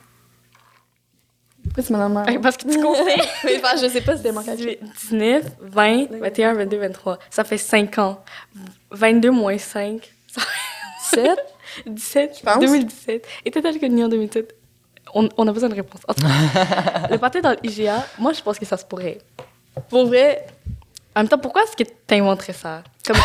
Pourquoi 1.64 1.82
tu 1.82 1.92
m'en 1.92 2.16
as 2.16 2.38
Parce 2.38 2.56
que 2.56 2.68
tu 2.70 2.80
comptais. 2.80 3.16
Mais 3.44 3.58
enfin, 3.62 3.76
je 3.76 3.88
sais 3.88 4.00
pas 4.00 4.12
si 4.12 4.18
c'était 4.18 4.32
mon 4.32 4.42
calcul. 4.42 4.78
19, 5.10 5.44
20, 5.60 6.06
21, 6.20 6.54
22, 6.54 6.78
23. 6.78 7.18
Ça 7.28 7.44
fait 7.44 7.58
5 7.58 7.98
ans. 7.98 8.24
22 8.92 9.30
moins 9.30 9.58
5. 9.58 10.10
Ça 10.28 10.40
7? 11.10 11.38
17, 11.86 12.38
Je 12.38 12.42
pense. 12.44 12.58
2017. 12.60 13.26
Était-elle 13.44 13.78
connue 13.78 14.04
en 14.04 14.08
2017? 14.08 14.54
On, 15.14 15.28
on 15.36 15.46
a 15.48 15.52
besoin 15.52 15.68
de 15.68 15.74
réponse. 15.74 16.00
En 16.08 16.14
tout 16.14 16.22
cas, 16.22 17.08
le 17.10 17.18
pâté 17.18 17.42
dans 17.42 17.54
l'IGA, 17.62 18.06
moi, 18.18 18.32
je 18.32 18.40
pense 18.40 18.58
que 18.58 18.64
ça 18.64 18.76
se 18.76 18.84
pourrait. 18.86 19.18
Pour 19.90 20.06
vrai, 20.06 20.46
En 21.14 21.20
même 21.20 21.28
temps, 21.28 21.38
pourquoi 21.38 21.62
est-ce 21.64 21.76
que 21.76 21.84
tu 21.84 22.14
inventerais 22.14 22.52
ça? 22.54 22.82
Comme, 23.06 23.16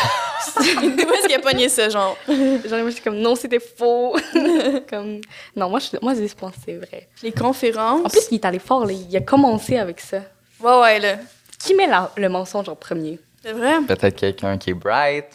d'où 0.55 1.13
est-ce 1.13 1.27
qu'il 1.27 1.35
a 1.35 1.39
pogné 1.39 1.69
ça, 1.69 1.89
genre? 1.89 2.17
genre, 2.27 2.37
moi, 2.79 2.85
je 2.89 2.89
suis 2.91 3.01
comme, 3.03 3.17
non, 3.17 3.35
c'était 3.35 3.59
faux. 3.59 4.15
comme, 4.89 5.21
non, 5.55 5.69
moi, 5.69 5.79
je, 5.79 5.97
moi, 6.01 6.13
je 6.15 6.33
pense 6.33 6.51
que 6.55 6.61
c'est 6.65 6.77
vrai. 6.77 7.09
Les 7.23 7.31
conférences. 7.31 8.05
En 8.05 8.09
plus, 8.09 8.27
il 8.31 8.35
est 8.35 8.45
allé 8.45 8.59
fort, 8.59 8.85
là. 8.85 8.93
il 8.93 9.15
a 9.17 9.21
commencé 9.21 9.77
avec 9.77 9.99
ça. 9.99 10.21
ouais, 10.59 10.79
ouais, 10.81 10.99
là. 10.99 11.15
Qui 11.59 11.75
met 11.75 11.87
la- 11.87 12.11
le 12.17 12.27
mensonge 12.29 12.67
en 12.69 12.75
premier? 12.75 13.19
C'est 13.43 13.53
vrai. 13.53 13.79
Peut-être 13.87 14.15
quelqu'un 14.15 14.57
qui 14.57 14.71
est 14.71 14.73
bright. 14.73 15.25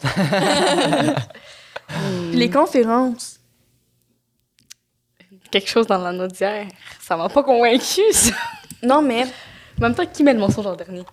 Puis 1.88 2.32
les 2.38 2.50
conférences. 2.50 3.38
Quelque 5.50 5.68
chose 5.68 5.86
dans 5.86 5.98
la 5.98 6.12
naudière. 6.12 6.66
Ça 7.00 7.16
m'a 7.16 7.28
pas 7.28 7.42
convaincu, 7.42 8.00
ça. 8.12 8.32
Non, 8.82 9.02
mais 9.02 9.22
En 9.78 9.82
même 9.82 9.94
temps, 9.94 10.04
qui 10.06 10.22
met 10.24 10.32
le 10.32 10.40
mensonge 10.40 10.66
en 10.66 10.74
dernier? 10.74 11.04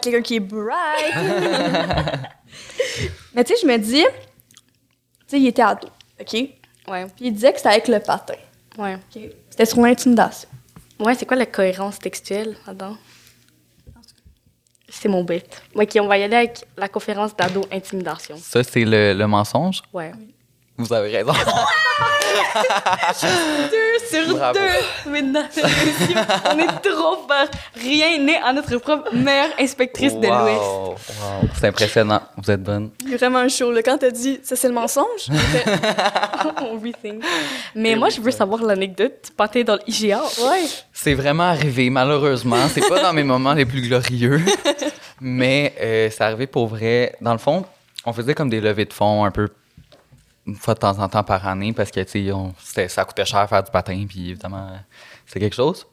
Quelqu'un 0.00 0.22
qui 0.22 0.36
est 0.36 0.40
bright. 0.40 1.14
mais 3.34 3.44
tu 3.44 3.54
sais, 3.54 3.60
je 3.62 3.66
me 3.66 3.76
dis, 3.78 4.02
tu 4.02 4.06
sais, 5.26 5.40
il 5.40 5.46
était 5.46 5.62
ado, 5.62 5.88
OK? 6.20 6.26
Puis 6.28 6.54
Ouais, 6.86 7.06
il 7.20 7.32
disait 7.32 7.50
que 7.52 7.58
c'était 7.58 7.70
avec 7.70 7.88
le 7.88 7.98
patin. 8.00 8.34
ouais. 8.78 8.94
OK? 8.96 9.22
C'était 9.50 9.66
sur 9.66 9.80
l'intimidation. 9.80 10.48
Ouais, 10.98 11.14
c'est 11.14 11.26
quoi 11.26 11.36
la 11.36 11.46
cohérence 11.46 11.98
textuelle 11.98 12.56
là-dedans? 12.66 12.96
C'est 14.88 15.08
mon 15.08 15.24
bête. 15.24 15.62
Ok, 15.74 15.96
on 16.00 16.06
va 16.06 16.18
y 16.18 16.22
aller 16.22 16.36
avec 16.36 16.64
la 16.76 16.88
conférence 16.88 17.34
d'ado 17.36 17.64
intimidation. 17.72 18.36
Ça, 18.36 18.62
c'est 18.62 18.84
le, 18.84 19.12
le 19.14 19.26
mensonge? 19.26 19.82
Ouais. 19.92 20.12
Vous 20.76 20.92
avez 20.92 21.16
raison. 21.16 21.32
Deux 23.22 23.98
sur 24.10 24.36
Bravo. 24.36 24.58
deux, 24.58 25.14
et 25.16 25.22
messieurs. 25.22 26.16
On 26.52 26.58
est 26.58 26.66
trop 26.82 27.16
fort. 27.28 27.46
Rien 27.80 28.18
n'est 28.18 28.36
à 28.36 28.52
notre 28.52 28.76
propre 28.78 29.14
meilleure 29.14 29.50
inspectrice 29.58 30.14
de 30.14 30.26
l'Ouest. 30.26 30.60
Wow, 30.60 30.88
wow. 30.90 30.96
C'est 31.58 31.68
impressionnant. 31.68 32.20
Vous 32.36 32.50
êtes 32.50 32.62
bonne. 32.62 32.90
Vraiment 33.16 33.48
show, 33.48 33.70
là. 33.70 33.82
Quand 33.82 33.98
t'as 33.98 34.10
dit, 34.10 34.40
ça, 34.42 34.56
c'est 34.56 34.68
le 34.68 34.74
mensonge, 34.74 35.04
fait, 35.30 35.64
On 36.62 36.74
rethink. 36.78 37.22
Mais 37.74 37.94
moi, 37.96 38.08
je 38.08 38.20
veux 38.20 38.30
savoir 38.30 38.62
l'anecdote 38.62 39.12
du 39.26 39.30
pâté 39.32 39.62
dans 39.64 39.76
l'IGA. 39.86 40.20
ouais. 40.22 40.64
C'est 40.92 41.14
vraiment 41.14 41.44
arrivé, 41.44 41.88
malheureusement. 41.90 42.68
C'est 42.72 42.88
pas 42.88 43.00
dans 43.00 43.12
mes 43.12 43.24
moments 43.24 43.54
les 43.54 43.64
plus 43.64 43.82
glorieux, 43.82 44.40
mais 45.20 45.72
euh, 45.80 46.08
c'est 46.10 46.22
arrivé 46.24 46.46
pour 46.46 46.66
vrai. 46.66 47.14
Dans 47.20 47.32
le 47.32 47.38
fond, 47.38 47.64
on 48.04 48.12
faisait 48.12 48.34
comme 48.34 48.50
des 48.50 48.60
levées 48.60 48.84
de 48.86 48.92
fonds 48.92 49.24
un 49.24 49.30
peu 49.30 49.48
une 50.46 50.56
fois 50.56 50.74
de 50.74 50.80
temps 50.80 50.98
en 50.98 51.08
temps 51.08 51.22
par 51.24 51.46
année 51.46 51.72
parce 51.72 51.90
que, 51.90 52.00
tu 52.00 52.30
ça 52.88 53.04
coûtait 53.04 53.24
cher 53.24 53.48
faire 53.48 53.62
du 53.62 53.70
patin, 53.70 54.04
puis 54.08 54.30
évidemment, 54.30 54.70
c'est 55.26 55.40
quelque 55.40 55.56
chose. 55.56 55.86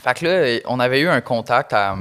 Fait 0.00 0.14
que 0.14 0.26
là, 0.26 0.60
on 0.66 0.80
avait 0.80 1.00
eu 1.00 1.08
un 1.08 1.20
contact 1.20 1.72
à, 1.72 1.96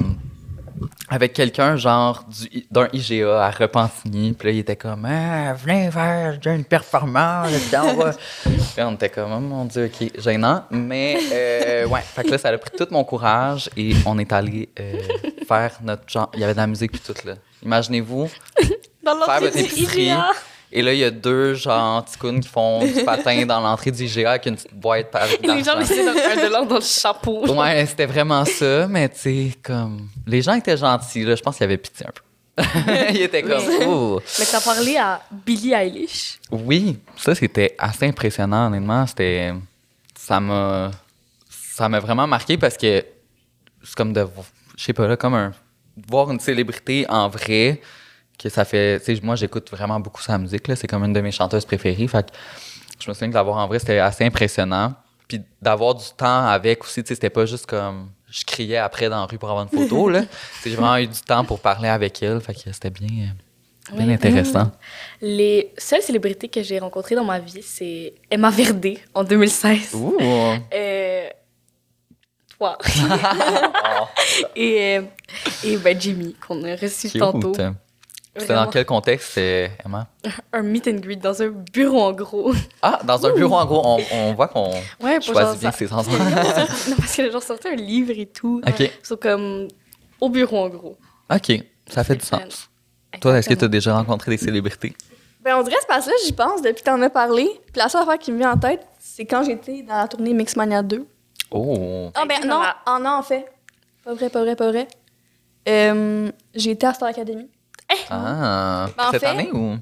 avec 1.10 1.34
quelqu'un, 1.34 1.76
genre, 1.78 2.24
du- 2.28 2.66
d'un 2.72 2.88
IGA 2.92 3.46
à 3.46 3.52
Repentigny. 3.52 4.34
Puis 4.34 4.48
là, 4.48 4.54
il 4.54 4.60
était 4.60 4.76
comme, 4.76 5.06
ah, 5.06 5.54
venez 5.54 5.92
faire 5.92 6.38
une 6.46 6.66
performance. 6.66 7.50
on 7.78 7.94
va. 7.96 8.12
Puis 8.44 8.54
on 8.80 8.94
était 8.94 9.10
comme, 9.10 9.32
oh 9.32 9.40
mon 9.40 9.66
Dieu, 9.66 9.86
OK, 9.94 10.12
gênant. 10.20 10.66
Mais, 10.72 11.18
euh, 11.32 11.88
ouais, 11.88 12.02
fait 12.02 12.24
que 12.24 12.32
là, 12.32 12.38
ça 12.40 12.50
a 12.50 12.58
pris 12.58 12.72
tout 12.76 12.88
mon 12.92 13.04
courage 13.04 13.70
et 13.78 13.94
on 14.06 14.18
est 14.18 14.32
allé 14.34 14.70
euh, 14.80 14.98
faire 15.48 15.78
notre 15.84 16.10
genre. 16.10 16.30
Il 16.34 16.40
y 16.40 16.44
avait 16.44 16.54
de 16.54 16.58
la 16.60 16.68
musique 16.68 16.92
puis 16.92 17.02
tout, 17.06 17.28
là. 17.28 17.36
Imaginez-vous, 17.64 18.30
Dans 19.04 19.22
faire 19.26 19.40
votre 19.42 19.58
épicerie. 19.58 20.06
IGA. 20.08 20.30
Et 20.76 20.82
là, 20.82 20.92
il 20.92 21.00
y 21.00 21.04
a 21.04 21.12
deux, 21.12 21.54
genre, 21.54 22.04
ticounes 22.04 22.40
qui 22.40 22.50
font 22.50 22.84
du 22.84 23.04
patin 23.06 23.46
dans 23.46 23.62
l'entrée 23.62 23.92
du 23.92 24.06
IGA 24.06 24.32
avec 24.32 24.48
une 24.48 24.56
petite 24.56 24.74
boîte 24.74 25.14
avec 25.14 25.40
de 25.40 25.52
Et 25.52 25.54
les 25.54 25.64
gens 25.64 25.76
l'argent. 25.76 25.94
laissaient 25.94 26.04
leur 26.04 26.16
un 26.16 26.36
dollar 26.36 26.66
dans 26.66 26.76
le 26.76 26.82
chapeau. 26.82 27.48
Ouais, 27.48 27.86
c'était 27.86 28.08
vraiment 28.08 28.44
ça, 28.44 28.88
mais 28.88 29.08
tu 29.08 29.20
sais, 29.20 29.52
comme. 29.62 30.10
Les 30.26 30.42
gens 30.42 30.56
étaient 30.56 30.76
gentils, 30.76 31.26
là. 31.26 31.36
Je 31.36 31.44
pense 31.44 31.58
qu'il 31.58 31.66
y 31.66 31.66
avait 31.66 31.78
pitié 31.78 32.08
un 32.08 32.12
peu. 32.12 32.24
Ils 33.14 33.22
étaient 33.22 33.44
comme. 33.44 33.64
Oui. 33.68 33.86
Oh. 33.86 34.22
Mais 34.40 34.46
t'as 34.46 34.62
parlé 34.62 34.98
à 34.98 35.22
Billie 35.30 35.74
Eilish? 35.74 36.40
Oui, 36.50 36.98
ça, 37.18 37.36
c'était 37.36 37.76
assez 37.78 38.08
impressionnant, 38.08 38.66
honnêtement. 38.66 39.06
C'était. 39.06 39.54
Ça 40.18 40.40
m'a. 40.40 40.90
Ça 41.52 41.88
m'a 41.88 42.00
vraiment 42.00 42.26
marqué 42.26 42.58
parce 42.58 42.78
que 42.78 43.06
c'est 43.84 43.96
comme 43.96 44.12
de. 44.12 44.26
Je 44.76 44.84
sais 44.86 44.94
pas, 44.94 45.06
là, 45.08 45.18
comme 45.18 45.36
un. 45.36 45.52
Voir 46.10 46.32
une 46.32 46.40
célébrité 46.40 47.06
en 47.10 47.30
vrai, 47.30 47.80
que 48.44 48.50
ça 48.50 48.66
fait. 48.66 49.00
Tu 49.00 49.16
sais, 49.16 49.22
moi, 49.24 49.36
j'écoute 49.36 49.70
vraiment 49.72 50.00
beaucoup 50.00 50.22
sa 50.22 50.38
musique, 50.38 50.68
là. 50.68 50.76
C'est 50.76 50.88
comme 50.88 51.04
une 51.04 51.14
de 51.14 51.22
mes 51.22 51.32
chanteuses 51.32 51.66
préférées. 51.66 52.08
Fait 52.08 52.26
que 52.30 52.36
je 53.00 53.10
me 53.10 53.14
souviens 53.14 53.30
que 53.30 53.34
l'avoir 53.36 53.58
en 53.58 53.68
vrai, 53.68 53.80
c'était 53.80 54.00
assez 54.00 54.24
impressionnant. 54.26 54.94
Puis 55.28 55.42
d'avoir 55.62 55.96
du 55.96 56.06
temps 56.18 56.46
avec 56.48 56.84
aussi, 56.84 57.02
tu 57.04 57.08
sais, 57.10 57.16
c'était 57.16 57.30
pas 57.30 57.46
juste 57.46 57.66
comme. 57.66 58.10
Je 58.30 58.44
criais 58.46 58.78
après 58.78 59.10
dans 59.10 59.20
la 59.20 59.26
rue 59.26 59.38
pour 59.38 59.50
avoir 59.50 59.64
une 59.72 59.80
photo, 59.80 60.10
là. 60.10 60.24
J'ai 60.66 60.76
vraiment 60.76 60.98
eu 60.98 61.08
du 61.08 61.20
temps 61.22 61.46
pour 61.46 61.60
parler 61.60 61.88
avec 61.90 62.22
elle. 62.24 62.42
Fait 62.42 62.54
que 62.54 62.60
c'était 62.72 62.90
bien. 62.90 63.08
euh, 63.26 63.96
Bien 63.98 64.08
Oui. 64.08 64.14
intéressant. 64.14 64.72
Les 65.22 65.72
seules 65.78 66.02
célébrités 66.02 66.48
que 66.48 66.64
j'ai 66.64 66.80
rencontrées 66.80 67.16
dans 67.16 67.26
ma 67.26 67.40
vie, 67.40 67.62
c'est 67.62 68.14
Emma 68.32 68.50
Verdé 68.50 68.98
en 69.14 69.24
2016. 69.24 69.94
Ouh! 69.94 70.18
Euh, 70.74 71.28
toi. 72.58 72.78
et, 74.56 74.98
euh, 74.98 75.02
et 75.64 75.78
ben, 75.78 76.00
Jimmy, 76.00 76.36
qu'on 76.48 76.64
a 76.64 76.76
reçu 76.76 77.10
Cute. 77.10 77.20
tantôt. 77.20 77.52
C'était 78.36 78.56
dans 78.56 78.68
quel 78.68 78.86
contexte, 78.86 79.38
Emma? 79.38 80.08
Un 80.54 80.64
meet 80.64 80.88
and 80.88 80.96
greet 80.96 81.18
dans 81.18 81.40
un 81.44 81.50
bureau 81.50 82.02
en 82.02 82.14
gros. 82.14 82.52
Ah, 82.82 83.00
dans 83.04 83.26
un 83.28 83.34
bureau, 83.34 83.56
en 83.56 83.66
gros, 83.66 83.82
on, 83.86 84.00
on 84.12 84.34
voit 84.34 84.48
qu'on 84.48 84.72
Ouais, 85.02 85.22
choisit 85.22 85.60
bien 85.60 85.70
genre, 85.70 85.78
ses 85.78 85.94
endroits. 85.94 86.18
non, 86.20 86.96
parce 86.98 87.16
que 87.16 87.22
les 87.22 87.32
gens 87.32 87.40
sortaient 87.40 87.70
un 87.74 87.76
livre 87.76 88.12
et 88.18 88.26
tout. 88.26 88.60
OK. 88.68 88.80
Ils 88.80 88.92
sont 89.04 89.18
comme 89.18 89.68
au 90.20 90.30
bureau 90.30 90.66
en 90.66 90.70
gros. 90.70 90.98
OK, 91.32 91.52
ça 91.88 92.04
fait 92.04 92.16
du 92.16 92.26
sens. 92.26 92.70
Toi, 93.22 93.38
est-ce 93.38 93.50
que 93.50 93.54
tu 93.54 93.66
as 93.66 93.68
déjà 93.68 93.96
rencontré 93.96 94.32
des 94.32 94.38
célébrités? 94.38 94.96
Ben, 95.42 95.58
on 95.58 95.64
dirait, 95.64 95.76
c'est 95.82 95.88
parce 95.88 96.06
que 96.06 96.12
là, 96.12 96.16
j'y 96.26 96.32
pense 96.32 96.62
depuis 96.62 96.82
que 96.82 96.90
t'en 96.90 97.02
as 97.02 97.10
parlé. 97.10 97.48
Puis 97.72 97.76
la 97.76 97.90
seule 97.90 98.02
affaire 98.02 98.18
qui 98.18 98.32
me 98.32 98.40
vient 98.40 98.54
en 98.54 98.58
tête, 98.58 98.88
c'est 99.00 99.26
quand 99.26 99.44
j'étais 99.44 99.84
dans 99.84 99.98
la 99.98 100.08
tournée 100.08 100.34
Mixmania 100.34 100.82
2. 100.82 101.06
Oh! 101.52 102.10
Ah, 102.16 102.26
ben 102.26 102.48
non, 102.48 102.62
ah, 102.64 103.00
non, 103.00 103.12
en 103.12 103.24
fait. 103.24 103.46
Pas 104.04 104.14
vrai, 104.14 104.30
pas 104.30 104.42
vrai, 104.42 104.56
pas 104.56 104.70
vrai. 104.70 104.88
Euh, 105.68 106.32
j'ai 106.56 106.72
été 106.72 106.88
à 106.88 106.94
Star 106.94 107.10
Academy. 107.10 107.50
Ah! 108.10 108.88
Ben, 108.98 109.04
en 109.08 109.12
Cette 109.12 109.22
fait- 109.22 109.28
année 109.28 109.50
ou? 109.52 109.76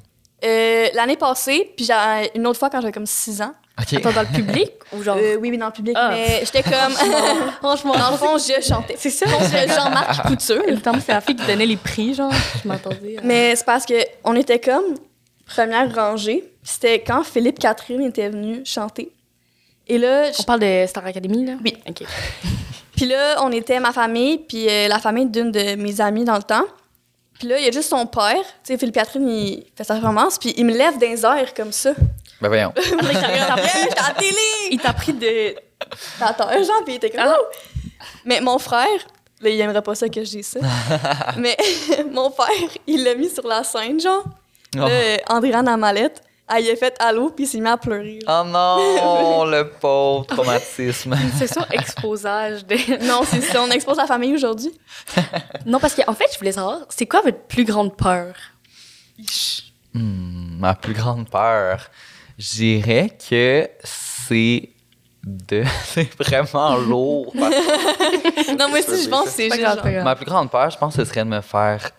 Euh, 0.44 0.88
L'année 0.96 1.18
passée, 1.18 1.72
puis 1.76 1.86
j'ai- 1.86 2.32
une 2.36 2.48
autre 2.48 2.58
fois 2.60 2.70
quand 2.70 2.82
j'avais 2.82 2.92
comme 2.94 3.06
6 3.06 3.42
ans. 3.42 3.54
OK. 3.80 3.94
Attends, 3.94 4.12
dans 4.12 4.22
le 4.22 4.28
public 4.28 4.72
ou 4.92 5.02
genre? 5.04 5.18
Euh, 5.20 5.38
oui, 5.40 5.50
oui, 5.52 5.58
dans 5.58 5.68
le 5.68 5.72
public, 5.72 5.96
Ah. 6.00 6.10
mais 6.12 6.42
j'étais 6.44 6.64
comme. 6.64 6.94
Franchement, 7.62 7.94
dans 7.96 8.12
le 8.12 8.18
fond, 8.18 8.38
je 8.38 8.62
chantais. 8.62 8.96
C'est 8.98 9.10
ça? 9.10 9.26
Je 9.28 9.74
Jean-Marc 9.74 10.28
Couture. 10.28 10.64
Notamment, 10.68 11.00
c'est 11.04 11.14
la 11.14 11.22
fille 11.22 11.36
qui 11.36 11.46
donnait 11.46 11.66
les 11.66 11.78
prix, 11.78 12.14
genre. 12.14 12.32
Je 12.64 12.68
m'attendais. 12.68 13.18
à- 13.18 13.22
Mais 13.24 13.56
c'est 13.56 13.66
parce 13.66 13.86
que 13.86 13.94
on 14.24 14.36
était 14.36 14.60
comme 14.60 14.96
première 15.46 15.94
rangée. 15.96 16.40
puis 16.64 16.72
C'était 16.74 17.02
quand 17.02 17.24
Philippe 17.24 17.60
Catherine 17.60 18.02
était 18.04 18.30
venu 18.30 18.62
chanter. 18.66 19.12
Et 19.88 19.98
là, 19.98 20.30
On 20.40 20.44
parle 20.44 20.60
de 20.60 20.86
Star 20.88 21.06
Academy, 21.06 21.46
là? 21.46 21.54
Oui. 21.64 21.78
OK. 21.88 22.04
Puis 22.96 23.06
là, 23.06 23.38
on 23.44 23.52
était 23.52 23.80
ma 23.80 23.92
famille, 23.92 24.38
puis 24.40 24.68
euh, 24.70 24.88
la 24.88 25.00
famille 25.00 25.26
d'une 25.28 25.52
de 25.52 25.76
mes 25.76 26.00
amies 26.02 26.24
dans 26.26 26.36
le 26.38 26.44
temps. 26.44 26.66
Puis 27.42 27.50
là, 27.50 27.58
il 27.58 27.66
y 27.66 27.68
a 27.68 27.72
juste 27.72 27.90
son 27.90 28.06
père. 28.06 28.36
Tu 28.38 28.44
sais, 28.74 28.78
Philippe 28.78 28.94
Catherine, 28.94 29.28
il 29.28 29.66
fait 29.76 29.84
sa 29.84 29.96
performance, 29.96 30.38
puis 30.38 30.54
il 30.58 30.64
me 30.64 30.78
lève 30.78 31.00
dans 31.00 31.08
les 31.10 31.26
airs 31.26 31.56
comme 31.56 31.72
ça. 31.72 31.90
Ben 32.40 32.50
voyons. 32.50 32.72
Il 32.78 32.84
t'a- 32.84 33.12
il 33.12 33.20
t'a 33.20 33.32
Yeah, 33.32 33.56
pris- 33.56 33.96
la 33.96 34.30
il 34.70 34.80
t'a 34.80 34.94
pris 34.94 35.14
de. 35.14 35.56
Dans 36.20 36.34
terre, 36.34 36.64
genre, 36.64 36.84
puis 36.86 36.94
il 36.94 36.96
était 36.98 37.10
comme... 37.10 37.22
Ah. 37.24 37.32
Ouh! 37.36 38.06
Mais 38.26 38.42
mon 38.42 38.60
frère, 38.60 38.86
là, 39.42 39.50
il 39.50 39.60
aimerait 39.60 39.82
pas 39.82 39.96
ça 39.96 40.08
que 40.08 40.24
je 40.24 40.30
dise 40.30 40.46
ça. 40.50 40.60
mais 41.38 41.58
mon 42.12 42.30
père, 42.30 42.46
il 42.86 43.04
l'a 43.04 43.16
mis 43.16 43.30
sur 43.32 43.48
la 43.48 43.64
scène, 43.64 44.00
genre. 44.00 44.24
Oh, 44.76 44.80
Là, 44.82 44.88
euh, 44.90 45.18
Andréane 45.30 45.68
à 45.68 45.78
mallette, 45.78 46.22
elle, 46.54 46.66
il 46.66 46.72
a 46.72 46.76
fait 46.76 46.96
allô, 47.00 47.30
puis 47.30 47.46
il 47.46 47.48
s'est 47.48 47.60
mis 47.60 47.70
à 47.70 47.78
pleurer. 47.78 48.20
Oh 48.28 48.44
non, 48.46 49.46
le 49.50 49.70
pauvre 49.70 50.26
traumatisme. 50.26 51.16
C'est 51.38 51.48
ça, 51.48 51.68
exposage 51.72 52.66
de. 52.66 52.76
Non, 53.08 53.22
c'est 53.26 53.42
ça, 53.42 53.62
on 53.62 53.70
expose 53.70 53.98
la 53.98 54.08
famille 54.08 54.34
aujourd'hui. 54.34 54.72
Non, 55.66 55.80
parce 55.80 55.96
qu'en 55.96 56.14
fait, 56.14 56.28
je 56.34 56.38
voulais 56.38 56.52
savoir, 56.52 56.80
c'est 56.90 57.06
quoi 57.06 57.22
votre 57.22 57.40
plus 57.44 57.66
grande 57.66 57.96
peur? 57.96 58.34
Hmm, 59.94 60.58
ma 60.60 60.74
plus 60.76 60.94
grande 60.94 61.30
peur, 61.30 61.88
je 62.38 62.50
dirais 62.50 63.18
que 63.30 63.70
c'est 63.84 64.70
de. 65.24 65.64
c'est 65.86 66.14
vraiment 66.16 66.78
lourd. 66.78 67.34
parce 67.38 67.56
que 68.48 68.58
Non, 68.58 68.70
moi 68.70 68.80
aussi, 68.80 69.04
je 69.04 69.10
pense 69.10 69.26
que 69.26 69.32
c'est 69.32 69.50
juste 69.50 70.04
ma 70.04 70.16
plus 70.16 70.26
grande 70.26 70.50
peur, 70.50 70.70
je 70.70 70.78
pense, 70.78 70.96
ce 70.96 71.06
serait 71.06 71.24
de 71.24 71.30
me 71.30 71.42
faire 71.42 71.92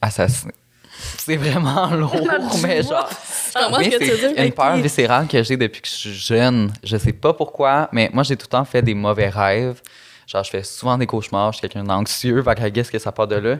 assassiner. 0.00 0.52
C'est 1.18 1.36
vraiment 1.36 1.86
lourd, 1.94 2.14
mais 2.62 2.82
genre. 2.82 3.08
Veux 3.78 3.84
c'est 3.98 4.46
une 4.46 4.52
peur 4.52 4.76
viscérale 4.76 5.26
que 5.28 5.42
j'ai 5.42 5.56
depuis 5.56 5.82
que 5.82 5.88
je 5.88 5.94
suis 5.94 6.14
jeune. 6.14 6.72
Je 6.82 6.96
sais 6.96 7.12
pas 7.12 7.32
pourquoi, 7.34 7.88
mais 7.92 8.10
moi, 8.12 8.22
j'ai 8.22 8.36
tout 8.36 8.46
le 8.46 8.50
temps 8.50 8.64
fait 8.64 8.82
des 8.82 8.94
mauvais 8.94 9.28
rêves. 9.28 9.80
Genre, 10.26 10.42
je 10.44 10.50
fais 10.50 10.62
souvent 10.62 10.96
des 10.96 11.06
cauchemars. 11.06 11.52
Je 11.52 11.58
suis 11.58 11.68
quelqu'un 11.68 11.84
d'anxieux. 11.84 12.42
Fait 12.42 12.54
que 12.54 12.90
que 12.90 12.98
ça 12.98 13.12
part 13.12 13.26
de 13.28 13.36
là. 13.36 13.58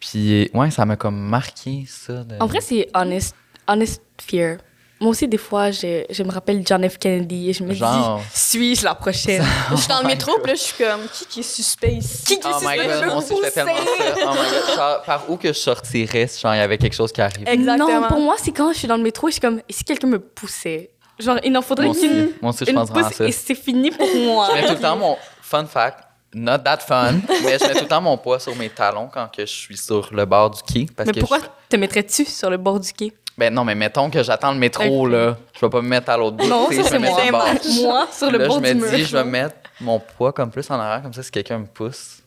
Puis, 0.00 0.50
ouais, 0.54 0.70
ça 0.70 0.84
m'a 0.84 0.96
comme 0.96 1.18
marqué, 1.18 1.84
ça. 1.86 2.24
de- 2.24 2.36
En 2.40 2.46
vrai, 2.46 2.60
c'est 2.60 2.88
honest, 2.94 3.34
honest 3.66 4.02
fear. 4.20 4.58
Moi 5.00 5.10
aussi, 5.10 5.28
des 5.28 5.36
fois, 5.38 5.70
je, 5.70 6.04
je 6.10 6.22
me 6.24 6.30
rappelle 6.32 6.62
John 6.66 6.88
F. 6.88 6.98
Kennedy 6.98 7.50
et 7.50 7.52
je 7.52 7.62
me 7.62 7.72
Genre. 7.72 8.18
dis, 8.18 8.38
suis-je 8.38 8.84
la 8.84 8.94
prochaine? 8.96 9.44
Je 9.70 9.76
suis 9.76 9.86
dans 9.88 10.00
le 10.00 10.06
métro, 10.08 10.32
puis 10.42 10.48
là, 10.50 10.54
je 10.56 10.60
suis 10.60 10.76
comme, 10.84 11.02
qui 11.12 11.24
qui 11.26 11.40
est 11.40 11.42
suspect 11.44 11.92
ici? 11.94 12.24
Qui 12.24 12.40
Oh 12.44 12.58
my 12.62 12.76
god, 12.76 13.04
moi 13.06 13.16
aussi, 13.18 13.34
je 13.36 13.42
fais 13.42 13.50
tellement 13.52 13.74
ça. 13.76 14.14
Oh 14.24 14.30
my 14.32 14.50
god. 14.66 14.74
Genre, 14.76 15.02
par 15.02 15.30
où 15.30 15.36
que 15.36 15.48
je 15.48 15.52
sortirais 15.58 16.26
si 16.26 16.40
genre, 16.40 16.54
il 16.54 16.58
y 16.58 16.60
avait 16.60 16.78
quelque 16.78 16.96
chose 16.96 17.12
qui 17.12 17.20
arrivait? 17.20 17.52
Exactement. 17.52 18.00
Non, 18.00 18.08
pour 18.08 18.20
moi, 18.20 18.34
c'est 18.38 18.50
quand 18.50 18.72
je 18.72 18.78
suis 18.78 18.88
dans 18.88 18.96
le 18.96 19.02
métro 19.04 19.28
et 19.28 19.30
je 19.30 19.34
suis 19.34 19.40
comme, 19.40 19.60
et 19.68 19.72
si 19.72 19.84
quelqu'un 19.84 20.08
me 20.08 20.18
poussait? 20.18 20.90
Genre, 21.18 21.38
il 21.44 21.56
en 21.56 21.62
faudrait 21.62 21.90
qu'une 21.90 22.32
moi 22.42 22.50
aussi 22.52 22.64
je 22.64 22.70
une 22.70 22.76
pense 22.76 22.90
à 22.96 23.10
ça. 23.10 23.24
et 23.26 23.32
c'est 23.32 23.54
fini 23.56 23.90
pour 23.90 24.06
moi. 24.16 24.48
Je 24.50 24.54
mets 24.60 24.66
tout 24.68 24.74
le 24.74 24.80
temps 24.80 24.96
mon 24.96 25.16
fun 25.42 25.64
fact, 25.66 25.98
not 26.34 26.58
that 26.58 26.78
fun, 26.78 27.14
mais 27.44 27.58
je 27.58 27.66
mets 27.66 27.74
tout 27.74 27.80
le 27.82 27.88
temps 27.88 28.00
mon 28.00 28.16
poids 28.16 28.38
sur 28.38 28.54
mes 28.54 28.70
talons 28.70 29.08
quand 29.12 29.26
que 29.28 29.42
je 29.42 29.52
suis 29.52 29.76
sur 29.76 30.08
le 30.12 30.24
bord 30.24 30.50
du 30.50 30.62
quai. 30.62 30.86
Parce 30.96 31.06
Mais 31.08 31.12
que 31.14 31.20
pourquoi 31.20 31.38
je- 31.38 31.44
te 31.68 31.76
mettrais-tu 31.76 32.24
sur 32.24 32.50
le 32.50 32.56
bord 32.56 32.78
du 32.78 32.92
quai? 32.92 33.12
Ben 33.38 33.54
non, 33.54 33.64
mais 33.64 33.76
mettons 33.76 34.10
que 34.10 34.22
j'attends 34.22 34.52
le 34.52 34.58
métro, 34.58 35.06
là. 35.06 35.36
Je 35.54 35.60
vais 35.64 35.70
pas 35.70 35.80
me 35.80 35.88
mettre 35.88 36.10
à 36.10 36.16
l'autre 36.16 36.36
bout. 36.36 36.46
Non, 36.48 36.68
ça, 36.72 36.82
c'est 36.82 36.98
moi. 36.98 37.08
sur 37.16 37.24
le 37.24 37.30
bord. 37.30 37.48
Moi, 37.82 38.08
sur 38.12 38.30
le 38.32 38.38
là, 38.38 38.48
bord 38.48 38.56
je 38.64 38.74
me 38.74 38.96
dis, 38.96 39.04
je 39.04 39.16
vais 39.16 39.24
mettre 39.24 39.54
mon 39.80 40.00
poids 40.00 40.32
comme 40.32 40.50
plus 40.50 40.68
en 40.70 40.74
arrière, 40.74 41.02
comme 41.02 41.12
ça, 41.12 41.22
si 41.22 41.30
quelqu'un 41.30 41.58
me 41.60 41.66
pousse, 41.66 42.18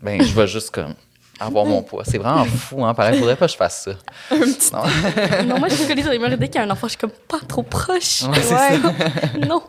ben, 0.00 0.22
je 0.22 0.32
vais 0.32 0.46
juste 0.46 0.70
comme 0.70 0.94
avoir 1.40 1.64
mon 1.64 1.82
poids. 1.82 2.04
C'est 2.06 2.18
vraiment 2.18 2.44
fou, 2.44 2.84
hein. 2.84 2.94
Pareil, 2.94 3.18
faudrait 3.18 3.34
pas 3.34 3.46
que 3.46 3.52
je 3.52 3.56
fasse 3.56 3.82
ça. 3.82 3.92
Non. 4.72 5.44
Non, 5.44 5.58
moi, 5.58 5.68
je 5.68 5.74
suis 5.74 5.86
collée 5.88 6.02
sur 6.02 6.12
les 6.12 6.20
murs 6.20 6.38
dès 6.38 6.46
qu'il 6.48 6.54
y 6.54 6.58
a 6.58 6.66
un 6.66 6.70
enfant, 6.70 6.86
je 6.86 6.90
suis 6.92 6.98
comme 7.00 7.10
pas 7.10 7.40
trop 7.48 7.64
proche. 7.64 8.22
Ouais, 8.22 8.78
non. 9.48 9.60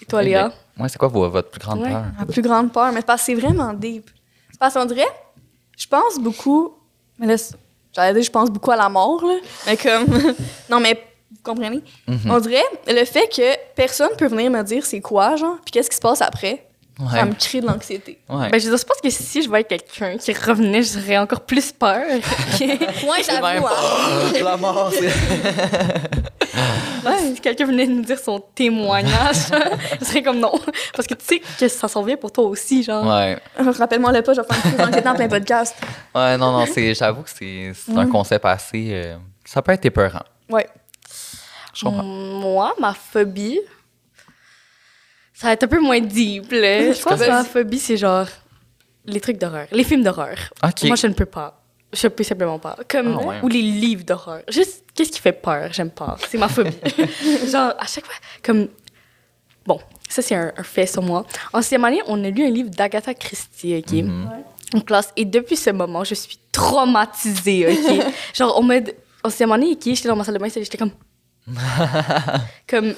Et 0.00 0.06
toi, 0.06 0.22
Léa? 0.22 0.52
Moi, 0.76 0.88
c'est 0.88 0.98
quoi 0.98 1.08
vo- 1.08 1.28
votre 1.28 1.50
plus 1.50 1.60
grande 1.60 1.80
Ouais. 1.80 1.90
peur? 1.90 2.04
Ma 2.18 2.26
plus 2.26 2.42
grande 2.42 2.72
peur, 2.72 2.92
mais 2.92 3.00
c'est 3.00 3.06
parce 3.06 3.22
que 3.22 3.26
c'est 3.26 3.34
vraiment 3.34 3.72
deep. 3.72 4.08
C'est 4.52 4.58
parce 4.60 4.74
qu'on 4.74 4.84
dirait, 4.84 5.02
je 5.76 5.86
pense 5.88 6.18
beaucoup, 6.20 6.74
mais 7.18 7.26
là, 7.26 7.34
j'allais 7.94 8.14
dire, 8.14 8.22
je 8.22 8.30
pense 8.30 8.50
beaucoup 8.50 8.70
à 8.70 8.76
la 8.76 8.88
mort, 8.88 9.24
là, 9.24 9.36
mais 9.66 9.76
comme, 9.76 10.06
non, 10.70 10.80
mais 10.80 10.94
vous 11.30 11.42
comprenez? 11.42 11.82
Mhm. 12.06 12.30
On 12.30 12.38
dirait 12.38 12.62
le 12.86 13.04
fait 13.04 13.28
que 13.28 13.74
personne 13.74 14.10
peut 14.16 14.26
venir 14.28 14.50
me 14.50 14.62
dire 14.62 14.84
c'est 14.84 15.00
quoi, 15.00 15.36
genre, 15.36 15.56
puis 15.64 15.72
qu'est-ce 15.72 15.90
qui 15.90 15.96
se 15.96 16.00
passe 16.00 16.22
après, 16.22 16.66
ça 17.10 17.24
me 17.24 17.34
crée 17.34 17.60
de 17.60 17.66
l'anxiété. 17.66 18.18
Ouais. 18.28 18.50
Ben, 18.50 18.60
je 18.60 18.68
dire, 18.68 18.76
je 18.78 18.84
pense 18.84 19.00
que 19.02 19.10
si 19.10 19.42
je 19.42 19.48
voyais 19.48 19.64
quelqu'un 19.64 20.16
qui 20.16 20.32
revenait, 20.32 20.82
j'aurais 20.82 21.18
encore 21.18 21.40
plus 21.40 21.72
peur. 21.72 22.02
Ouais, 22.60 23.22
C'est 23.22 23.32
j'avoue, 23.32 23.66
hein. 23.66 24.32
La 24.42 24.56
mort, 24.56 24.90
c'est. 24.92 25.10
Ouais, 27.04 27.18
si 27.34 27.40
quelqu'un 27.40 27.66
venait 27.66 27.86
nous 27.86 28.02
dire 28.02 28.18
son 28.18 28.40
témoignage, 28.54 29.36
je 30.00 30.04
serais 30.06 30.22
comme 30.22 30.38
non. 30.38 30.52
Parce 30.94 31.06
que 31.06 31.14
tu 31.14 31.24
sais 31.24 31.42
que 31.58 31.68
ça 31.68 31.88
s'en 31.88 32.02
vient 32.02 32.16
pour 32.16 32.32
toi 32.32 32.44
aussi, 32.44 32.82
genre. 32.82 33.04
Ouais. 33.06 33.38
Rappelle-moi 33.58 34.12
le 34.12 34.22
pas, 34.22 34.32
je 34.32 34.40
vais 34.40 34.46
faire 34.46 34.56
une 34.56 34.62
crise 34.62 34.76
d'anxiété 34.86 35.08
en 35.08 35.14
plein 35.14 35.28
podcast. 35.28 35.76
Ouais, 36.14 36.36
non, 36.38 36.52
non, 36.52 36.64
c'est, 36.72 36.94
j'avoue 36.94 37.22
que 37.22 37.30
c'est, 37.30 37.72
c'est 37.74 37.96
un 37.96 38.06
concept 38.06 38.44
assez. 38.46 38.88
euh, 38.92 39.16
ça 39.44 39.60
peut 39.60 39.72
être 39.72 39.84
épeurant. 39.84 40.22
Ouais. 40.48 40.66
Je 41.74 41.84
comprends. 41.84 42.02
Moi, 42.04 42.72
ma 42.80 42.94
phobie, 42.94 43.60
ça 45.34 45.48
va 45.48 45.52
être 45.52 45.64
un 45.64 45.68
peu 45.68 45.80
moins 45.80 46.00
deep, 46.00 46.50
là. 46.52 46.92
Je 46.92 47.02
pense 47.02 47.20
que 47.20 47.28
ma 47.28 47.44
phobie, 47.44 47.80
c'est 47.80 47.96
genre 47.96 48.28
les 49.04 49.20
trucs 49.20 49.36
d'horreur, 49.36 49.66
les 49.72 49.84
films 49.84 50.02
d'horreur. 50.02 50.36
Ok. 50.62 50.84
Moi, 50.84 50.96
je 50.96 51.08
ne 51.08 51.12
peux 51.12 51.26
pas. 51.26 51.60
Je 51.92 52.08
peux 52.08 52.24
simplement 52.24 52.58
pas. 52.58 52.76
Comme, 52.88 53.16
ouais. 53.16 53.36
ou 53.42 53.48
les 53.48 53.62
livres 53.62 54.04
d'horreur. 54.04 54.42
Juste, 54.48 54.84
qu'est-ce 54.94 55.10
qui 55.10 55.20
fait 55.20 55.32
peur? 55.32 55.72
J'aime 55.72 55.90
pas. 55.90 56.16
C'est 56.28 56.38
ma 56.38 56.48
phobie. 56.48 56.70
genre, 57.50 57.74
à 57.78 57.86
chaque 57.86 58.06
fois, 58.06 58.14
comme. 58.42 58.68
Bon, 59.66 59.80
ça, 60.08 60.22
c'est 60.22 60.34
un, 60.34 60.52
un 60.56 60.62
fait 60.62 60.86
sur 60.86 61.02
moi. 61.02 61.24
En 61.52 61.62
sixième 61.62 61.84
année, 61.84 62.00
on 62.06 62.22
a 62.24 62.30
lu 62.30 62.44
un 62.44 62.50
livre 62.50 62.70
d'Agatha 62.70 63.14
Christie, 63.14 63.76
OK? 63.76 63.92
Mhm. 63.92 64.30
En 64.74 64.80
classe. 64.80 65.12
Et 65.16 65.24
depuis 65.24 65.56
ce 65.56 65.70
moment, 65.70 66.04
je 66.04 66.14
suis 66.14 66.38
traumatisée, 66.52 67.68
OK? 67.68 68.04
genre, 68.34 68.58
on 68.58 68.62
m'a. 68.62 68.76
En 69.22 69.30
sixième 69.30 69.52
année, 69.52 69.72
OK, 69.72 69.82
j'étais 69.84 70.08
dans 70.08 70.16
ma 70.16 70.24
salle 70.24 70.34
de 70.34 70.40
bain, 70.40 70.48
j'étais 70.48 70.78
comme. 70.78 70.92
comme. 72.68 72.94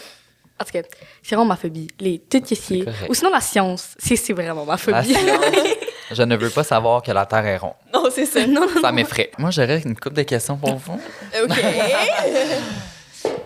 En 0.60 0.64
tout 0.64 0.72
cas, 0.72 0.82
c'est 1.22 1.34
vraiment 1.34 1.48
ma 1.48 1.56
phobie. 1.56 1.88
Les 2.00 2.14
est- 2.14 2.84
correct. 2.84 3.10
Ou 3.10 3.14
sinon, 3.14 3.30
la 3.30 3.40
science. 3.40 3.94
C'est 3.98 4.16
c'est 4.16 4.32
vraiment 4.32 4.64
ma 4.64 4.72
La 4.72 4.78
phobie. 4.78 5.14
science, 5.14 5.40
je 6.12 6.22
ne 6.22 6.36
veux 6.36 6.50
pas 6.50 6.64
savoir 6.64 7.02
que 7.02 7.12
la 7.12 7.26
Terre 7.26 7.46
est 7.46 7.56
ronde. 7.58 7.74
Non, 7.92 8.04
c'est 8.10 8.26
ça. 8.26 8.46
non, 8.46 8.62
non. 8.74 8.80
Ça 8.80 8.92
m'effraie. 8.92 9.30
Moi, 9.38 9.50
j'aurais 9.50 9.80
une 9.82 9.96
couple 9.96 10.16
de 10.16 10.22
questions 10.22 10.56
pour 10.56 10.76
vous. 10.76 10.94
OK. 11.44 11.50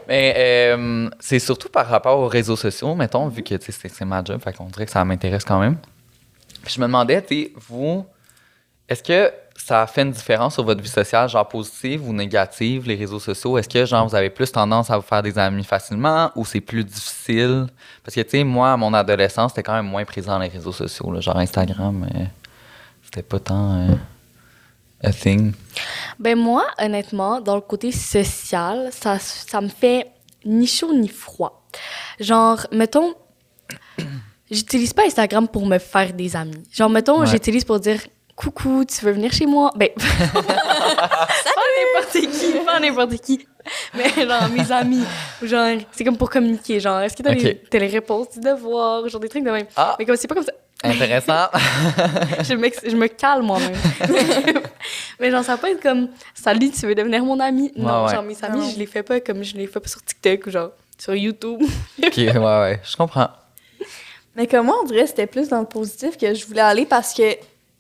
Mais 0.09 0.35
euh, 0.37 1.09
c'est 1.21 1.39
surtout 1.39 1.69
par 1.69 1.87
rapport 1.87 2.19
aux 2.19 2.27
réseaux 2.29 2.57
sociaux, 2.57 2.95
mettons, 2.95 3.29
vu 3.29 3.43
que 3.43 3.55
c'est, 3.61 3.73
c'est 3.89 4.05
ma 4.05 4.23
job, 4.25 4.41
fait 4.43 4.53
qu'on 4.53 4.67
dirait 4.67 4.87
que 4.87 4.93
ça 4.93 5.05
m'intéresse 5.05 5.45
quand 5.45 5.61
même. 5.61 5.77
Puis 6.65 6.75
je 6.75 6.81
me 6.81 6.87
demandais, 6.87 7.23
tu 7.23 7.43
sais, 7.45 7.53
vous, 7.69 8.05
est-ce 8.89 9.03
que 9.03 9.33
ça 9.67 9.87
fait 9.87 10.03
une 10.03 10.11
différence 10.11 10.55
sur 10.55 10.65
votre 10.65 10.81
vie 10.83 10.89
sociale, 10.89 11.29
genre 11.29 11.47
positive 11.49 12.09
ou 12.09 12.13
négative, 12.13 12.87
les 12.89 12.95
réseaux 12.97 13.21
sociaux? 13.21 13.57
Est-ce 13.59 13.69
que, 13.69 13.85
genre, 13.85 14.09
vous 14.09 14.15
avez 14.15 14.31
plus 14.31 14.51
tendance 14.51 14.91
à 14.91 14.97
vous 14.97 15.03
faire 15.07 15.23
des 15.23 15.39
amis 15.39 15.65
facilement 15.65 16.31
ou 16.35 16.45
c'est 16.45 16.61
plus 16.61 16.85
difficile? 16.85 17.67
Parce 18.05 18.15
que, 18.15 18.21
tu 18.23 18.31
sais, 18.31 18.45
moi, 18.45 18.73
à 18.73 18.77
mon 18.77 18.93
adolescence, 18.95 19.53
c'était 19.53 19.63
quand 19.63 19.75
même 19.75 19.87
moins 19.87 20.05
présent 20.05 20.39
les 20.39 20.49
réseaux 20.49 20.73
sociaux, 20.73 21.11
là, 21.13 21.21
genre 21.21 21.37
Instagram, 21.37 22.09
euh, 22.15 22.25
c'était 23.05 23.23
pas 23.23 23.39
tant 23.39 23.75
euh, 23.89 23.95
a 25.03 25.13
thing. 25.13 25.53
Ben 26.19 26.37
moi, 26.39 26.65
honnêtement, 26.79 27.41
dans 27.41 27.55
le 27.55 27.61
côté 27.63 27.93
social, 27.93 28.89
ça, 28.93 29.19
ça 29.19 29.61
me 29.61 29.69
fait 29.69 30.07
ni 30.45 30.67
chaud 30.67 30.93
ni 30.95 31.09
froid. 31.09 31.63
Genre, 32.19 32.67
mettons, 32.73 33.15
j'utilise 34.51 34.93
pas 34.93 35.05
Instagram 35.07 35.47
pour 35.49 35.67
me 35.67 35.79
faire 35.79 36.13
des 36.13 36.35
amis. 36.37 36.63
Genre, 36.73 36.91
mettons, 36.91 37.21
Ouais. 37.21 37.27
j'utilise 37.27 37.65
pour 37.65 37.79
dire 37.81 38.01
coucou, 38.41 38.85
tu 38.85 39.05
veux 39.05 39.13
venir 39.13 39.33
chez 39.33 39.47
moi? 39.47 39.71
Ben, 39.77 39.89
pas 39.97 41.67
n'importe 41.77 42.13
qui, 42.33 42.53
pas 42.65 42.81
n'importe 42.81 43.17
qui. 43.21 43.47
Mais 43.95 44.09
genre, 44.27 44.49
mes 44.49 44.73
amis. 44.73 45.05
Ou 45.43 45.47
Genre, 45.47 45.77
c'est 45.93 46.05
comme 46.05 46.17
pour 46.17 46.31
communiquer. 46.31 46.81
Genre, 46.81 47.01
est-ce 47.01 47.17
que 47.17 47.23
t'as 47.23 47.33
Ok. 47.33 47.43
les, 47.43 47.61
les 47.73 47.87
réponses 47.87 48.31
du 48.31 48.41
devoir? 48.41 49.09
Genre, 49.09 49.21
des 49.21 49.29
trucs 49.29 49.45
de 49.45 49.51
même. 49.51 49.67
Ah, 49.77 49.97
Mais 49.99 50.05
comme 50.07 50.17
c'est 50.17 50.27
pas 50.29 50.35
comme 50.35 50.45
ça. 50.45 50.53
intéressant. 50.83 51.49
je, 52.41 52.91
je 52.91 52.97
me 52.97 53.07
calme 53.09 53.45
moi-même. 53.47 53.75
mais 55.21 55.31
genre, 55.31 55.45
ça 55.45 55.57
peut 55.57 55.69
être 55.69 55.83
comme 55.83 56.09
Salut, 56.35 56.71
tu 56.71 56.87
veux 56.87 56.95
devenir 56.95 57.23
mon 57.25 57.39
ami? 57.41 57.71
Non, 57.77 58.05
Ouais, 58.05 58.09
ouais. 58.09 58.15
genre, 58.15 58.23
mes 58.23 58.43
amis, 58.45 58.61
Non. 58.61 58.71
je 58.71 58.79
les 58.79 58.87
fais 58.87 59.03
pas 59.03 59.21
comme 59.21 59.43
je 59.45 59.55
les 59.57 59.67
fais 59.67 59.81
pas 59.81 59.89
sur 59.89 60.03
TikTok 60.03 60.47
ou 60.47 60.51
genre 60.51 60.71
sur 60.99 61.15
YouTube. 61.15 61.61
ok, 62.03 62.17
ouais, 62.17 62.33
ouais, 62.39 62.81
je 62.83 62.97
comprends. 62.97 63.29
Mais 64.37 64.47
comme 64.47 64.67
moi, 64.67 64.77
on 64.83 64.85
dirait 64.87 65.03
que 65.03 65.09
c'était 65.09 65.27
plus 65.27 65.49
dans 65.49 65.61
le 65.61 65.67
positif 65.67 66.17
que 66.17 66.33
je 66.35 66.47
voulais 66.47 66.61
aller 66.63 66.87
parce 66.87 67.13
que, 67.13 67.23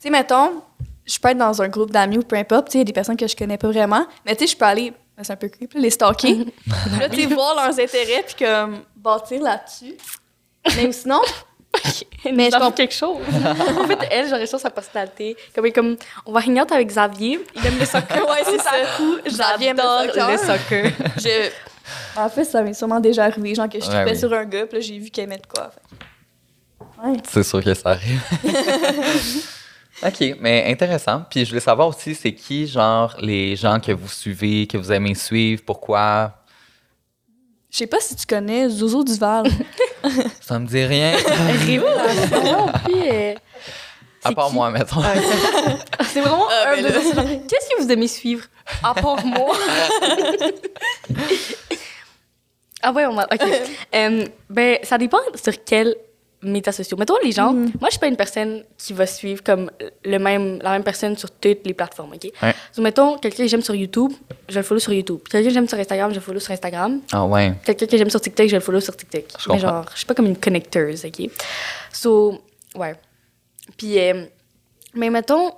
tu 0.01 0.05
sais, 0.05 0.11
mettons, 0.11 0.63
je 1.05 1.19
peux 1.19 1.29
être 1.29 1.39
dans 1.39 1.61
un 1.63 1.69
groupe 1.69 1.91
d'amis 1.91 2.19
ou 2.19 2.23
peu 2.23 2.37
importe, 2.37 2.67
tu 2.67 2.73
sais, 2.73 2.79
il 2.79 2.81
y 2.81 2.83
a 2.83 2.85
des 2.85 2.93
personnes 2.93 3.17
que 3.17 3.27
je 3.27 3.37
connais 3.37 3.59
pas 3.59 3.69
vraiment, 3.69 4.07
mais 4.25 4.35
tu 4.35 4.47
sais, 4.47 4.53
je 4.53 4.57
peux 4.57 4.65
aller, 4.65 4.93
ben, 5.17 5.23
c'est 5.25 5.33
un 5.33 5.37
peu 5.37 5.49
creepy, 5.49 5.79
les 5.79 5.91
stalker, 5.91 6.35
là, 6.99 7.09
tu 7.09 7.21
sais, 7.21 7.27
voir 7.27 7.55
leurs 7.57 7.79
intérêts 7.79 8.25
puis 8.27 8.45
comme 8.47 8.81
bâtir 8.97 9.43
là-dessus. 9.43 9.95
Mais 10.77 10.91
sinon, 10.93 11.21
mais 12.33 12.47
je 12.47 12.51
comprends 12.51 12.67
comp- 12.67 12.75
quelque 12.77 12.95
chose. 12.95 13.19
en 13.81 13.87
fait, 13.87 13.99
elle, 14.11 14.29
j'aurais 14.29 14.47
sur 14.47 14.59
sa 14.61 14.71
personnalité. 14.71 15.37
Comme, 15.55 15.71
comme 15.73 15.97
on 16.27 16.33
va 16.33 16.41
hangout 16.41 16.73
avec 16.73 16.89
Xavier, 16.89 17.41
il 17.55 17.67
aime 17.67 17.79
le 17.79 17.87
soccer. 17.87 18.29
Ouais, 18.29 18.43
c'est 18.45 18.59
ça. 18.61 18.73
Xavier 19.27 19.69
aime 19.69 19.77
le 19.77 20.13
J'adore 20.15 20.39
soccer. 20.39 20.85
le 20.85 20.91
soccer. 20.91 20.93
je. 21.19 21.51
En 22.17 22.29
fait, 22.29 22.45
ça 22.45 22.63
m'est 22.63 22.75
sûrement 22.75 23.01
déjà 23.01 23.25
arrivé, 23.25 23.55
genre 23.55 23.69
que 23.69 23.81
je 23.81 23.87
Ouais, 23.87 23.95
tripais 23.95 24.13
oui. 24.13 24.19
sur 24.19 24.33
un 24.33 24.45
gars, 24.45 24.67
puis 24.67 24.79
là, 24.79 24.81
j'ai 24.81 24.99
vu 24.99 25.11
qu'il 25.11 25.25
aimait 25.25 25.39
de 25.39 25.47
quoi. 25.47 25.71
fait. 25.71 27.09
Ouais. 27.09 27.17
C'est 27.29 27.43
sûr 27.43 27.65
que 27.65 27.75
ça 27.75 27.91
arrive. 27.91 28.21
OK, 30.03 30.37
mais 30.41 30.65
intéressant. 30.71 31.23
Puis 31.31 31.45
je 31.45 31.51
voulais 31.51 31.61
savoir 31.61 31.89
aussi, 31.89 32.15
c'est 32.15 32.33
qui, 32.33 32.67
genre, 32.67 33.15
les 33.21 33.55
gens 33.57 33.79
que 33.81 33.93
vous 33.93 34.09
suivez, 34.09 34.67
que 34.67 34.79
vous 34.79 34.91
aimez 34.93 35.15
suivre, 35.15 35.63
pourquoi? 35.65 36.33
Je 37.71 37.79
sais 37.79 37.87
pas 37.87 38.01
si 38.01 38.17
tu 38.17 38.27
connais 38.27 38.69
Zozo 38.69 39.05
Duval. 39.05 39.45
Ça 40.41 40.59
me 40.59 40.67
dit 40.67 40.85
rien. 40.85 41.13
Révélation. 41.67 42.67
Puis, 42.85 43.09
euh, 43.11 43.35
à 44.25 44.33
part 44.33 44.49
qui? 44.49 44.55
moi, 44.55 44.71
mettons. 44.71 45.03
C'est 46.05 46.21
vraiment 46.21 46.49
Ah, 46.51 46.73
un 46.73 46.83
ben 46.83 46.93
ces 46.93 47.15
gens. 47.15 47.23
Qu'est-ce 47.49 47.69
que 47.77 47.83
vous 47.83 47.93
aimez 47.93 48.09
suivre? 48.09 48.45
À 48.83 48.95
part 48.95 49.25
moi? 49.25 49.55
ah 52.83 52.93
ouais, 52.93 53.07
on 53.07 53.13
m'a. 53.13 53.25
Ok. 53.25 53.41
Euh, 53.95 54.25
ben, 54.49 54.79
ça 54.83 54.99
dépend 54.99 55.19
sur 55.43 55.63
quelle 55.65 55.95
médias 56.43 56.73
sociaux. 56.73 56.97
Mettons, 56.97 57.15
les 57.23 57.33
gens, 57.33 57.53
Mhm. 57.53 57.73
moi, 57.81 57.89
je 57.89 57.91
suis 57.91 57.99
pas 58.01 58.07
une 58.07 58.17
personne 58.17 58.65
qui 58.79 58.93
va 58.95 59.07
suivre 59.07 59.43
comme 59.43 59.71
le 60.05 60.19
même, 60.19 60.59
la 60.63 60.71
même 60.73 60.83
personne 60.83 61.17
sur 61.17 61.31
toutes 61.31 61.65
les 61.67 61.75
plateformes, 61.75 62.13
OK? 62.15 62.31
Ouais. 62.43 62.55
Donc, 62.77 62.85
mettons, 62.85 63.19
quelqu'un 63.19 63.43
que 63.45 63.49
j'aime 63.49 63.61
sur 63.63 63.75
YouTube, 63.75 64.13
je 64.49 64.57
le 64.59 64.63
follow 64.65 64.81
sur 64.81 64.93
YouTube. 64.93 65.19
Quelqu'un 65.31 65.49
que 65.49 65.55
j'aime 65.55 65.69
sur 65.69 65.79
Instagram, 65.79 66.11
je 66.11 66.15
le 66.17 66.21
follow 66.21 66.41
sur 66.41 66.53
Instagram. 66.53 67.01
Ah 67.13 67.27
ouais. 67.27 67.53
Quelqu'un 67.65 67.87
que 67.87 67.97
j'aime 67.99 68.11
sur 68.11 68.21
TikTok, 68.21 68.49
je 68.49 68.55
le 68.55 68.61
follow 68.61 68.81
sur 68.81 68.97
TikTok. 68.97 69.25
Je 69.29 69.37
Mais 69.51 69.55
comprends. 69.57 69.59
genre, 69.59 69.85
je 69.93 69.99
suis 69.99 70.07
pas 70.07 70.15
comme 70.15 70.27
une 70.27 70.37
connecteuse, 70.39 71.05
OK? 71.05 71.31
So, 71.93 72.41
ouais. 72.75 72.95
Puis, 73.77 73.99
euh, 73.99 74.25
mais 74.95 75.11
mettons, 75.11 75.53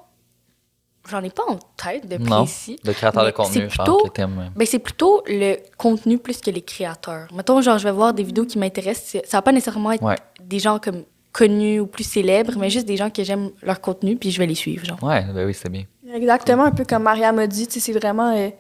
j'en 1.08 1.22
ai 1.22 1.30
pas 1.30 1.42
en 1.48 1.58
tête 1.82 2.08
de 2.08 2.16
Non. 2.18 2.44
précis. 2.44 2.78
Le 2.84 2.92
créateur 2.92 3.22
de 3.22 3.28
Mais 3.28 3.32
contenu, 3.32 3.54
c'est 3.54 3.60
genre, 3.70 3.84
plutôt- 3.86 4.04
que 4.04 4.08
t'aimes. 4.10 4.50
Ben, 4.56 4.66
c'est 4.66 4.78
plutôt 4.78 5.22
le 5.26 5.56
contenu 5.76 6.18
plus 6.18 6.40
que 6.40 6.50
les 6.50 6.62
créateurs. 6.62 7.26
Mettons, 7.34 7.60
genre, 7.60 7.78
je 7.78 7.84
vais 7.84 7.92
voir 7.92 8.14
des 8.14 8.22
vidéos 8.22 8.44
qui 8.46 8.58
m'intéressent. 8.58 9.22
Ça 9.26 9.38
va 9.38 9.42
pas 9.42 9.52
nécessairement 9.52 9.92
être 9.92 10.02
Ouais. 10.02 10.16
des 10.42 10.58
gens 10.58 10.78
comme 10.78 11.02
connus 11.32 11.80
ou 11.80 11.86
plus 11.86 12.04
célèbres, 12.04 12.52
mais 12.58 12.68
juste 12.68 12.86
des 12.86 12.96
gens 12.98 13.08
que 13.10 13.24
j'aime 13.24 13.50
leur 13.62 13.80
contenu, 13.80 14.16
puis 14.16 14.30
je 14.30 14.38
vais 14.38 14.46
les 14.46 14.54
suivre, 14.54 14.84
genre. 14.84 15.02
Ouais, 15.02 15.22
ben 15.32 15.46
oui, 15.46 15.54
c'est 15.54 15.70
bien. 15.70 15.84
Exactement, 16.14 16.64
un 16.64 16.70
peu 16.72 16.84
comme 16.84 17.04
Maria 17.04 17.32
m'a 17.32 17.46
dit, 17.46 17.66
tu 17.66 17.74
sais, 17.74 17.80
c'est 17.80 17.98
vraiment 17.98 18.36
euh, 18.36 18.50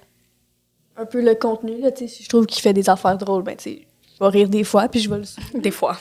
un 0.96 1.04
peu 1.04 1.20
le 1.22 1.34
contenu. 1.34 1.80
Là, 1.82 1.90
tu 1.90 2.08
sais, 2.08 2.14
si 2.14 2.22
je 2.24 2.28
trouve 2.30 2.46
qu'il 2.46 2.62
fait 2.62 2.72
des 2.72 2.88
affaires 2.88 3.18
drôles, 3.18 3.42
ben, 3.42 3.56
tu 3.56 3.64
sais, 3.64 3.86
je 4.18 4.24
vais 4.24 4.30
rire 4.30 4.48
des 4.48 4.64
fois, 4.64 4.88
puis 4.88 5.00
je 5.00 5.10
vais 5.10 5.18
le 5.18 5.60
Des 5.60 5.70
fois. 5.70 5.96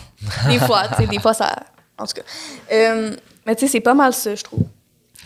Des 0.47 0.59
fois, 0.59 0.87
tu 0.87 0.95
sais, 1.03 1.07
des 1.07 1.19
fois, 1.19 1.33
ça. 1.33 1.53
En 1.97 2.05
tout 2.05 2.13
cas. 2.13 2.21
Euh, 2.71 3.13
mais 3.45 3.53
tu 3.55 3.65
sais, 3.65 3.67
c'est 3.73 3.79
pas 3.81 3.93
mal 3.93 4.13
ça, 4.13 4.33
je 4.33 4.43
trouve. 4.43 4.63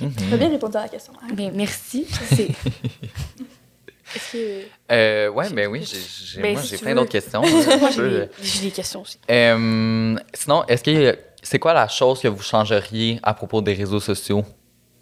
Mhm. 0.01 0.13
Tu 0.15 0.33
as 0.33 0.37
bien 0.37 0.49
répondu 0.49 0.77
à 0.77 0.81
la 0.81 0.89
question. 0.89 1.13
Ben, 1.33 1.51
merci. 1.53 2.05
C'est... 2.09 2.49
Est-ce 4.15 4.31
que... 4.33 4.61
Euh, 4.91 5.29
ouais, 5.29 5.49
ben 5.51 5.67
oui, 5.67 5.83
j'ai, 5.83 5.97
j'ai- 5.99 6.41
Ben, 6.41 6.53
moi, 6.53 6.61
si 6.61 6.69
j'ai 6.69 6.77
tu 6.77 6.83
plein 6.83 6.93
veux. 6.93 6.99
d'autres 6.99 7.11
questions. 7.11 7.41
Moi, 7.79 7.89
peux- 7.89 7.91
j'ai 7.91 8.19
des, 8.27 8.29
j'ai 8.41 8.61
des 8.61 8.71
questions 8.71 9.01
aussi. 9.01 9.17
Euh, 9.29 10.15
sinon, 10.33 10.63
est-ce 10.67 10.83
que 10.83 11.17
c'est 11.41 11.59
quoi 11.59 11.73
la 11.73 11.87
chose 11.87 12.21
que 12.21 12.27
vous 12.27 12.41
changeriez 12.43 13.19
à 13.23 13.33
propos 13.33 13.61
des 13.61 13.73
réseaux 13.73 13.99
sociaux? 13.99 14.45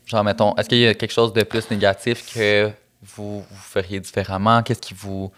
Genre, 0.05 0.23
mettons, 0.23 0.55
est-ce 0.55 0.69
qu'il 0.69 0.79
y 0.79 0.87
a 0.87 0.93
quelque 0.93 1.11
chose 1.11 1.33
de 1.33 1.43
plus 1.43 1.69
négatif 1.69 2.33
que 2.33 2.71
vous, 3.01 3.41
vous 3.41 3.55
feriez 3.61 3.99
différemment? 3.99 4.63
Qu'est-ce 4.63 4.81
qui 4.81 4.93
vous, 4.93 5.31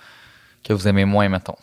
que 0.64 0.72
vous 0.74 0.88
aimez 0.88 1.06
moins, 1.06 1.28
mettons? 1.28 1.56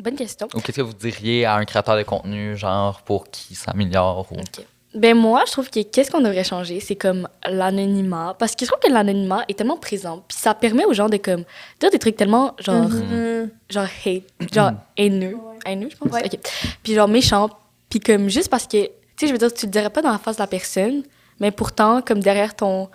Bonne 0.00 0.16
question. 0.16 0.48
Ou 0.54 0.60
qu'est-ce 0.60 0.78
que 0.78 0.82
vous 0.82 0.94
diriez 0.94 1.44
à 1.44 1.54
un 1.56 1.64
créateur 1.64 1.96
de 1.96 2.02
contenu, 2.02 2.56
genre, 2.56 3.02
pour 3.02 3.30
qu'il 3.30 3.56
s'améliore? 3.56 4.26
Ou... 4.32 4.36
OK. 4.40 4.64
Ben 4.92 5.16
moi, 5.16 5.44
je 5.46 5.52
trouve 5.52 5.70
que 5.70 5.80
qu'est-ce 5.82 6.10
qu'on 6.10 6.20
devrait 6.20 6.42
changer, 6.42 6.80
c'est 6.80 6.96
comme 6.96 7.28
l'anonymat. 7.48 8.34
Parce 8.38 8.56
que 8.56 8.64
je 8.64 8.70
trouve 8.70 8.80
que 8.82 8.90
l'anonymat 8.92 9.44
est 9.48 9.56
tellement 9.56 9.76
présent. 9.76 10.24
Puis 10.26 10.36
ça 10.40 10.52
permet 10.54 10.84
aux 10.84 10.92
gens 10.92 11.08
de 11.08 11.16
comme 11.16 11.44
dire 11.78 11.90
des 11.90 11.98
trucs 12.00 12.16
tellement 12.16 12.56
genre, 12.58 12.88
Mhm. 12.88 13.50
genre 13.68 13.86
hate, 14.04 14.52
genre 14.52 14.72
haineux. 14.96 15.34
Ouais. 15.36 15.58
Haineux, 15.72 15.88
je 15.90 15.96
pense. 15.96 16.12
Ouais. 16.12 16.24
OK. 16.24 16.40
Puis 16.82 16.94
genre 16.94 17.06
méchant. 17.08 17.50
Puis 17.88 18.00
comme 18.00 18.28
juste 18.28 18.48
parce 18.48 18.66
que, 18.66 18.84
tu 18.86 18.90
sais, 19.16 19.26
je 19.28 19.32
veux 19.32 19.38
dire, 19.38 19.52
tu 19.54 19.66
le 19.66 19.70
dirais 19.70 19.90
pas 19.90 20.02
dans 20.02 20.10
la 20.12 20.18
face 20.18 20.36
de 20.36 20.42
la 20.42 20.46
personne, 20.48 21.04
mais 21.38 21.52
pourtant, 21.52 22.02
comme 22.02 22.20
derrière 22.20 22.54
ton 22.56 22.88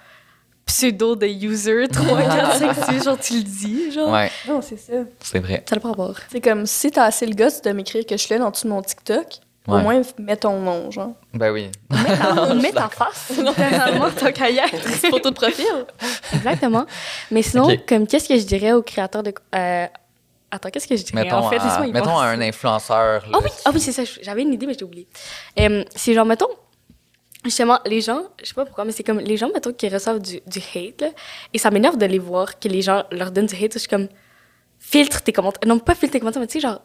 pseudo 0.66 1.16
de 1.16 1.28
user 1.28 1.88
3, 1.88 2.22
4, 2.24 2.56
5, 2.58 2.76
6, 3.00 3.04
genre 3.04 3.20
tu 3.20 3.34
le 3.36 3.44
dis, 3.44 3.92
genre. 3.92 4.12
Ouais, 4.12 4.32
Non, 4.48 4.62
c'est 4.62 4.78
ça. 4.78 4.94
c'est 5.22 5.40
vrai. 5.40 5.64
Ça 5.70 5.80
pas 5.80 5.90
rapport. 5.90 6.16
C'est 6.32 6.42
comme 6.42 6.66
si 6.66 6.92
t'as 6.92 7.06
assez 7.06 7.26
le 7.26 7.36
gosse 7.36 7.62
de 7.62 7.72
m'écrire 7.72 8.06
que 8.06 8.18
je 8.18 8.34
en 8.42 8.50
dessous 8.50 8.66
de 8.66 8.70
mon 8.74 8.82
TikTok, 8.82 9.28
Ouais. 9.68 9.80
au 9.80 9.80
moins 9.80 10.02
mets 10.20 10.38
ton 10.38 10.60
nom, 10.60 10.92
genre. 10.92 11.14
Ben 11.34 11.52
oui. 11.52 11.72
Mets 11.90 12.72
ta, 12.72 12.88
face, 12.92 13.32
littéralement, 13.36 14.12
ton 14.12 14.32
cahier. 14.32 14.62
Photo 15.10 15.32
de 15.32 15.36
profil. 15.36 15.86
Exactement. 16.34 16.86
Mais 17.32 17.42
sinon, 17.42 17.76
comme 17.88 18.06
qu'est-ce 18.06 18.30
que 18.30 18.38
je 18.38 18.46
dirais 18.46 18.74
aux 18.74 18.84
créateurs 18.84 19.24
de. 19.24 19.34
euh, 19.56 19.88
Attends, 20.52 20.70
qu'est-ce 20.70 20.88
que 20.88 20.96
je 20.96 21.04
dirais? 21.04 21.24
Mettons, 21.24 21.38
en 21.38 21.50
fait? 21.50 21.58
à, 21.58 21.80
penser. 21.80 21.92
un 21.94 22.42
influenceur. 22.42 23.26
Ah 23.34 23.40
oui, 23.44 23.50
ah 23.66 23.72
oui 23.74 23.80
c'est 23.80 23.92
ça. 23.92 24.04
J'avais 24.22 24.44
une 24.44 24.54
idée, 24.54 24.68
mais 24.68 24.76
j'ai 24.78 24.86
oublié. 24.86 25.08
Euh, 25.60 25.84
c'est 25.96 26.14
genre, 26.14 26.26
mettons, 26.26 26.48
justement, 27.44 27.80
les 27.86 28.02
gens, 28.02 28.22
je 28.42 28.48
sais 28.48 28.54
pas 28.54 28.66
pourquoi, 28.66 28.86
mais 28.86 28.92
c'est 28.92 29.04
comme 29.04 29.20
les 29.20 29.36
gens, 29.38 29.50
mettons, 29.54 29.74
qui 29.74 29.90
reçoivent 29.90 30.20
du, 30.20 30.40
du 30.46 30.60
hate, 30.60 31.02
là, 31.02 31.08
et 31.54 31.58
ça 31.58 31.72
m'énerve 31.72 31.98
de 31.98 32.06
les 32.06 32.20
voir, 32.20 32.60
que 32.60 32.68
les 32.68 32.82
gens 32.82 33.04
leur 33.12 33.32
donnent 33.32 33.48
du 33.48 33.56
hate. 33.56 33.74
Je 33.74 33.80
suis 33.80 33.88
comme, 33.88 34.08
filtre 34.80 35.22
tes 35.24 35.34
commentaires. 35.34 35.68
Non, 35.68 35.80
pas 35.80 35.96
filtre 35.96 36.14
tes 36.14 36.20
commentaires, 36.20 36.42
mais 36.42 36.48
tu 36.48 36.54
sais, 36.54 36.60
genre, 36.62 36.82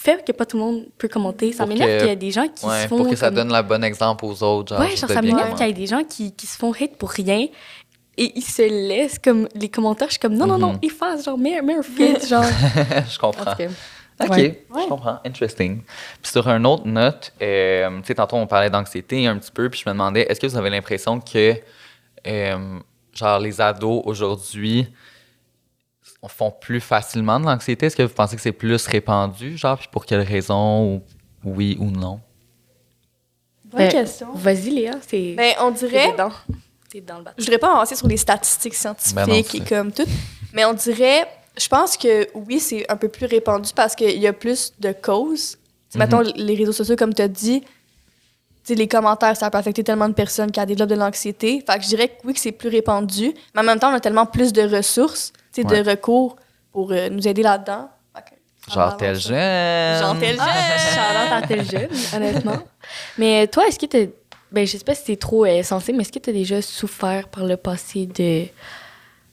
fais 0.00 0.22
que 0.24 0.32
pas 0.32 0.46
tout 0.46 0.56
le 0.56 0.62
monde 0.62 0.86
peut 0.96 1.08
commenter. 1.08 1.52
Ça 1.52 1.66
m'énerve 1.66 1.98
qu'il 1.98 2.08
y 2.08 2.12
ait 2.12 2.16
des 2.16 2.30
gens 2.30 2.46
qui 2.48 2.64
Ouais, 2.66 2.82
se 2.82 2.88
font. 2.88 2.98
pour 2.98 3.08
que 3.10 3.16
ça 3.16 3.26
comme- 3.26 3.36
donne 3.36 3.52
le 3.52 3.62
bon 3.62 3.82
exemple 3.84 4.24
aux 4.24 4.42
autres. 4.42 4.74
Genre, 4.74 4.80
Ouais, 4.84 4.96
genre, 4.96 5.08
ça 5.10 5.20
bien 5.20 5.34
m'énerve 5.34 5.54
qu'il 5.56 5.66
y 5.66 5.70
ait 5.70 5.72
des 5.72 5.86
gens 5.86 6.04
qui, 6.04 6.32
qui 6.32 6.46
se 6.46 6.56
font 6.56 6.72
hate 6.72 6.96
pour 6.96 7.10
rien 7.10 7.46
et 8.16 8.32
ils 8.34 8.42
se 8.42 8.62
laissent 8.62 9.18
comme 9.18 9.48
les 9.54 9.68
commentaires. 9.68 10.08
Je 10.08 10.12
suis 10.14 10.20
comme, 10.20 10.34
non, 10.34 10.46
non, 10.46 10.58
non, 10.58 10.72
Mhm. 10.74 10.78
efface, 10.82 11.24
genre, 11.24 11.38
mets, 11.38 11.60
mets 11.62 11.74
un 11.76 11.82
filtre, 11.82 12.26
genre. 12.26 12.42
je 13.08 13.18
En 13.18 13.30
comprends. 13.30 13.52
OK, 14.20 14.28
Ouais. 14.30 14.64
je 14.74 14.88
comprends. 14.88 15.18
Interesting. 15.24 15.82
Puis 16.22 16.32
sur 16.32 16.48
une 16.48 16.66
autre 16.66 16.86
note, 16.86 17.32
euh, 17.40 17.98
tu 18.00 18.06
sais, 18.06 18.14
tantôt, 18.16 18.34
on 18.36 18.48
parlait 18.48 18.68
d'anxiété 18.70 19.26
un 19.28 19.36
petit 19.38 19.52
peu, 19.52 19.70
puis 19.70 19.80
je 19.84 19.88
me 19.88 19.94
demandais, 19.94 20.22
est-ce 20.22 20.40
que 20.40 20.46
vous 20.48 20.56
avez 20.56 20.70
l'impression 20.70 21.20
que, 21.20 21.54
euh, 22.26 22.78
genre, 23.12 23.38
les 23.38 23.60
ados 23.60 24.02
aujourd'hui 24.04 24.88
font 26.26 26.50
plus 26.50 26.80
facilement 26.80 27.38
de 27.38 27.44
l'anxiété? 27.46 27.86
Est-ce 27.86 27.96
que 27.96 28.02
vous 28.02 28.12
pensez 28.14 28.34
que 28.34 28.42
c'est 28.42 28.52
plus 28.52 28.86
répandu, 28.86 29.56
genre, 29.56 29.78
puis 29.78 29.88
pour 29.92 30.04
quelle 30.04 30.22
raison, 30.22 30.96
ou 30.96 31.02
oui 31.44 31.76
ou 31.78 31.90
non? 31.90 32.20
Bonne 33.66 33.80
Ben, 33.80 33.90
question. 33.92 34.28
Vas-y, 34.34 34.70
Léa, 34.70 34.92
c'est. 35.06 35.34
Ben, 35.34 35.54
on 35.60 35.70
dirait. 35.70 36.12
dedans. 36.12 36.32
T'es 36.90 37.00
dans 37.02 37.18
le 37.18 37.24
bateau. 37.24 37.34
Je 37.38 37.44
voudrais 37.44 37.58
pas 37.58 37.70
avancer 37.72 37.94
sur 37.94 38.08
les 38.08 38.16
statistiques 38.16 38.74
scientifiques 38.74 39.14
Ben 39.14 39.26
non, 39.26 39.34
et 39.34 39.60
comme 39.68 39.92
tout, 39.92 40.06
mais 40.54 40.64
on 40.64 40.72
dirait, 40.72 41.26
je 41.60 41.68
pense 41.68 41.96
que 41.98 42.26
oui, 42.34 42.58
c'est 42.60 42.90
un 42.90 42.96
peu 42.96 43.08
plus 43.08 43.26
répandu 43.26 43.70
parce 43.76 43.94
qu'il 43.94 44.18
y 44.18 44.26
a 44.26 44.32
plus 44.32 44.72
de 44.80 44.92
causes. 44.92 45.58
Sais, 45.90 45.98
Mettons, 45.98 46.20
les 46.20 46.54
réseaux 46.54 46.72
sociaux, 46.72 46.96
comme 46.96 47.12
tu 47.12 47.20
as 47.22 47.28
dit, 47.28 47.60
tu 47.60 47.66
sais, 48.64 48.74
les 48.74 48.88
commentaires, 48.88 49.36
ça 49.36 49.50
peut 49.50 49.58
affecter 49.58 49.84
tellement 49.84 50.08
de 50.08 50.14
personnes 50.14 50.50
qui 50.50 50.64
développent 50.64 50.88
de 50.88 50.94
l'anxiété. 50.94 51.62
Fait 51.66 51.76
que 51.78 51.82
je 51.84 51.88
dirais 51.88 52.08
que 52.08 52.14
oui, 52.26 52.32
que 52.34 52.40
c'est 52.40 52.52
plus 52.52 52.68
répandu, 52.70 53.34
mais 53.54 53.60
en 53.60 53.64
même 53.64 53.78
temps, 53.78 53.90
on 53.90 53.94
a 53.94 54.00
tellement 54.00 54.26
plus 54.26 54.52
de 54.54 54.62
ressources, 54.62 55.32
Ouais. 55.64 55.82
de 55.82 55.90
recours 55.90 56.36
pour 56.72 56.92
euh, 56.92 57.08
nous 57.08 57.26
aider 57.26 57.42
là-dedans. 57.42 57.88
Genre 58.72 58.96
tel 58.98 59.18
jeune. 59.18 59.98
Genre 59.98 60.18
tel 60.18 60.36
jeune. 60.36 60.38
Ah, 60.46 60.78
Charlotte 60.94 61.32
à 61.32 61.46
tel 61.46 61.64
jeune, 61.64 61.88
honnêtement. 62.14 62.58
Mais 63.16 63.46
toi, 63.46 63.66
est-ce 63.66 63.78
que 63.78 63.86
t'as. 63.86 64.06
Ben, 64.52 64.66
je 64.66 64.76
sais 64.76 64.84
pas 64.84 64.94
si 64.94 65.02
c'est 65.06 65.16
trop 65.16 65.44
euh, 65.46 65.62
sensé, 65.62 65.92
mais 65.92 66.00
est-ce 66.02 66.12
que 66.12 66.18
t'as 66.18 66.32
déjà 66.32 66.60
souffert 66.60 67.28
par 67.28 67.44
le 67.44 67.56
passé 67.56 68.06
de. 68.06 68.44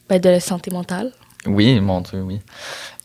Ben, 0.07 0.19
de 0.19 0.29
la 0.29 0.39
santé 0.39 0.71
mentale? 0.71 1.11
Oui, 1.45 1.79
mon 1.81 1.99
Dieu, 2.01 2.21
oui. 2.21 2.39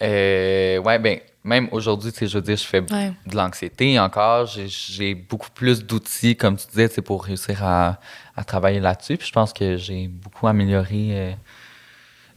Euh, 0.02 0.78
ouais, 0.78 0.98
ben, 0.98 1.18
même 1.44 1.68
aujourd'hui, 1.72 2.12
tu 2.12 2.20
sais, 2.20 2.26
je 2.28 2.38
veux 2.38 2.42
dire, 2.44 2.56
je 2.56 2.64
fais 2.64 2.80
Ouais. 2.80 3.12
de 3.26 3.36
l'anxiété 3.36 3.98
encore. 3.98 4.46
J'ai- 4.46 5.14
beaucoup 5.14 5.50
plus 5.50 5.84
d'outils, 5.84 6.36
comme 6.36 6.56
tu 6.56 6.66
disais, 6.68 6.88
c'est 6.88 7.02
pour 7.02 7.24
réussir 7.24 7.64
à, 7.64 7.98
à 8.36 8.44
travailler 8.44 8.80
là-dessus. 8.80 9.16
Puis 9.16 9.26
je 9.28 9.32
pense 9.32 9.52
que 9.52 9.76
j'ai 9.76 10.08
beaucoup 10.08 10.46
amélioré 10.46 11.08
euh, 11.10 11.32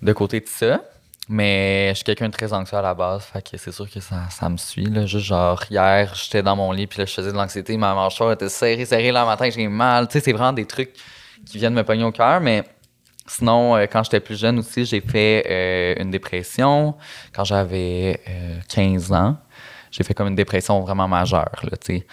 de 0.03 0.13
côté 0.13 0.39
de 0.39 0.47
ça. 0.47 0.81
Mais 1.29 1.89
je 1.89 1.95
suis 1.95 2.03
quelqu'un 2.03 2.27
de 2.27 2.33
très 2.33 2.51
anxieux 2.51 2.77
à 2.77 2.81
la 2.81 2.93
base, 2.93 3.23
fait 3.23 3.41
que 3.41 3.57
c'est 3.57 3.71
sûr 3.71 3.89
que 3.89 4.01
ça, 4.01 4.29
ça 4.29 4.49
me 4.49 4.57
suit. 4.57 4.85
Là. 4.85 5.05
Juste 5.05 5.25
genre, 5.25 5.63
hier, 5.69 6.13
j'étais 6.15 6.43
dans 6.43 6.55
mon 6.55 6.73
lit, 6.73 6.85
puis 6.85 6.99
là, 6.99 7.05
je 7.05 7.13
faisais 7.13 7.31
de 7.31 7.37
l'anxiété, 7.37 7.77
ma 7.77 7.95
mâchoire 7.95 8.33
était 8.33 8.49
serrée, 8.49 8.83
serrée, 8.83 9.11
là, 9.11 9.25
matin, 9.25 9.49
j'ai 9.49 9.67
mal. 9.69 10.07
Tu 10.09 10.13
sais, 10.13 10.19
c'est 10.19 10.33
vraiment 10.33 10.51
des 10.51 10.65
trucs 10.65 10.91
qui 11.45 11.57
viennent 11.57 11.73
me 11.73 11.83
pogner 11.83 12.03
au 12.03 12.11
cœur, 12.11 12.41
mais 12.41 12.63
sinon, 13.25 13.77
euh, 13.77 13.85
quand 13.89 14.03
j'étais 14.03 14.19
plus 14.19 14.37
jeune 14.37 14.59
aussi, 14.59 14.83
j'ai 14.83 14.99
fait 14.99 15.45
euh, 15.49 16.03
une 16.03 16.11
dépression 16.11 16.95
quand 17.33 17.45
j'avais 17.45 18.19
euh, 18.27 18.59
15 18.67 19.13
ans. 19.13 19.37
J'ai 19.91 20.03
fait 20.03 20.13
comme 20.13 20.27
une 20.27 20.35
dépression 20.35 20.81
vraiment 20.81 21.07
majeure, 21.07 21.61
là, 21.63 21.77
tu 21.77 21.99
sais. 21.99 22.07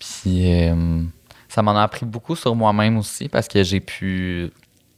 Puis 0.00 0.68
euh, 0.68 1.02
ça 1.48 1.62
m'en 1.62 1.76
a 1.76 1.82
appris 1.82 2.04
beaucoup 2.04 2.34
sur 2.34 2.54
moi-même 2.56 2.98
aussi 2.98 3.28
parce 3.28 3.46
que 3.46 3.62
j'ai 3.62 3.80
pu. 3.80 4.50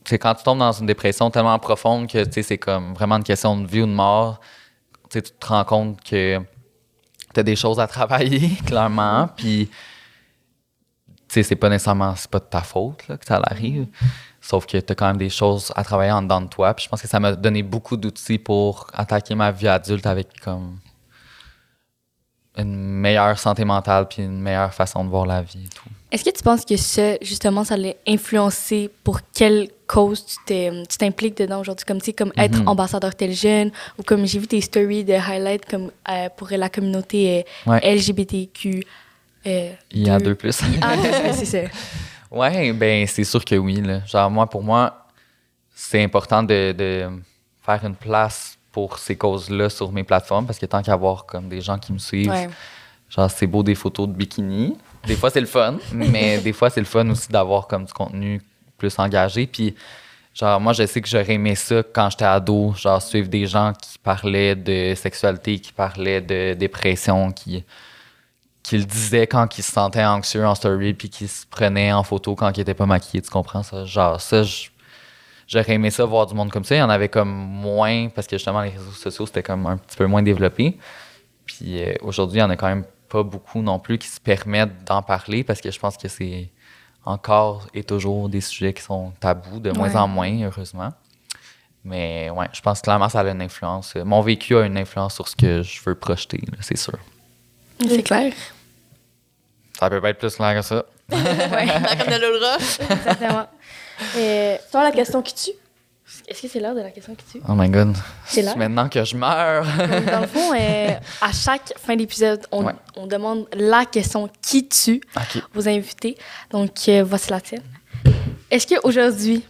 Sais, 0.08 0.18
quand 0.18 0.34
tu 0.34 0.42
tombes 0.42 0.60
dans 0.60 0.72
une 0.72 0.86
dépression 0.86 1.30
tellement 1.30 1.58
profonde 1.58 2.08
que, 2.08 2.24
tu 2.24 2.32
sais, 2.32 2.42
c'est 2.42 2.56
comme 2.56 2.94
vraiment 2.94 3.16
une 3.16 3.24
question 3.24 3.60
de 3.60 3.66
vie 3.66 3.82
ou 3.82 3.86
de 3.86 3.92
mort, 3.92 4.40
tu 5.10 5.18
sais, 5.18 5.22
tu 5.22 5.32
te 5.32 5.46
rends 5.46 5.64
compte 5.64 6.02
que 6.02 6.40
tu 7.34 7.40
as 7.40 7.42
des 7.42 7.56
choses 7.56 7.78
à 7.78 7.86
travailler, 7.86 8.48
clairement. 8.66 9.28
Puis, 9.36 9.68
tu 9.68 11.14
sais, 11.28 11.42
c'est 11.42 11.56
pas 11.56 11.68
nécessairement, 11.68 12.16
c'est 12.16 12.30
pas 12.30 12.38
de 12.38 12.46
ta 12.46 12.62
faute 12.62 13.06
là, 13.06 13.18
que 13.18 13.26
ça 13.26 13.38
arrive. 13.44 13.86
Sauf 14.40 14.64
que 14.64 14.78
tu 14.78 14.92
as 14.92 14.94
quand 14.94 15.08
même 15.08 15.18
des 15.18 15.28
choses 15.28 15.70
à 15.76 15.84
travailler 15.84 16.12
en 16.12 16.22
dedans 16.22 16.40
de 16.40 16.48
toi. 16.48 16.72
Puis 16.72 16.86
je 16.86 16.88
pense 16.88 17.02
que 17.02 17.08
ça 17.08 17.20
m'a 17.20 17.32
donné 17.32 17.62
beaucoup 17.62 17.98
d'outils 17.98 18.38
pour 18.38 18.86
attaquer 18.94 19.34
ma 19.34 19.50
vie 19.52 19.68
adulte 19.68 20.06
avec 20.06 20.40
comme 20.40 20.78
une 22.58 22.74
meilleure 22.76 23.38
santé 23.38 23.64
mentale 23.64 24.06
puis 24.08 24.22
une 24.22 24.40
meilleure 24.40 24.74
façon 24.74 25.04
de 25.04 25.08
voir 25.10 25.24
la 25.26 25.42
vie 25.42 25.64
et 25.64 25.68
tout. 25.68 25.88
Est-ce 26.10 26.24
que 26.24 26.30
tu 26.30 26.42
penses 26.42 26.64
que 26.64 26.76
ça, 26.76 27.16
justement, 27.22 27.64
ça 27.64 27.76
l'a 27.76 27.92
influencé 28.06 28.90
pour 29.04 29.20
quelle 29.34 29.68
cause 29.86 30.24
tu 30.46 30.70
t'impliques 30.98 31.36
dedans 31.36 31.60
aujourd'hui? 31.60 31.84
Comme, 31.86 31.98
tu 32.00 32.06
sais, 32.06 32.12
comme 32.14 32.32
être 32.36 32.60
Mhm. 32.60 32.68
ambassadeur 32.68 33.14
tel 33.14 33.32
jeune 33.32 33.70
ou 33.98 34.02
comme 34.02 34.26
j'ai 34.26 34.38
vu 34.38 34.46
tes 34.46 34.60
stories 34.60 35.04
de 35.04 35.12
highlight 35.12 35.66
comme 35.66 35.90
euh, 36.10 36.28
pour 36.36 36.48
la 36.50 36.68
communauté 36.68 37.44
euh, 37.66 37.70
Ouais. 37.70 37.94
LGBTQ. 37.96 38.84
Euh, 39.46 39.72
Il 39.92 40.06
y 40.06 40.10
a 40.10 40.18
deux. 40.18 40.34
plus. 40.34 40.60
Ah, 40.82 40.94
c'est 41.32 41.44
ça. 41.44 41.58
Ouais, 42.30 42.72
ben 42.72 43.06
c'est 43.06 43.24
sûr 43.24 43.44
que 43.44 43.54
oui. 43.54 43.80
Là. 43.80 44.00
Genre, 44.06 44.30
moi, 44.30 44.48
pour 44.48 44.62
moi, 44.62 45.06
c'est 45.74 46.02
important 46.02 46.42
de, 46.42 46.72
de 46.72 47.08
faire 47.64 47.84
une 47.84 47.94
place 47.94 48.57
pour 48.78 48.96
ces 49.00 49.16
causes-là 49.16 49.68
sur 49.70 49.90
mes 49.90 50.04
plateformes 50.04 50.46
parce 50.46 50.56
que 50.60 50.66
tant 50.66 50.82
qu'à 50.82 50.92
avoir 50.92 51.26
comme 51.26 51.48
des 51.48 51.60
gens 51.60 51.78
qui 51.78 51.92
me 51.92 51.98
suivent, 51.98 52.30
Ouais. 52.30 52.48
genre, 53.10 53.28
c'est 53.28 53.48
beau 53.48 53.64
des 53.64 53.74
photos 53.74 54.06
de 54.06 54.12
bikini, 54.12 54.76
Des 55.04 55.16
fois, 55.16 55.30
c'est 55.30 55.40
le 55.40 55.46
fun, 55.48 55.78
mais 55.92 56.38
des 56.38 56.52
fois, 56.52 56.70
c'est 56.70 56.78
le 56.80 56.86
fun 56.86 57.08
aussi 57.10 57.28
d'avoir 57.28 57.66
comme 57.66 57.84
du 57.84 57.92
contenu 57.92 58.40
plus 58.76 58.96
engagé. 59.00 59.48
Puis, 59.48 59.74
genre, 60.32 60.60
moi, 60.60 60.72
je 60.74 60.86
sais 60.86 61.00
que 61.00 61.08
j'aurais 61.08 61.32
aimé 61.32 61.56
ça 61.56 61.82
quand 61.92 62.08
j'étais 62.10 62.24
ado, 62.24 62.72
genre, 62.76 63.02
suivre 63.02 63.28
des 63.28 63.46
gens 63.46 63.72
qui 63.72 63.98
parlaient 63.98 64.54
de 64.54 64.94
sexualité, 64.94 65.58
qui 65.58 65.72
parlaient 65.72 66.20
de 66.20 66.54
dépression, 66.54 67.32
qui, 67.32 67.64
qui 68.62 68.78
le 68.78 68.84
disaient 68.84 69.26
quand 69.26 69.58
ils 69.58 69.62
se 69.62 69.72
sentaient 69.72 70.04
anxieux 70.04 70.46
en 70.46 70.54
story, 70.54 70.94
puis 70.94 71.08
qui 71.10 71.26
se 71.26 71.44
prenaient 71.46 71.92
en 71.92 72.04
photo 72.04 72.36
quand 72.36 72.52
ils 72.56 72.60
n'étaient 72.60 72.74
pas 72.74 72.86
maquillés, 72.86 73.22
tu 73.22 73.30
comprends 73.30 73.64
ça? 73.64 73.84
Genre, 73.86 74.20
ça, 74.20 74.44
je- 74.44 74.68
j'aurais 75.48 75.72
aimé 75.72 75.90
ça, 75.90 76.04
voir 76.04 76.26
du 76.26 76.34
monde 76.34 76.50
comme 76.52 76.62
ça. 76.64 76.76
Il 76.76 76.78
y 76.78 76.82
en 76.82 76.88
avait 76.90 77.08
comme 77.08 77.28
moins, 77.30 78.08
parce 78.10 78.28
que 78.28 78.36
justement, 78.36 78.60
les 78.60 78.70
réseaux 78.70 78.92
sociaux, 78.92 79.26
c'était 79.26 79.42
comme 79.42 79.66
un 79.66 79.76
petit 79.78 79.96
peu 79.96 80.06
moins 80.06 80.22
développé. 80.22 80.78
Puis 81.46 81.82
euh, 81.82 81.94
aujourd'hui, 82.02 82.38
il 82.38 82.42
y 82.42 82.44
en 82.44 82.50
a 82.50 82.56
quand 82.56 82.68
même 82.68 82.84
pas 83.08 83.22
beaucoup 83.24 83.62
non 83.62 83.78
plus 83.80 83.98
qui 83.98 84.06
se 84.06 84.20
permettent 84.20 84.84
d'en 84.84 85.02
parler 85.02 85.42
parce 85.42 85.60
que 85.60 85.70
je 85.70 85.78
pense 85.80 85.96
que 85.96 86.06
c'est 86.08 86.50
encore 87.04 87.66
et 87.72 87.82
toujours 87.82 88.28
des 88.28 88.42
sujets 88.42 88.74
qui 88.74 88.82
sont 88.82 89.12
tabous, 89.18 89.58
de 89.60 89.70
moins 89.72 89.88
Ouais. 89.88 89.96
en 89.96 90.06
moins, 90.08 90.42
heureusement. 90.44 90.92
Mais 91.84 92.28
ouais, 92.28 92.46
je 92.52 92.60
pense 92.60 92.82
clairement 92.82 93.06
que 93.06 93.12
ça 93.12 93.20
a 93.20 93.28
une 93.30 93.40
influence. 93.40 93.94
Mon 94.04 94.20
vécu 94.20 94.54
a 94.56 94.66
une 94.66 94.76
influence 94.76 95.14
sur 95.14 95.26
ce 95.26 95.34
que 95.34 95.62
je 95.62 95.80
veux 95.86 95.94
projeter, 95.94 96.38
là, 96.52 96.58
c'est 96.60 96.76
sûr. 96.76 96.98
C'est 97.88 98.02
clair. 98.02 98.32
Ça 99.78 99.88
peut 99.88 100.00
pas 100.00 100.10
être 100.10 100.18
plus 100.18 100.34
clair 100.34 100.54
que 100.56 100.62
ça. 100.62 100.84
ouais, 101.10 101.16
Comme 101.16 102.12
de 102.12 102.20
l'eau 102.20 102.38
de 102.38 102.44
roche. 102.54 102.80
exactement. 102.80 103.46
Et 104.16 104.56
Toi, 104.70 104.84
la 104.84 104.90
question 104.92 105.22
qui 105.22 105.34
tue? 105.34 105.50
est-ce 106.26 106.40
que 106.42 106.48
c'est 106.48 106.60
l'heure 106.60 106.74
de 106.74 106.80
la 106.80 106.90
question 106.90 107.14
qui 107.14 107.24
tue? 107.26 107.40
Oh 107.48 107.52
my 107.54 107.68
god. 107.68 107.94
C'est 108.26 108.40
là. 108.42 108.54
maintenant 108.56 108.88
que 108.88 109.04
je 109.04 109.14
meurs. 109.16 109.64
Donc, 109.64 110.04
dans 110.06 110.20
le 110.20 110.26
fond, 110.26 110.52
euh, 110.54 110.94
à 111.20 111.32
chaque 111.32 111.74
fin 111.76 111.96
d'épisode, 111.96 112.46
on, 112.50 112.64
Ouais. 112.64 112.72
on 112.96 113.06
demande 113.06 113.46
la 113.54 113.84
question 113.84 114.28
qui 114.40 114.66
tue 114.68 115.00
ok. 115.16 115.42
aux 115.56 115.68
invités. 115.68 116.16
Donc, 116.50 116.70
euh, 116.88 117.04
voici 117.04 117.30
la 117.30 117.40
tienne. 117.40 117.62
Est-ce 118.50 118.66
qu'aujourd'hui, 118.66 119.44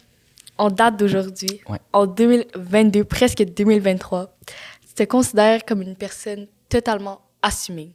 en 0.56 0.68
date 0.70 0.96
d'aujourd'hui, 0.96 1.60
Ouais. 1.68 1.78
en 1.92 2.06
2022, 2.06 3.04
presque 3.04 3.44
2023, 3.44 4.34
tu 4.88 4.94
te 4.94 5.02
considères 5.04 5.64
comme 5.64 5.82
une 5.82 5.94
personne 5.94 6.48
totalement 6.68 7.20
assumée? 7.40 7.94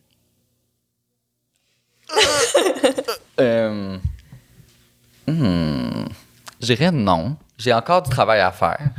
Euh, 3.39 3.97
hmm, 5.27 6.05
je 6.63 6.73
dirais 6.73 6.91
non. 6.91 7.35
J'ai 7.57 7.73
encore 7.73 8.01
du 8.01 8.09
travail 8.09 8.39
à 8.39 8.51
faire. 8.51 8.89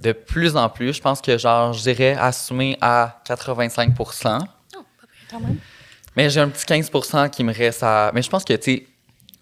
De 0.00 0.12
plus 0.12 0.56
en 0.56 0.68
plus, 0.68 0.92
je 0.92 1.00
pense 1.00 1.20
que 1.20 1.38
genre, 1.38 1.72
je 1.72 1.82
dirais 1.82 2.14
assumer 2.18 2.76
à 2.80 3.20
85 3.24 3.94
Quand 3.96 5.40
même. 5.40 5.56
Mais 6.16 6.30
j'ai 6.30 6.40
un 6.40 6.48
petit 6.48 6.64
15% 6.64 7.30
qui 7.30 7.42
me 7.42 7.52
reste 7.52 7.82
à. 7.82 8.12
Mais 8.14 8.22
je 8.22 8.30
pense 8.30 8.44
que, 8.44 8.52
tu 8.52 8.62
sais, 8.62 8.86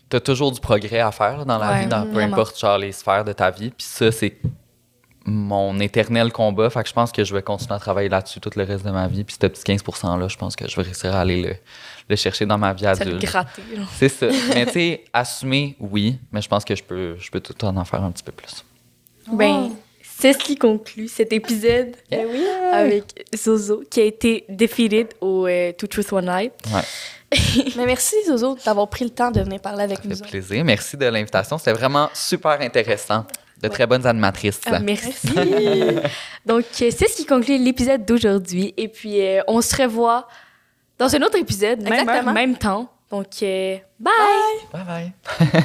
t'as 0.09 0.21
toujours 0.21 0.53
du 0.53 0.61
progrès 0.61 1.01
à 1.01 1.11
faire 1.11 1.39
là, 1.39 1.45
dans 1.45 1.59
la 1.59 1.73
Ouais, 1.73 1.81
vie, 1.81 1.87
dans 1.87 2.07
peu 2.07 2.21
importe 2.21 2.59
genre, 2.59 2.79
les 2.79 2.93
sphères 2.93 3.25
de 3.25 3.33
ta 3.33 3.51
vie. 3.51 3.71
Puis 3.71 3.87
ça, 3.87 4.11
c'est 4.13 4.39
mon 5.27 5.79
éternel 5.81 6.33
combat. 6.33 6.71
Fait 6.71 6.83
que 6.83 6.89
je 6.89 6.95
pense 6.95 7.13
que 7.13 7.25
je 7.25 7.35
vais 7.35 7.43
continuer 7.43 7.75
à 7.75 7.79
travailler 7.79 8.09
là-dessus 8.09 8.41
tout 8.41 8.51
le 8.57 8.65
reste 8.65 8.85
de 8.85 8.91
ma 8.91 9.09
vie. 9.09 9.25
Puis 9.25 9.37
ce 9.41 9.47
petit 9.47 9.65
15 9.65 9.83
%-là, 9.83 10.29
je 10.29 10.37
pense 10.37 10.57
que 10.57 10.69
je 10.69 10.77
vais 10.77 10.83
réussir 10.83 11.15
à 11.15 11.21
aller 11.21 11.43
le, 11.43 11.57
le 12.13 12.17
chercher 12.17 12.47
dans 12.47 12.59
ma 12.59 12.73
vie 12.73 12.85
Ça 12.85 12.97
te 12.97 13.03
adulte. 13.03 13.27
C'est 13.99 14.09
ça. 14.09 14.27
mais 14.55 14.67
tu 14.67 14.73
sais, 14.73 15.05
assumer, 15.13 15.77
oui, 15.81 16.19
mais 16.31 16.41
je 16.41 16.49
pense 16.49 16.65
que 16.65 16.75
je 16.75 16.83
peux, 16.83 17.17
je 17.19 17.31
peux 17.31 17.41
tout 17.41 17.65
en 17.65 17.85
faire 17.85 18.03
un 18.03 18.11
petit 18.11 18.23
peu 18.23 18.33
plus. 18.33 18.65
Ben, 19.33 19.71
c'est 20.03 20.33
ce 20.35 20.39
qui 20.39 20.57
conclut 20.57 21.09
cet 21.09 21.33
épisode 21.33 21.97
Ben 22.11 22.27
oui. 22.31 22.45
avec 22.73 23.27
Zozo, 23.35 23.83
qui 23.91 24.01
a 24.01 24.05
été 24.05 24.45
defeated 24.49 25.09
au 25.21 25.47
euh, 25.47 25.73
Two 25.73 25.89
Truth 25.89 26.13
One. 26.13 26.29
Ouais, 26.29 26.53
Mais 27.77 27.87
merci, 27.87 28.15
Zozo, 28.27 28.57
d'avoir 28.65 28.89
pris 28.89 29.05
le 29.05 29.11
temps 29.11 29.31
de 29.31 29.41
venir 29.41 29.61
parler 29.61 29.83
avec 29.83 29.99
ça 29.99 30.09
nous. 30.09 30.17
fait 30.17 30.29
plaisir. 30.29 30.65
Merci 30.65 30.97
de 30.97 31.07
l'invitation. 31.07 31.59
C'était 31.59 31.73
vraiment 31.73 32.11
super 32.15 32.61
intéressant. 32.61 33.25
De 33.61 33.69
très 33.69 33.87
bonnes 33.87 34.05
animatrices. 34.07 34.61
Ah, 34.67 34.81
merci. 34.81 35.13
Donc, 36.47 36.65
euh, 36.81 36.91
c'est 36.91 37.09
ce 37.09 37.17
qui 37.17 37.25
conclut 37.25 37.59
l'épisode 37.59 38.05
d'aujourd'hui. 38.05 38.75
Et 38.77 38.89
puis, 38.89 39.21
euh, 39.21 39.41
on 39.47 39.61
se 39.61 39.81
revoit 39.81 40.27
dans 40.99 41.15
un 41.15 41.23
autre 41.23 41.39
épisode, 41.39 41.81
même 41.83 41.93
heure, 41.93 42.01
Exactement. 42.01 42.33
même 42.33 42.57
temps. 42.57 42.89
Donc, 43.11 43.27
euh, 43.43 43.77
bye! 44.01 44.13
Bye 44.73 44.85
bye. 44.85 45.13